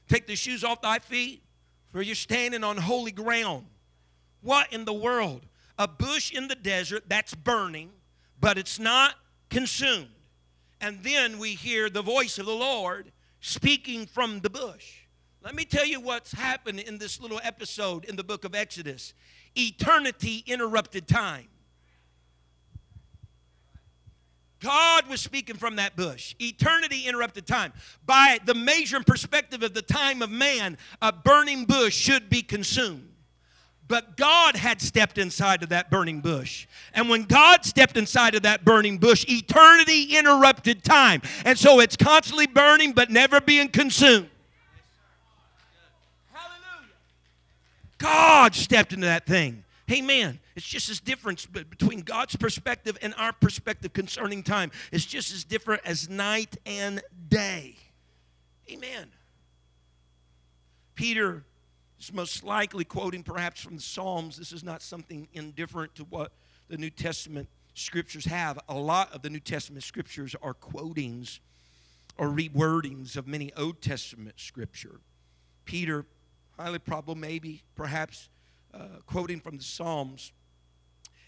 take 0.08 0.26
the 0.26 0.36
shoes 0.36 0.64
off 0.64 0.80
thy 0.80 0.98
feet, 0.98 1.42
for 1.90 2.00
you're 2.02 2.14
standing 2.14 2.64
on 2.64 2.76
holy 2.76 3.12
ground. 3.12 3.66
What 4.40 4.72
in 4.72 4.84
the 4.84 4.92
world? 4.92 5.42
A 5.78 5.86
bush 5.86 6.32
in 6.32 6.48
the 6.48 6.54
desert 6.54 7.04
that's 7.08 7.34
burning, 7.34 7.90
but 8.40 8.58
it's 8.58 8.78
not 8.78 9.14
consumed. 9.50 10.08
And 10.80 11.02
then 11.02 11.38
we 11.38 11.50
hear 11.50 11.90
the 11.90 12.02
voice 12.02 12.38
of 12.38 12.46
the 12.46 12.54
Lord 12.54 13.12
speaking 13.40 14.06
from 14.06 14.40
the 14.40 14.50
bush. 14.50 15.02
Let 15.42 15.54
me 15.54 15.64
tell 15.64 15.86
you 15.86 16.00
what's 16.00 16.32
happened 16.32 16.80
in 16.80 16.98
this 16.98 17.20
little 17.20 17.40
episode 17.42 18.04
in 18.04 18.16
the 18.16 18.24
book 18.24 18.44
of 18.44 18.54
Exodus. 18.54 19.14
Eternity 19.54 20.42
interrupted 20.46 21.06
time. 21.06 21.46
God 24.60 25.06
was 25.06 25.20
speaking 25.20 25.56
from 25.56 25.76
that 25.76 25.94
bush. 25.94 26.34
Eternity 26.40 27.06
interrupted 27.06 27.46
time. 27.46 27.72
By 28.04 28.40
the 28.44 28.54
measure 28.54 28.96
and 28.96 29.06
perspective 29.06 29.62
of 29.62 29.72
the 29.72 29.82
time 29.82 30.20
of 30.20 30.30
man, 30.30 30.76
a 31.00 31.12
burning 31.12 31.64
bush 31.64 31.94
should 31.94 32.28
be 32.28 32.42
consumed. 32.42 33.08
But 33.86 34.16
God 34.16 34.56
had 34.56 34.82
stepped 34.82 35.16
inside 35.16 35.62
of 35.62 35.68
that 35.68 35.90
burning 35.90 36.20
bush. 36.20 36.66
And 36.92 37.08
when 37.08 37.22
God 37.22 37.64
stepped 37.64 37.96
inside 37.96 38.34
of 38.34 38.42
that 38.42 38.64
burning 38.64 38.98
bush, 38.98 39.24
eternity 39.28 40.16
interrupted 40.16 40.82
time. 40.82 41.22
And 41.44 41.56
so 41.56 41.78
it's 41.80 41.96
constantly 41.96 42.48
burning 42.48 42.92
but 42.92 43.10
never 43.10 43.40
being 43.40 43.68
consumed. 43.68 44.28
God 47.98 48.54
stepped 48.54 48.92
into 48.92 49.06
that 49.06 49.26
thing. 49.26 49.64
Amen. 49.90 50.38
It's 50.54 50.66
just 50.66 50.90
as 50.90 51.00
difference 51.00 51.46
between 51.46 52.00
God's 52.00 52.36
perspective 52.36 52.98
and 53.00 53.14
our 53.16 53.32
perspective 53.32 53.92
concerning 53.92 54.42
time. 54.42 54.70
It's 54.92 55.06
just 55.06 55.32
as 55.32 55.44
different 55.44 55.82
as 55.84 56.08
night 56.08 56.56
and 56.66 57.00
day. 57.28 57.76
Amen. 58.70 59.08
Peter 60.94 61.44
is 61.98 62.12
most 62.12 62.44
likely 62.44 62.84
quoting 62.84 63.22
perhaps 63.22 63.62
from 63.62 63.76
the 63.76 63.82
Psalms. 63.82 64.36
This 64.36 64.52
is 64.52 64.62
not 64.62 64.82
something 64.82 65.26
indifferent 65.32 65.94
to 65.94 66.04
what 66.04 66.32
the 66.68 66.76
New 66.76 66.90
Testament 66.90 67.48
scriptures 67.74 68.26
have. 68.26 68.58
A 68.68 68.74
lot 68.74 69.14
of 69.14 69.22
the 69.22 69.30
New 69.30 69.40
Testament 69.40 69.84
scriptures 69.84 70.36
are 70.42 70.54
quotings 70.54 71.40
or 72.18 72.28
rewordings 72.28 73.16
of 73.16 73.26
many 73.26 73.52
Old 73.56 73.80
Testament 73.80 74.34
scripture. 74.38 75.00
Peter, 75.64 76.04
highly 76.58 76.78
probable, 76.78 77.14
maybe, 77.14 77.62
perhaps 77.74 78.28
uh, 78.74 79.00
quoting 79.06 79.40
from 79.40 79.56
the 79.56 79.62
Psalms, 79.62 80.32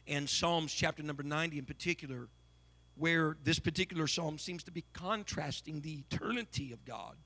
and 0.07 0.29
Psalms 0.29 0.73
chapter 0.73 1.03
number 1.03 1.23
90 1.23 1.59
in 1.59 1.65
particular, 1.65 2.29
where 2.97 3.37
this 3.45 3.59
particular 3.59 4.07
psalm 4.07 4.39
seems 4.39 4.65
to 4.65 4.71
be 4.71 4.85
contrasting 4.93 5.81
the 5.81 6.01
eternity 6.01 6.73
of 6.73 6.85
God 6.85 7.17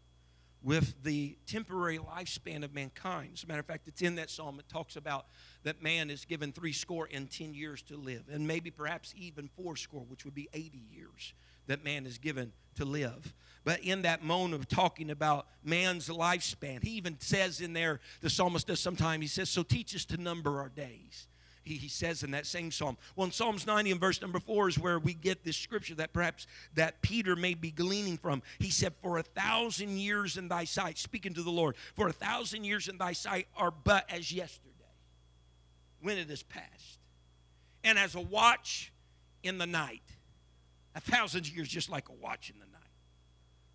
with 0.63 1.03
the 1.03 1.37
temporary 1.47 1.99
lifespan 1.99 2.63
of 2.63 2.75
mankind. 2.75 3.31
As 3.35 3.45
a 3.45 3.47
matter 3.47 3.61
of 3.61 3.67
fact, 3.67 3.89
it's 3.89 4.03
in 4.03 4.15
that 4.17 4.31
psalm, 4.31 4.59
it 4.59 4.69
talks 4.69 4.97
about 4.97 5.27
that 5.65 5.83
man 5.83 6.11
is 6.11 6.25
given 6.25 6.53
three 6.53 6.73
score 6.73 7.09
and 7.13 7.31
ten 7.31 7.55
years 7.55 7.83
to 7.83 7.97
live, 7.97 8.25
and 8.31 8.47
maybe 8.47 8.71
perhaps 8.71 9.13
even 9.17 9.49
four 9.57 9.77
score, 9.77 10.05
which 10.09 10.25
would 10.25 10.35
be 10.35 10.49
80 10.53 10.83
years 10.93 11.35
that 11.67 11.85
man 11.85 12.07
is 12.07 12.19
given 12.19 12.53
to 12.77 12.85
live. 12.85 13.35
But 13.65 13.81
in 13.81 14.03
that 14.03 14.23
moment 14.23 14.61
of 14.61 14.69
talking 14.69 15.11
about 15.11 15.47
man's 15.65 16.09
lifespan, 16.09 16.83
he 16.83 16.91
even 16.91 17.19
says 17.19 17.61
in 17.61 17.73
there, 17.73 18.01
the 18.21 18.29
psalmist 18.29 18.67
does 18.67 18.81
sometimes, 18.81 19.23
he 19.23 19.29
says, 19.29 19.49
So 19.49 19.63
teach 19.63 19.95
us 19.95 20.05
to 20.07 20.19
number 20.19 20.61
our 20.61 20.69
days. 20.69 21.29
He, 21.63 21.77
he 21.77 21.89
says 21.89 22.23
in 22.23 22.33
that 22.33 22.45
same 22.45 22.71
psalm. 22.71 22.99
Well, 23.17 23.25
in 23.25 23.33
Psalms 23.33 23.67
90 23.67 23.93
and 23.93 24.01
verse 24.01 24.21
number 24.21 24.39
4 24.39 24.69
is 24.69 24.79
where 24.79 24.99
we 24.99 25.15
get 25.15 25.45
this 25.45 25.57
scripture 25.57 25.95
that 25.95 26.13
perhaps 26.13 26.47
that 26.75 27.01
Peter 27.01 27.37
may 27.37 27.55
be 27.55 27.71
gleaning 27.71 28.19
from. 28.19 28.43
He 28.59 28.71
said, 28.71 28.93
For 29.01 29.17
a 29.17 29.23
thousand 29.23 29.97
years 29.97 30.37
in 30.37 30.49
thy 30.49 30.65
sight, 30.65 30.99
speaking 30.99 31.33
to 31.33 31.43
the 31.43 31.51
Lord, 31.51 31.77
for 31.95 32.09
a 32.09 32.13
thousand 32.13 32.65
years 32.65 32.89
in 32.89 32.99
thy 32.99 33.15
sight 33.15 33.49
are 33.57 33.71
but 33.71 34.05
as 34.13 34.31
yesterday, 34.31 34.74
when 36.05 36.19
it 36.19 36.31
is 36.31 36.43
past. 36.43 36.99
And 37.83 37.99
as 37.99 38.15
a 38.15 38.21
watch 38.21 38.93
in 39.43 39.57
the 39.57 39.67
night. 39.67 40.03
A 40.95 41.01
thousand 41.01 41.51
years 41.51 41.67
just 41.67 41.91
like 41.91 42.11
a 42.11 42.13
watch 42.13 42.51
in 42.51 42.61
the 42.61 42.67
night. 42.67 42.83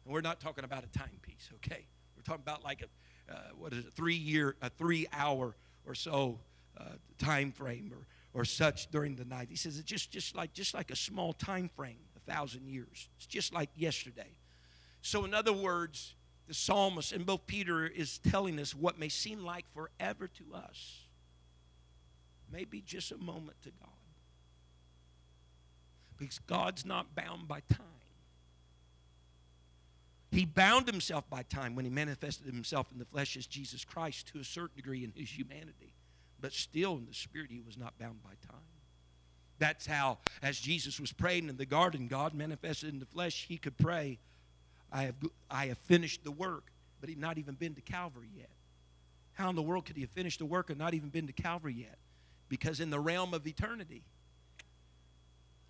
And 0.05 0.13
we're 0.13 0.21
not 0.21 0.39
talking 0.39 0.63
about 0.63 0.83
a 0.83 0.97
timepiece, 0.97 1.49
okay? 1.55 1.85
We're 2.15 2.23
talking 2.23 2.43
about 2.43 2.63
like 2.63 2.83
a, 2.83 3.33
uh, 3.33 3.39
what 3.57 3.73
is 3.73 3.85
it, 3.85 3.93
three 3.93 4.15
year, 4.15 4.55
a 4.61 4.69
three 4.69 5.07
hour 5.11 5.55
or 5.87 5.95
so 5.95 6.39
uh, 6.79 6.83
time 7.17 7.51
frame 7.51 7.91
or, 7.91 8.39
or 8.39 8.45
such 8.45 8.91
during 8.91 9.15
the 9.15 9.25
night. 9.25 9.47
He 9.49 9.55
says 9.55 9.79
it's 9.79 9.89
just, 9.89 10.11
just, 10.11 10.35
like, 10.35 10.53
just 10.53 10.75
like 10.75 10.91
a 10.91 10.95
small 10.95 11.33
time 11.33 11.67
frame, 11.75 11.97
a 12.15 12.31
thousand 12.31 12.67
years. 12.67 13.09
It's 13.17 13.25
just 13.25 13.53
like 13.55 13.69
yesterday. 13.75 14.35
So, 15.01 15.25
in 15.25 15.33
other 15.33 15.53
words, 15.53 16.13
the 16.47 16.53
psalmist 16.53 17.11
and 17.11 17.25
both 17.25 17.47
Peter 17.47 17.87
is 17.87 18.19
telling 18.19 18.59
us 18.59 18.75
what 18.75 18.99
may 18.99 19.09
seem 19.09 19.43
like 19.43 19.65
forever 19.73 20.27
to 20.27 20.55
us 20.55 21.08
may 22.51 22.65
be 22.65 22.81
just 22.81 23.11
a 23.11 23.17
moment 23.17 23.61
to 23.63 23.69
God. 23.79 23.89
Because 26.17 26.39
God's 26.39 26.85
not 26.85 27.15
bound 27.15 27.47
by 27.47 27.61
time. 27.69 27.85
He 30.31 30.45
bound 30.45 30.87
himself 30.87 31.27
by 31.29 31.43
time 31.43 31.75
when 31.75 31.85
he 31.85 31.91
manifested 31.91 32.45
himself 32.45 32.91
in 32.91 32.99
the 32.99 33.05
flesh 33.05 33.35
as 33.35 33.47
Jesus 33.47 33.83
Christ 33.83 34.27
to 34.27 34.39
a 34.39 34.43
certain 34.43 34.75
degree 34.75 35.03
in 35.03 35.11
his 35.15 35.29
humanity. 35.29 35.93
But 36.39 36.53
still, 36.53 36.97
in 36.97 37.05
the 37.05 37.13
spirit, 37.13 37.49
he 37.49 37.61
was 37.65 37.77
not 37.77 37.97
bound 37.97 38.21
by 38.23 38.31
time. 38.47 38.61
That's 39.57 39.85
how, 39.85 40.19
as 40.41 40.59
Jesus 40.59 40.99
was 40.99 41.11
praying 41.11 41.49
in 41.49 41.57
the 41.57 41.65
garden, 41.65 42.07
God 42.07 42.33
manifested 42.33 42.93
in 42.93 42.99
the 42.99 43.05
flesh. 43.05 43.45
He 43.47 43.57
could 43.57 43.77
pray, 43.77 44.19
I 44.91 45.03
have, 45.03 45.15
I 45.49 45.65
have 45.67 45.77
finished 45.79 46.23
the 46.23 46.31
work, 46.31 46.71
but 47.01 47.09
he'd 47.09 47.19
not 47.19 47.37
even 47.37 47.55
been 47.55 47.75
to 47.75 47.81
Calvary 47.81 48.29
yet. 48.35 48.49
How 49.33 49.49
in 49.49 49.55
the 49.55 49.61
world 49.61 49.85
could 49.85 49.95
he 49.95 50.01
have 50.01 50.11
finished 50.11 50.39
the 50.39 50.45
work 50.45 50.69
and 50.69 50.77
not 50.77 50.93
even 50.93 51.09
been 51.09 51.27
to 51.27 51.33
Calvary 51.33 51.73
yet? 51.73 51.97
Because 52.49 52.79
in 52.79 52.89
the 52.89 52.99
realm 52.99 53.33
of 53.33 53.47
eternity, 53.47 54.03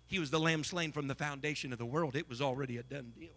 he 0.06 0.18
was 0.18 0.30
the 0.30 0.40
lamb 0.40 0.64
slain 0.64 0.90
from 0.90 1.06
the 1.06 1.14
foundation 1.14 1.72
of 1.72 1.78
the 1.78 1.86
world. 1.86 2.16
It 2.16 2.28
was 2.28 2.40
already 2.40 2.78
a 2.78 2.82
done 2.82 3.12
deal. 3.16 3.28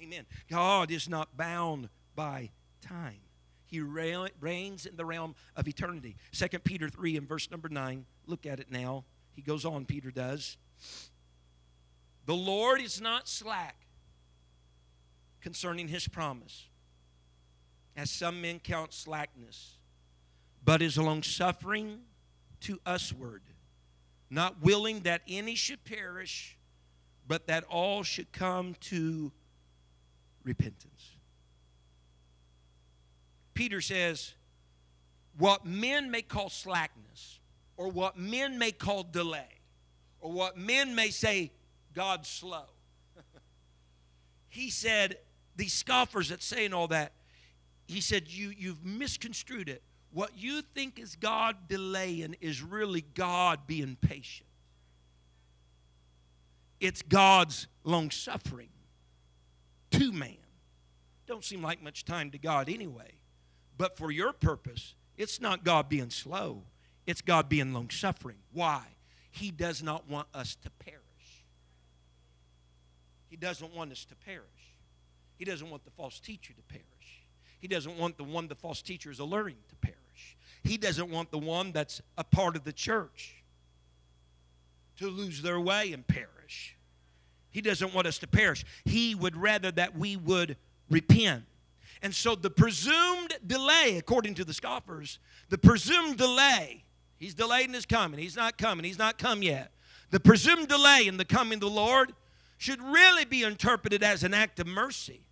Amen. 0.00 0.26
God 0.48 0.92
is 0.92 1.08
not 1.08 1.36
bound 1.36 1.88
by 2.14 2.50
time. 2.80 3.18
He 3.66 3.80
reigns 3.80 4.86
in 4.86 4.96
the 4.96 5.04
realm 5.04 5.34
of 5.56 5.66
eternity. 5.66 6.16
2 6.32 6.60
Peter 6.60 6.88
3 6.88 7.16
and 7.16 7.28
verse 7.28 7.50
number 7.50 7.68
9. 7.68 8.06
Look 8.26 8.46
at 8.46 8.60
it 8.60 8.70
now. 8.70 9.04
He 9.34 9.42
goes 9.42 9.64
on, 9.64 9.84
Peter 9.84 10.10
does. 10.10 10.56
The 12.26 12.34
Lord 12.34 12.80
is 12.80 13.00
not 13.00 13.26
slack 13.26 13.74
concerning 15.40 15.88
his 15.88 16.06
promise, 16.06 16.68
as 17.96 18.10
some 18.10 18.40
men 18.40 18.60
count 18.60 18.92
slackness, 18.92 19.77
but 20.68 20.82
is 20.82 20.98
long 20.98 21.22
suffering 21.22 21.98
to 22.60 22.78
usward, 22.86 23.40
not 24.28 24.60
willing 24.60 25.00
that 25.00 25.22
any 25.26 25.54
should 25.54 25.82
perish, 25.82 26.58
but 27.26 27.46
that 27.46 27.64
all 27.70 28.02
should 28.02 28.30
come 28.32 28.74
to 28.78 29.32
repentance. 30.44 31.12
Peter 33.54 33.80
says, 33.80 34.34
what 35.38 35.64
men 35.64 36.10
may 36.10 36.20
call 36.20 36.50
slackness, 36.50 37.40
or 37.78 37.88
what 37.88 38.18
men 38.18 38.58
may 38.58 38.70
call 38.70 39.02
delay, 39.02 39.48
or 40.20 40.30
what 40.30 40.58
men 40.58 40.94
may 40.94 41.08
say 41.08 41.50
God's 41.94 42.28
slow. 42.28 42.66
he 44.50 44.68
said, 44.68 45.16
these 45.56 45.72
scoffers 45.72 46.28
that 46.28 46.42
saying 46.42 46.74
all 46.74 46.88
that, 46.88 47.12
he 47.86 48.02
said, 48.02 48.28
you, 48.28 48.52
you've 48.54 48.84
misconstrued 48.84 49.70
it. 49.70 49.82
What 50.12 50.30
you 50.36 50.62
think 50.74 50.98
is 50.98 51.16
God 51.16 51.68
delaying 51.68 52.36
is 52.40 52.62
really 52.62 53.02
God 53.14 53.66
being 53.66 53.96
patient. 54.00 54.48
It's 56.80 57.02
God's 57.02 57.66
long 57.84 58.10
suffering 58.10 58.70
to 59.92 60.12
man. 60.12 60.36
Don't 61.26 61.44
seem 61.44 61.62
like 61.62 61.82
much 61.82 62.04
time 62.04 62.30
to 62.30 62.38
God 62.38 62.68
anyway. 62.68 63.12
But 63.76 63.96
for 63.96 64.10
your 64.10 64.32
purpose, 64.32 64.94
it's 65.16 65.40
not 65.40 65.64
God 65.64 65.88
being 65.88 66.10
slow, 66.10 66.62
it's 67.06 67.20
God 67.20 67.48
being 67.48 67.72
long 67.72 67.90
suffering. 67.90 68.38
Why? 68.52 68.82
He 69.30 69.50
does 69.50 69.82
not 69.82 70.08
want 70.08 70.28
us 70.34 70.56
to 70.62 70.70
perish. 70.70 71.02
He 73.28 73.36
doesn't 73.36 73.74
want 73.74 73.92
us 73.92 74.04
to 74.06 74.16
perish. 74.16 74.44
He 75.36 75.44
doesn't 75.44 75.70
want 75.70 75.84
the 75.84 75.90
false 75.90 76.18
teacher 76.18 76.54
to 76.54 76.62
perish. 76.62 76.84
He 77.58 77.68
doesn't 77.68 77.98
want 77.98 78.16
the 78.16 78.24
one 78.24 78.48
the 78.48 78.54
false 78.54 78.82
teacher 78.82 79.10
is 79.10 79.18
alluring 79.18 79.56
to 79.68 79.76
perish. 79.76 80.36
He 80.62 80.76
doesn't 80.76 81.10
want 81.10 81.30
the 81.30 81.38
one 81.38 81.72
that's 81.72 82.00
a 82.16 82.24
part 82.24 82.56
of 82.56 82.64
the 82.64 82.72
church 82.72 83.42
to 84.98 85.08
lose 85.08 85.42
their 85.42 85.60
way 85.60 85.92
and 85.92 86.06
perish. 86.06 86.76
He 87.50 87.60
doesn't 87.60 87.94
want 87.94 88.06
us 88.06 88.18
to 88.18 88.26
perish. 88.26 88.64
He 88.84 89.14
would 89.14 89.36
rather 89.36 89.70
that 89.72 89.96
we 89.96 90.16
would 90.16 90.56
repent. 90.90 91.44
And 92.02 92.14
so 92.14 92.34
the 92.34 92.50
presumed 92.50 93.34
delay, 93.46 93.96
according 93.98 94.34
to 94.34 94.44
the 94.44 94.54
scoffers, 94.54 95.18
the 95.48 95.58
presumed 95.58 96.18
delay, 96.18 96.84
he's 97.16 97.34
delayed 97.34 97.66
in 97.66 97.74
his 97.74 97.86
coming. 97.86 98.20
He's 98.20 98.36
not 98.36 98.58
coming. 98.58 98.84
He's 98.84 98.98
not 98.98 99.18
come 99.18 99.42
yet. 99.42 99.72
The 100.10 100.20
presumed 100.20 100.68
delay 100.68 101.06
in 101.06 101.16
the 101.16 101.24
coming 101.24 101.54
of 101.54 101.60
the 101.60 101.70
Lord 101.70 102.12
should 102.56 102.82
really 102.82 103.24
be 103.24 103.42
interpreted 103.42 104.02
as 104.02 104.22
an 104.22 104.34
act 104.34 104.60
of 104.60 104.66
mercy. 104.66 105.22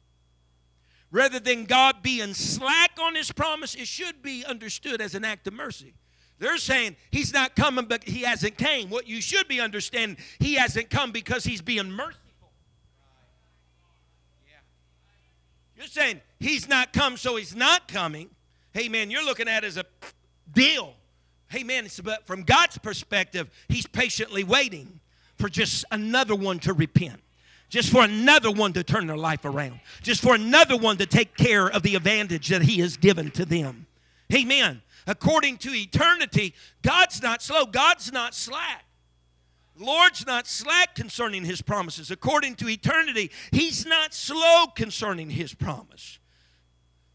Rather 1.17 1.41
than 1.41 1.65
God 1.65 2.03
being 2.03 2.35
slack 2.35 2.91
on 3.01 3.15
his 3.15 3.33
promise, 3.33 3.75
it 3.75 3.89
should 3.89 4.21
be 4.21 4.45
understood 4.45 5.01
as 5.01 5.15
an 5.15 5.25
act 5.25 5.47
of 5.47 5.55
mercy. 5.55 5.95
They're 6.39 6.59
saying 6.59 6.97
he's 7.11 7.33
not 7.33 7.57
coming, 7.57 7.87
but 7.87 8.05
he 8.05 8.21
hasn't 8.21 8.59
came. 8.59 8.91
What 8.91 9.09
you 9.09 9.23
should 9.23 9.49
be 9.49 9.59
understanding, 9.59 10.19
he 10.39 10.57
hasn't 10.57 10.91
come 10.91 11.13
because 11.13 11.43
he's 11.43 11.63
being 11.63 11.91
merciful. 11.91 12.53
You're 15.75 15.87
saying 15.87 16.21
he's 16.39 16.69
not 16.69 16.93
come, 16.93 17.17
so 17.17 17.37
he's 17.37 17.57
not 17.57 17.89
coming. 17.89 18.29
Hey, 18.75 18.91
man, 18.91 19.11
you're 19.11 19.25
looking 19.25 19.49
at 19.49 19.65
it 19.65 19.69
as 19.69 19.79
a 19.79 19.87
deal. 20.53 20.93
Hey, 21.49 21.63
man, 21.63 21.89
but 22.05 22.27
from 22.27 22.43
God's 22.43 22.77
perspective, 22.77 23.49
he's 23.69 23.87
patiently 23.87 24.45
waiting 24.45 25.01
for 25.37 25.49
just 25.49 25.87
another 25.91 26.35
one 26.35 26.59
to 26.59 26.75
repent 26.75 27.23
just 27.69 27.91
for 27.91 28.03
another 28.05 28.51
one 28.51 28.73
to 28.75 28.85
turn 28.85 29.07
their 29.07 29.17
life 29.17 29.45
around, 29.45 29.81
just 30.03 30.23
for 30.23 30.35
another 30.35 30.77
one 30.77 30.97
to 30.99 31.07
take 31.07 31.37
care 31.37 31.69
of 31.69 31.83
the 31.83 31.95
advantage 31.95 32.49
that 32.49 32.63
He 32.63 32.81
has 32.81 32.97
given 32.97 33.31
to 33.33 33.45
them. 33.45 33.87
Amen. 34.35 34.83
According 35.07 35.59
to 35.59 35.71
eternity, 35.71 36.55
God's 36.83 37.23
not 37.23 37.43
slow, 37.43 37.65
God's 37.67 38.13
not 38.13 38.35
slack. 38.35 38.85
Lord's 39.79 40.27
not 40.27 40.47
slack 40.47 40.95
concerning 40.95 41.45
his 41.45 41.61
promises. 41.61 42.11
According 42.11 42.55
to 42.57 42.69
eternity, 42.69 43.31
he's 43.53 43.85
not 43.85 44.15
slow 44.15 44.67
concerning 44.75 45.31
his 45.31 45.55
promise. 45.55 46.19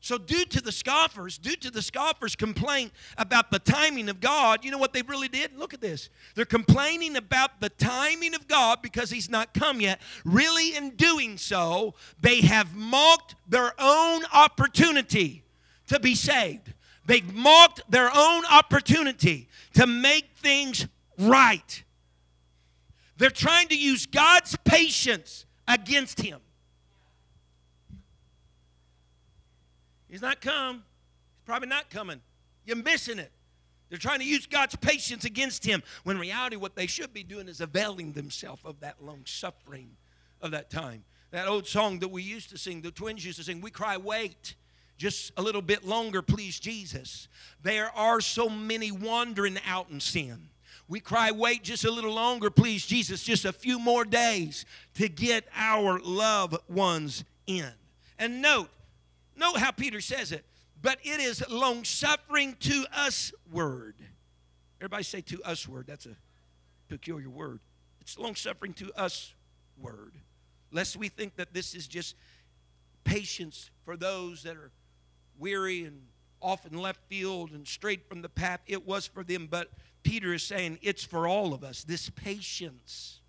So, 0.03 0.17
due 0.17 0.45
to 0.45 0.61
the 0.61 0.71
scoffers, 0.71 1.37
due 1.37 1.55
to 1.57 1.69
the 1.69 1.83
scoffers' 1.83 2.35
complaint 2.35 2.91
about 3.19 3.51
the 3.51 3.59
timing 3.59 4.09
of 4.09 4.19
God, 4.19 4.65
you 4.65 4.71
know 4.71 4.79
what 4.79 4.93
they 4.93 5.03
really 5.03 5.27
did? 5.27 5.55
Look 5.55 5.75
at 5.75 5.79
this. 5.79 6.09
They're 6.33 6.43
complaining 6.43 7.15
about 7.15 7.61
the 7.61 7.69
timing 7.69 8.33
of 8.33 8.47
God 8.47 8.81
because 8.81 9.11
He's 9.11 9.29
not 9.29 9.53
come 9.53 9.79
yet. 9.79 10.01
Really, 10.25 10.75
in 10.75 10.95
doing 10.95 11.37
so, 11.37 11.93
they 12.19 12.41
have 12.41 12.75
mocked 12.75 13.35
their 13.47 13.73
own 13.77 14.23
opportunity 14.33 15.43
to 15.85 15.99
be 15.99 16.15
saved. 16.15 16.73
They've 17.05 17.33
mocked 17.35 17.81
their 17.87 18.09
own 18.11 18.43
opportunity 18.45 19.49
to 19.75 19.85
make 19.85 20.31
things 20.35 20.87
right. 21.19 21.83
They're 23.17 23.29
trying 23.29 23.67
to 23.67 23.77
use 23.77 24.07
God's 24.07 24.57
patience 24.65 25.45
against 25.67 26.21
him. 26.21 26.39
He's 30.11 30.21
not 30.21 30.41
come. 30.41 30.75
He's 30.75 31.45
probably 31.45 31.69
not 31.69 31.89
coming. 31.89 32.21
You're 32.65 32.75
missing 32.75 33.17
it. 33.17 33.31
They're 33.89 33.97
trying 33.97 34.19
to 34.19 34.25
use 34.25 34.45
God's 34.45 34.75
patience 34.75 35.25
against 35.25 35.65
him 35.65 35.81
when 36.03 36.19
reality 36.19 36.55
what 36.55 36.75
they 36.75 36.87
should 36.87 37.13
be 37.13 37.23
doing 37.23 37.47
is 37.47 37.59
availing 37.59 38.11
themselves 38.13 38.61
of 38.63 38.79
that 38.81 39.03
long 39.03 39.21
suffering 39.25 39.89
of 40.41 40.51
that 40.51 40.69
time. 40.69 41.03
That 41.31 41.47
old 41.47 41.65
song 41.65 41.99
that 41.99 42.09
we 42.09 42.23
used 42.23 42.49
to 42.51 42.57
sing, 42.57 42.81
the 42.81 42.91
twins 42.91 43.25
used 43.25 43.39
to 43.39 43.43
sing, 43.43 43.61
we 43.61 43.71
cry, 43.71 43.97
wait 43.97 44.55
just 44.97 45.31
a 45.35 45.41
little 45.41 45.63
bit 45.63 45.83
longer, 45.83 46.21
please, 46.21 46.59
Jesus. 46.59 47.27
There 47.63 47.89
are 47.95 48.21
so 48.21 48.47
many 48.47 48.91
wandering 48.91 49.57
out 49.67 49.89
in 49.89 49.99
sin. 49.99 50.49
We 50.87 50.99
cry, 50.99 51.31
wait 51.31 51.63
just 51.63 51.85
a 51.85 51.91
little 51.91 52.13
longer, 52.13 52.51
please, 52.51 52.85
Jesus, 52.85 53.23
just 53.23 53.43
a 53.43 53.51
few 53.51 53.79
more 53.79 54.05
days 54.05 54.65
to 54.95 55.09
get 55.09 55.45
our 55.55 55.99
loved 55.99 56.57
ones 56.69 57.23
in. 57.47 57.71
And 58.19 58.41
note, 58.41 58.69
note 59.41 59.57
how 59.57 59.71
Peter 59.71 59.99
says 59.99 60.31
it, 60.31 60.45
but 60.81 60.99
it 61.03 61.19
is 61.19 61.43
long 61.49 61.83
suffering 61.83 62.55
to 62.61 62.85
us 62.93 63.33
word. 63.51 63.95
Everybody 64.79 65.03
say 65.03 65.21
to 65.21 65.41
usward. 65.47 65.87
That's 65.87 66.05
a 66.05 66.15
peculiar 66.87 67.29
word. 67.29 67.59
It's 67.99 68.17
long 68.17 68.35
suffering 68.35 68.73
to 68.75 68.91
us 68.95 69.33
word. 69.77 70.13
Lest 70.71 70.95
we 70.95 71.09
think 71.09 71.35
that 71.35 71.53
this 71.53 71.75
is 71.75 71.87
just 71.87 72.15
patience 73.03 73.69
for 73.83 73.97
those 73.97 74.43
that 74.43 74.55
are 74.55 74.71
weary 75.37 75.83
and 75.83 76.01
often 76.41 76.77
left 76.77 76.99
field 77.07 77.51
and 77.51 77.67
straight 77.67 78.07
from 78.07 78.21
the 78.21 78.29
path. 78.29 78.61
It 78.67 78.85
was 78.87 79.05
for 79.05 79.23
them, 79.23 79.47
but 79.49 79.69
Peter 80.03 80.33
is 80.33 80.43
saying 80.43 80.79
it's 80.81 81.03
for 81.03 81.27
all 81.27 81.53
of 81.53 81.63
us. 81.63 81.83
This 81.83 82.09
patience, 82.09 83.20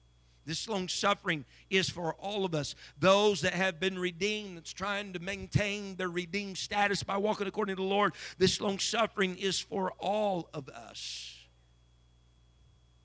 this 0.45 0.69
long 0.69 0.89
suffering 0.89 1.45
is 1.71 1.89
for 1.89 2.15
all 2.15 2.45
of 2.45 2.55
us. 2.55 2.75
Those 2.99 3.43
that 3.43 3.55
have 3.55 3.79
been 3.79 3.99
redeemed, 3.99 4.57
that's 4.57 4.73
trying 4.73 5.13
to 5.13 5.19
maintain 5.21 5.97
their 5.97 6.09
redeemed 6.09 6.59
status 6.59 7.03
by 7.03 7.17
walking 7.17 7.47
according 7.47 7.77
to 7.77 7.83
the 7.83 7.89
Lord, 7.89 8.15
this 8.39 8.61
long 8.61 8.79
suffering 8.79 9.37
is 9.37 9.61
for 9.61 9.93
all 9.99 10.49
of 10.53 10.69
us. 10.69 11.39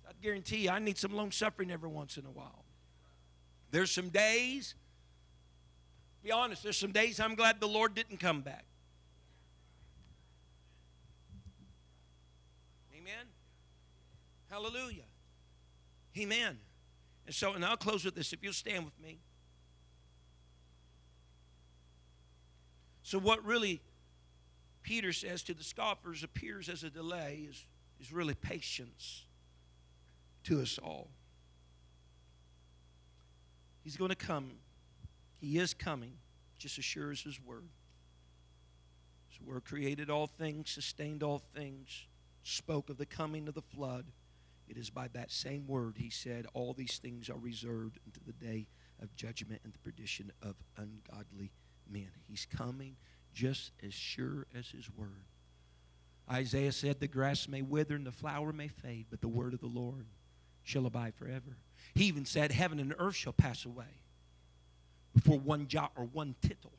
I 0.08 0.12
guarantee 0.22 0.64
you, 0.64 0.72
I 0.72 0.80
need 0.80 0.98
some 0.98 1.14
long 1.14 1.32
suffering 1.32 1.70
every 1.70 1.90
once 1.90 2.18
in 2.18 2.26
a 2.26 2.32
while. 2.32 2.66
There's 3.70 3.92
some 3.92 4.10
days, 4.10 4.74
be 6.24 6.32
honest, 6.32 6.64
there's 6.64 6.78
some 6.78 6.92
days 6.92 7.20
I'm 7.20 7.36
glad 7.36 7.60
the 7.60 7.68
Lord 7.68 7.94
didn't 7.94 8.18
come 8.18 8.42
back. 8.42 8.66
Amen. 12.94 13.28
Hallelujah. 14.50 15.04
Amen. 16.18 16.58
And 17.28 17.36
so, 17.36 17.54
and 17.54 17.64
I'll 17.64 17.78
close 17.78 18.06
with 18.06 18.16
this 18.16 18.34
if 18.34 18.42
you'll 18.42 18.54
stand 18.54 18.86
with 18.86 19.00
me. 19.00 19.20
So, 23.04 23.20
what 23.20 23.44
really 23.46 23.82
Peter 24.82 25.12
says 25.12 25.44
to 25.44 25.54
the 25.54 25.64
scoffers 25.64 26.24
appears 26.24 26.70
as 26.70 26.84
a 26.84 26.90
delay 26.90 27.46
is, 27.50 27.66
is 28.00 28.14
really 28.14 28.34
patience 28.34 29.26
to 30.46 30.62
us 30.62 30.80
all. 30.82 31.10
He's 33.84 33.98
going 33.98 34.10
to 34.10 34.16
come. 34.16 34.52
He 35.40 35.58
is 35.58 35.74
coming, 35.74 36.14
just 36.58 36.78
as 36.80 36.86
sure 36.86 37.12
as 37.12 37.20
His 37.22 37.40
Word. 37.42 37.68
His 39.30 39.46
Word 39.46 39.66
created 39.66 40.10
all 40.10 40.28
things, 40.28 40.70
sustained 40.70 41.24
all 41.24 41.40
things, 41.40 42.06
spoke 42.44 42.90
of 42.90 42.98
the 42.98 43.06
coming 43.06 43.50
of 43.50 43.54
the 43.54 43.62
flood. 43.62 44.06
It 44.68 44.78
is 44.78 44.90
by 44.90 45.08
that 45.10 45.32
same 45.32 45.66
word 45.68 45.96
he 45.98 46.10
said, 46.10 46.46
All 46.54 46.74
these 46.74 46.98
things 46.98 47.30
are 47.30 47.38
reserved 47.38 48.00
unto 48.06 48.20
the 48.26 48.34
day 48.34 48.68
of 49.02 49.16
judgment 49.16 49.62
and 49.64 49.74
the 49.74 49.80
perdition 49.80 50.32
of 50.42 50.56
ungodly 50.78 51.52
men. 51.90 52.10
He's 52.28 52.46
coming 52.46 52.98
just 53.34 53.72
as 53.86 53.94
sure 53.94 54.48
as 54.58 54.70
his 54.70 54.90
word. 54.96 55.26
Isaiah 56.30 56.72
said, 56.72 57.00
The 57.00 57.08
grass 57.08 57.48
may 57.48 57.62
wither 57.62 57.96
and 57.96 58.06
the 58.06 58.12
flower 58.12 58.52
may 58.52 58.68
fade, 58.68 59.08
but 59.10 59.22
the 59.22 59.28
word 59.28 59.54
of 59.54 59.62
the 59.62 59.68
Lord 59.68 60.08
shall 60.64 60.86
abide 60.86 61.16
forever. 61.16 61.58
He 61.96 62.06
even 62.06 62.26
said, 62.26 62.52
Heaven 62.52 62.80
and 62.80 62.94
earth 63.00 63.16
shall 63.16 63.34
pass 63.34 63.66
away 63.66 64.02
before 65.16 65.40
one 65.40 65.68
jot 65.68 65.92
or 65.96 66.04
one 66.04 66.36
tittle. 66.42 66.74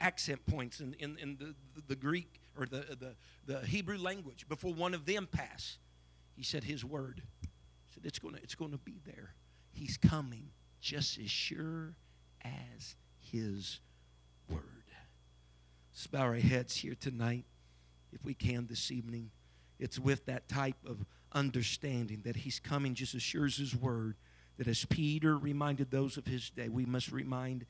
Accent 0.00 0.46
points 0.46 0.80
in, 0.80 0.94
in, 0.98 1.18
in 1.18 1.36
the, 1.36 1.54
the, 1.86 1.96
Greek 1.96 2.40
or 2.58 2.64
the, 2.64 2.96
the, 2.98 3.14
the 3.44 3.66
Hebrew 3.66 3.98
language 3.98 4.46
before 4.48 4.72
one 4.72 4.94
of 4.94 5.04
them 5.04 5.28
pass. 5.30 5.76
He 6.40 6.44
said 6.44 6.64
his 6.64 6.86
word. 6.86 7.20
He 7.42 7.92
said 7.92 8.06
it's 8.06 8.18
going 8.18 8.34
to 8.34 8.42
it's 8.42 8.54
going 8.54 8.70
to 8.70 8.78
be 8.78 8.98
there. 9.04 9.34
He's 9.72 9.98
coming 9.98 10.48
just 10.80 11.18
as 11.18 11.30
sure 11.30 11.92
as 12.42 12.96
his 13.18 13.80
word. 14.48 14.62
Let's 15.92 16.06
bow 16.06 16.22
our 16.22 16.36
heads 16.36 16.76
here 16.76 16.94
tonight, 16.98 17.44
if 18.10 18.24
we 18.24 18.32
can 18.32 18.68
this 18.68 18.90
evening. 18.90 19.32
It's 19.78 19.98
with 19.98 20.24
that 20.24 20.48
type 20.48 20.78
of 20.86 21.04
understanding 21.30 22.22
that 22.24 22.36
he's 22.36 22.58
coming 22.58 22.94
just 22.94 23.14
as 23.14 23.20
sure 23.20 23.44
as 23.44 23.58
his 23.58 23.76
word. 23.76 24.16
That 24.56 24.66
as 24.66 24.86
Peter 24.86 25.36
reminded 25.36 25.90
those 25.90 26.16
of 26.16 26.26
his 26.26 26.48
day, 26.48 26.70
we 26.70 26.86
must 26.86 27.12
remind 27.12 27.66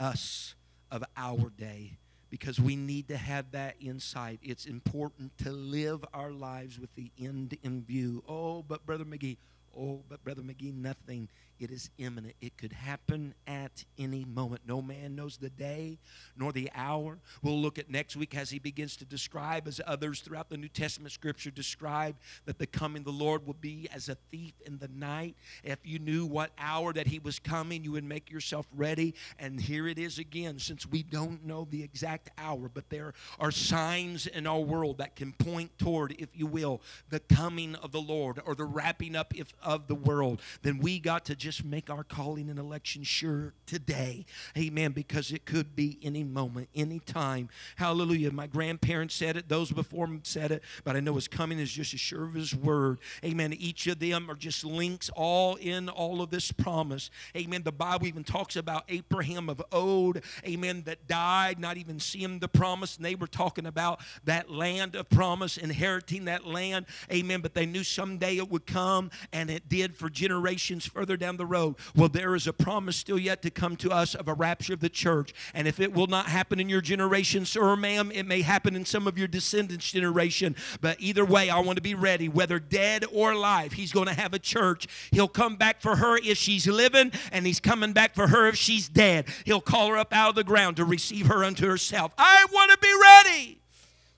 us 0.00 0.56
of 0.90 1.04
our 1.16 1.48
day 1.56 1.98
because 2.30 2.60
we 2.60 2.76
need 2.76 3.08
to 3.08 3.16
have 3.16 3.50
that 3.50 3.74
insight. 3.80 4.38
It's 4.42 4.64
important 4.64 5.36
to 5.38 5.50
live 5.50 6.04
our 6.14 6.30
lives 6.30 6.78
with 6.78 6.94
the 6.94 7.10
end 7.20 7.58
in 7.62 7.82
view. 7.82 8.22
Oh, 8.28 8.62
but 8.62 8.86
Brother 8.86 9.04
McGee, 9.04 9.36
oh, 9.78 10.02
but 10.08 10.22
Brother 10.24 10.42
McGee, 10.42 10.74
nothing 10.74 11.28
it 11.60 11.70
is 11.70 11.90
imminent. 11.98 12.34
It 12.40 12.56
could 12.56 12.72
happen 12.72 13.34
at 13.46 13.84
any 13.98 14.24
moment. 14.24 14.62
No 14.66 14.80
man 14.80 15.14
knows 15.14 15.36
the 15.36 15.50
day 15.50 15.98
nor 16.34 16.52
the 16.52 16.70
hour. 16.74 17.18
We'll 17.42 17.60
look 17.60 17.78
at 17.78 17.90
next 17.90 18.16
week 18.16 18.34
as 18.34 18.48
he 18.48 18.58
begins 18.58 18.96
to 18.96 19.04
describe, 19.04 19.68
as 19.68 19.78
others 19.86 20.20
throughout 20.20 20.48
the 20.48 20.56
New 20.56 20.68
Testament 20.68 21.12
scripture 21.12 21.50
describe, 21.50 22.16
that 22.46 22.58
the 22.58 22.66
coming 22.66 23.00
of 23.00 23.04
the 23.04 23.12
Lord 23.12 23.46
will 23.46 23.56
be 23.60 23.88
as 23.94 24.08
a 24.08 24.16
thief 24.30 24.54
in 24.64 24.78
the 24.78 24.88
night. 24.88 25.36
If 25.62 25.78
you 25.84 25.98
knew 25.98 26.24
what 26.24 26.50
hour 26.58 26.94
that 26.94 27.06
he 27.06 27.18
was 27.18 27.38
coming, 27.38 27.84
you 27.84 27.92
would 27.92 28.04
make 28.04 28.30
yourself 28.30 28.66
ready. 28.74 29.14
And 29.38 29.60
here 29.60 29.86
it 29.86 29.98
is 29.98 30.18
again, 30.18 30.58
since 30.58 30.86
we 30.86 31.02
don't 31.02 31.44
know 31.44 31.68
the 31.70 31.82
exact 31.82 32.30
hour, 32.38 32.70
but 32.72 32.88
there 32.88 33.12
are 33.38 33.50
signs 33.50 34.26
in 34.26 34.46
our 34.46 34.60
world 34.60 34.96
that 34.98 35.14
can 35.14 35.32
point 35.32 35.78
toward, 35.78 36.12
if 36.18 36.30
you 36.32 36.46
will, 36.46 36.80
the 37.10 37.20
coming 37.20 37.74
of 37.76 37.92
the 37.92 38.00
Lord 38.00 38.40
or 38.46 38.54
the 38.54 38.64
wrapping 38.64 39.14
up 39.14 39.34
if, 39.36 39.52
of 39.62 39.86
the 39.86 39.94
world, 39.94 40.40
then 40.62 40.78
we 40.78 40.98
got 40.98 41.24
to 41.26 41.36
just 41.36 41.64
make 41.64 41.90
our 41.90 42.04
calling 42.04 42.48
and 42.48 42.58
election 42.58 43.02
sure 43.02 43.54
today. 43.66 44.24
Amen. 44.56 44.92
Because 44.92 45.32
it 45.32 45.44
could 45.44 45.76
be 45.76 45.98
any 46.02 46.24
moment, 46.24 46.68
any 46.74 47.00
time. 47.00 47.48
Hallelujah. 47.76 48.30
My 48.30 48.46
grandparents 48.46 49.14
said 49.14 49.36
it, 49.36 49.48
those 49.48 49.70
before 49.70 50.06
them 50.06 50.20
said 50.24 50.50
it, 50.52 50.62
but 50.84 50.96
I 50.96 51.00
know 51.00 51.14
his 51.14 51.28
coming 51.28 51.58
is 51.58 51.70
just 51.70 51.94
as 51.94 52.00
sure 52.00 52.24
of 52.24 52.34
his 52.34 52.54
word. 52.54 52.98
Amen. 53.24 53.52
Each 53.52 53.86
of 53.86 53.98
them 53.98 54.30
are 54.30 54.34
just 54.34 54.64
links 54.64 55.10
all 55.14 55.56
in 55.56 55.88
all 55.88 56.22
of 56.22 56.30
this 56.30 56.52
promise. 56.52 57.10
Amen. 57.36 57.62
The 57.62 57.72
Bible 57.72 58.06
even 58.06 58.24
talks 58.24 58.56
about 58.56 58.84
Abraham 58.88 59.48
of 59.48 59.62
old, 59.72 60.20
amen, 60.46 60.82
that 60.86 61.06
died, 61.06 61.58
not 61.58 61.76
even 61.76 61.98
seeing 61.98 62.38
the 62.38 62.48
promise. 62.48 62.96
And 62.96 63.04
they 63.04 63.14
were 63.14 63.26
talking 63.26 63.66
about 63.66 64.00
that 64.24 64.50
land 64.50 64.94
of 64.94 65.08
promise, 65.10 65.56
inheriting 65.56 66.26
that 66.26 66.46
land. 66.46 66.86
Amen. 67.12 67.40
But 67.40 67.54
they 67.54 67.66
knew 67.66 67.84
someday 67.84 68.36
it 68.36 68.50
would 68.50 68.66
come, 68.66 69.10
and 69.32 69.49
it 69.50 69.68
did 69.68 69.96
for 69.96 70.08
generations 70.08 70.86
further 70.86 71.16
down 71.16 71.36
the 71.36 71.46
road. 71.46 71.76
Well, 71.94 72.08
there 72.08 72.34
is 72.34 72.46
a 72.46 72.52
promise 72.52 72.96
still 72.96 73.18
yet 73.18 73.42
to 73.42 73.50
come 73.50 73.76
to 73.76 73.90
us 73.90 74.14
of 74.14 74.28
a 74.28 74.34
rapture 74.34 74.74
of 74.74 74.80
the 74.80 74.88
church. 74.88 75.32
And 75.54 75.66
if 75.66 75.80
it 75.80 75.92
will 75.92 76.06
not 76.06 76.26
happen 76.26 76.60
in 76.60 76.68
your 76.68 76.80
generation, 76.80 77.44
sir 77.44 77.62
or 77.62 77.76
ma'am, 77.76 78.10
it 78.12 78.26
may 78.26 78.42
happen 78.42 78.76
in 78.76 78.84
some 78.84 79.06
of 79.06 79.18
your 79.18 79.28
descendants' 79.28 79.90
generation. 79.90 80.56
But 80.80 81.00
either 81.00 81.24
way, 81.24 81.50
I 81.50 81.60
want 81.60 81.76
to 81.76 81.82
be 81.82 81.94
ready, 81.94 82.28
whether 82.28 82.58
dead 82.58 83.04
or 83.12 83.32
alive. 83.32 83.72
He's 83.72 83.92
going 83.92 84.08
to 84.08 84.14
have 84.14 84.34
a 84.34 84.38
church. 84.38 84.86
He'll 85.10 85.28
come 85.28 85.56
back 85.56 85.80
for 85.80 85.96
her 85.96 86.18
if 86.18 86.38
she's 86.38 86.66
living, 86.66 87.12
and 87.32 87.46
he's 87.46 87.60
coming 87.60 87.92
back 87.92 88.14
for 88.14 88.28
her 88.28 88.46
if 88.46 88.56
she's 88.56 88.88
dead. 88.88 89.26
He'll 89.44 89.60
call 89.60 89.88
her 89.88 89.96
up 89.96 90.12
out 90.12 90.30
of 90.30 90.34
the 90.34 90.44
ground 90.44 90.76
to 90.76 90.84
receive 90.84 91.26
her 91.26 91.44
unto 91.44 91.66
herself. 91.66 92.12
I 92.18 92.46
want 92.52 92.70
to 92.72 92.78
be 92.78 92.92
ready. 93.00 93.59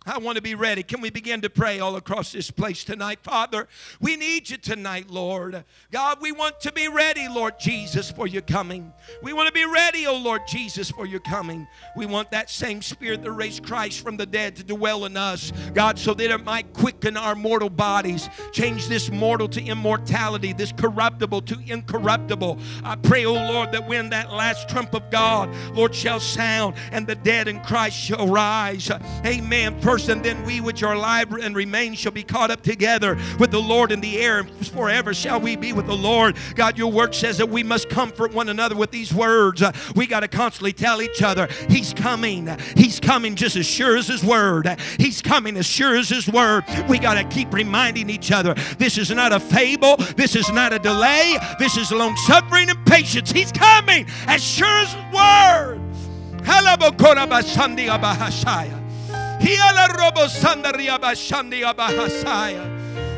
I 0.05 0.19
want 0.19 0.37
to 0.37 0.43
be 0.43 0.55
ready. 0.55 0.83
Can 0.83 1.01
we 1.01 1.11
begin 1.11 1.41
to 1.43 1.51
pray 1.51 1.79
all 1.79 1.95
across 1.95 2.33
this 2.33 2.51
place 2.51 2.83
tonight? 2.83 3.21
Father, 3.23 3.69
we 4.01 4.17
need 4.17 4.51
you 4.51 4.57
tonight, 4.57 5.09
Lord. 5.09 5.65
God, 5.93 6.19
we 6.21 6.33
want 6.33 6.61
to 6.63 6.73
be 6.73 6.89
ready, 6.89 7.29
Lord 7.29 7.61
Jesus, 7.61 8.11
for 8.11 8.27
your 8.27 8.43
coming. 8.43 8.93
We 9.23 9.33
want 9.33 9.47
to 9.47 9.53
be 9.53 9.65
ready, 9.65 10.07
oh 10.07 10.17
Lord 10.17 10.43
Jesus, 10.49 10.91
for 10.91 11.07
your 11.07 11.21
coming. 11.21 11.69
We 11.97 12.07
want 12.07 12.33
that 12.33 12.51
same 12.51 12.83
spirit 12.83 13.23
that 13.23 13.31
raised 13.31 13.65
Christ 13.65 14.01
from 14.01 14.17
the 14.17 14.27
dead 14.27 14.57
to 14.57 14.65
dwell 14.65 15.05
in 15.05 15.17
us, 15.17 15.53
God, 15.73 15.99
so 15.99 16.15
that 16.15 16.31
it 16.31 16.45
might 16.45 16.73
quicken 16.73 17.17
our 17.17 17.37
mortal 17.37 17.71
bodies, 17.71 18.29
change 18.53 18.89
this 18.89 19.09
mortal 19.11 19.49
to 19.51 19.63
immortality, 19.63 20.53
this 20.53 20.73
corruptible 20.73 21.43
to 21.43 21.59
incorruptible. 21.67 22.59
I 22.83 22.97
pray, 22.97 23.25
oh 23.25 23.35
Lord, 23.35 23.71
that 23.73 23.87
when 23.87 24.11
that 24.11 24.33
last 24.33 24.69
trump 24.69 24.95
of 24.95 25.11
God, 25.11 25.55
Lord, 25.75 25.95
shall 25.95 26.19
sound 26.19 26.75
and 26.91 27.07
the 27.07 27.15
dead 27.15 27.47
in 27.47 27.61
Christ 27.61 27.97
shall 27.97 28.27
rise. 28.27 28.91
Amen 29.25 29.81
and 29.93 30.25
then 30.25 30.43
we 30.45 30.61
which 30.61 30.83
are 30.83 30.95
alive 30.95 31.31
and 31.33 31.55
remain 31.55 31.95
shall 31.95 32.13
be 32.13 32.23
caught 32.23 32.51
up 32.51 32.63
together 32.63 33.19
with 33.39 33.51
the 33.51 33.61
Lord 33.61 33.93
in 33.93 34.01
the 34.01 34.19
air, 34.19 34.39
and 34.39 34.67
forever 34.69 35.13
shall 35.13 35.39
we 35.39 35.55
be 35.55 35.75
with 35.75 35.87
the 35.87 35.97
Lord. 35.97 36.37
God, 36.55 36.79
your 36.79 36.91
word 36.91 37.15
says 37.15 37.37
that 37.39 37.49
we 37.49 37.63
must 37.63 37.91
comfort 37.91 38.33
one 38.33 38.49
another 38.49 38.75
with 38.75 38.91
these 38.91 39.13
words. 39.13 39.61
Uh, 39.61 39.73
we 39.95 40.07
got 40.07 40.21
to 40.21 40.29
constantly 40.29 40.73
tell 40.73 41.03
each 41.03 41.23
other, 41.23 41.47
He's 41.69 41.93
coming. 41.93 42.49
He's 42.75 42.99
coming 42.99 43.35
just 43.35 43.57
as 43.57 43.67
sure 43.67 43.97
as 43.99 44.09
His 44.09 44.25
word. 44.25 44.67
He's 44.99 45.21
coming 45.21 45.57
as 45.59 45.67
sure 45.67 45.95
as 45.97 46.09
His 46.09 46.27
word. 46.27 46.65
We 46.89 46.99
got 46.99 47.15
to 47.15 47.25
keep 47.25 47.53
reminding 47.53 48.09
each 48.09 48.33
other 48.33 48.55
this 48.79 48.97
is 48.97 49.11
not 49.11 49.33
a 49.33 49.41
fable, 49.41 49.97
this 50.17 50.35
is 50.35 50.51
not 50.51 50.73
a 50.73 50.79
delay, 50.79 51.37
this 51.59 51.77
is 51.77 51.93
long 51.93 52.17
suffering 52.17 52.71
and 52.71 52.87
patience. 52.87 53.31
He's 53.31 53.53
coming 53.53 54.07
as 54.27 54.43
sure 54.43 54.67
as 54.67 54.93
His 54.93 55.15
word. 55.15 55.81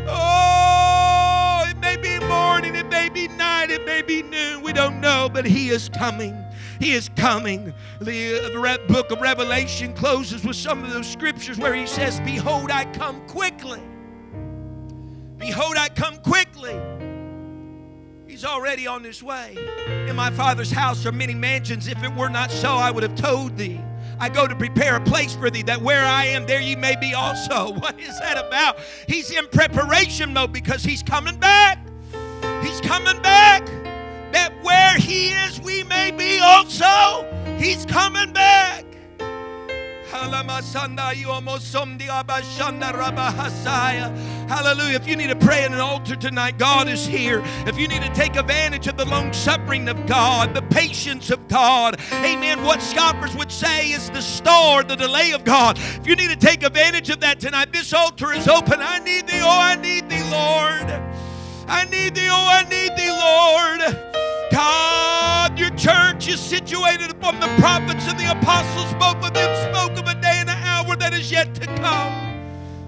Oh, 0.08 1.64
it 1.68 1.76
may 1.78 1.96
be 1.96 2.18
morning, 2.26 2.74
it 2.74 2.86
may 2.86 3.10
be 3.10 3.28
night, 3.28 3.70
it 3.70 3.84
may 3.84 4.00
be 4.00 4.22
noon. 4.22 4.62
We 4.62 4.72
don't 4.72 5.00
know, 5.00 5.28
but 5.30 5.44
He 5.44 5.68
is 5.68 5.90
coming. 5.90 6.34
He 6.80 6.92
is 6.92 7.10
coming. 7.10 7.74
The 8.00 8.54
uh, 8.54 8.86
book 8.88 9.10
of 9.10 9.20
Revelation 9.20 9.92
closes 9.94 10.44
with 10.44 10.56
some 10.56 10.82
of 10.82 10.90
those 10.90 11.06
scriptures 11.06 11.58
where 11.58 11.74
He 11.74 11.86
says, 11.86 12.20
Behold, 12.20 12.70
I 12.70 12.86
come 12.92 13.20
quickly. 13.28 13.82
Behold, 15.38 15.76
I 15.76 15.90
come 15.90 16.16
quickly. 16.18 16.80
He's 18.26 18.44
already 18.44 18.86
on 18.86 19.04
his 19.04 19.22
way. 19.22 19.56
In 20.08 20.16
my 20.16 20.30
Father's 20.30 20.70
house 20.70 21.04
are 21.06 21.12
many 21.12 21.34
mansions. 21.34 21.86
If 21.86 22.02
it 22.02 22.12
were 22.14 22.30
not 22.30 22.50
so, 22.50 22.72
I 22.72 22.90
would 22.90 23.02
have 23.02 23.14
told 23.14 23.56
thee. 23.56 23.80
I 24.18 24.28
go 24.28 24.46
to 24.46 24.54
prepare 24.54 24.96
a 24.96 25.00
place 25.00 25.34
for 25.34 25.50
thee, 25.50 25.62
that 25.62 25.80
where 25.80 26.04
I 26.04 26.24
am, 26.26 26.46
there 26.46 26.60
ye 26.60 26.76
may 26.76 26.96
be 26.96 27.14
also. 27.14 27.72
What 27.84 28.00
is 28.00 28.18
that 28.20 28.38
about? 28.38 28.78
He's 29.06 29.30
in 29.30 29.46
preparation 29.48 30.32
mode 30.32 30.52
because 30.52 30.82
he's 30.82 31.02
coming 31.02 31.36
back. 31.36 31.78
He's 32.62 32.80
coming 32.80 33.20
back. 33.20 33.66
That 34.32 34.52
where 34.62 34.96
he 34.96 35.28
is, 35.28 35.60
we 35.60 35.84
may 35.84 36.10
be 36.10 36.38
also. 36.38 37.30
He's 37.58 37.84
coming 37.84 38.32
back. 38.32 38.73
Hallelujah. 44.48 44.96
If 44.96 45.08
you 45.08 45.16
need 45.16 45.28
to 45.28 45.36
pray 45.36 45.64
at 45.64 45.72
an 45.72 45.80
altar 45.80 46.16
tonight, 46.16 46.58
God 46.58 46.88
is 46.88 47.06
here. 47.06 47.42
If 47.66 47.78
you 47.78 47.88
need 47.88 48.02
to 48.02 48.12
take 48.12 48.36
advantage 48.36 48.86
of 48.86 48.96
the 48.96 49.04
long 49.06 49.32
suffering 49.32 49.88
of 49.88 50.06
God, 50.06 50.54
the 50.54 50.62
patience 50.62 51.30
of 51.30 51.46
God, 51.48 52.00
amen. 52.12 52.62
What 52.62 52.82
scoffers 52.82 53.34
would 53.36 53.50
say 53.50 53.90
is 53.90 54.10
the 54.10 54.20
stall, 54.20 54.84
the 54.84 54.96
delay 54.96 55.32
of 55.32 55.44
God. 55.44 55.78
If 55.78 56.06
you 56.06 56.16
need 56.16 56.30
to 56.30 56.36
take 56.36 56.62
advantage 56.62 57.10
of 57.10 57.20
that 57.20 57.40
tonight, 57.40 57.72
this 57.72 57.92
altar 57.92 58.32
is 58.32 58.48
open. 58.48 58.80
I 58.80 58.98
need 58.98 59.26
thee, 59.26 59.40
oh, 59.42 59.48
I 59.48 59.76
need 59.76 60.08
thee, 60.08 60.22
Lord. 60.30 60.90
I 61.66 61.86
need 61.86 62.14
thee, 62.14 62.28
oh, 62.30 62.46
I 62.48 62.62
need 62.68 62.96
thee, 62.96 63.10
Lord. 63.10 64.14
God, 64.52 65.58
your 65.58 65.70
church 65.70 66.28
is 66.28 66.38
situated 66.38 67.10
upon 67.10 67.40
the 67.40 67.48
prophets 67.58 68.06
and 68.06 68.18
the 68.18 68.30
apostles. 68.30 68.92
Both 68.94 69.26
of 69.26 69.34
them 69.34 69.74
spoke 69.74 69.98
of 69.98 70.06
a 70.06 70.13
that 71.04 71.12
is 71.12 71.30
yet 71.30 71.54
to 71.54 71.66
come. 71.66 72.14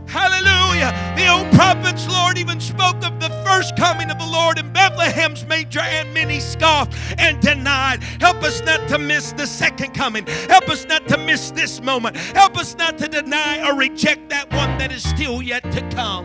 Hallelujah. 0.07 0.91
The 1.17 1.29
old 1.29 1.53
prophets, 1.53 2.09
Lord, 2.09 2.39
even 2.39 2.59
spoke 2.61 3.05
of 3.05 3.21
the 3.21 3.29
first 3.45 3.77
coming 3.77 4.11
of 4.11 4.19
the 4.19 4.25
Lord 4.25 4.59
in 4.59 4.73
Bethlehem's 4.73 5.45
manger, 5.45 5.81
and 5.81 6.15
many 6.15 6.41
scoffed 6.41 6.97
and 7.19 7.43
denied. 7.43 8.03
Help 8.19 8.43
us 8.43 8.63
not 8.63 8.89
to 8.89 8.99
miss 8.99 9.33
the 9.33 9.47
second 9.47 9.93
coming. 9.93 10.25
Help 10.49 10.67
us 10.71 10.87
not 10.87 11.07
to 11.09 11.19
miss 11.19 11.51
this 11.51 11.83
moment. 11.83 12.17
Help 12.17 12.57
us 12.57 12.75
not 12.79 12.97
to 12.97 13.09
deny 13.09 13.69
or 13.69 13.77
reject 13.77 14.31
that 14.31 14.51
one 14.51 14.79
that 14.79 14.91
is 14.93 15.07
still 15.07 15.43
yet 15.43 15.63
to 15.73 15.87
come. 15.91 16.25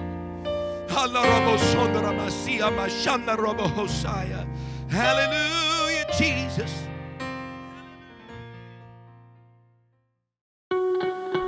Hallelujah, 4.89 6.05
Jesus. 6.17 6.71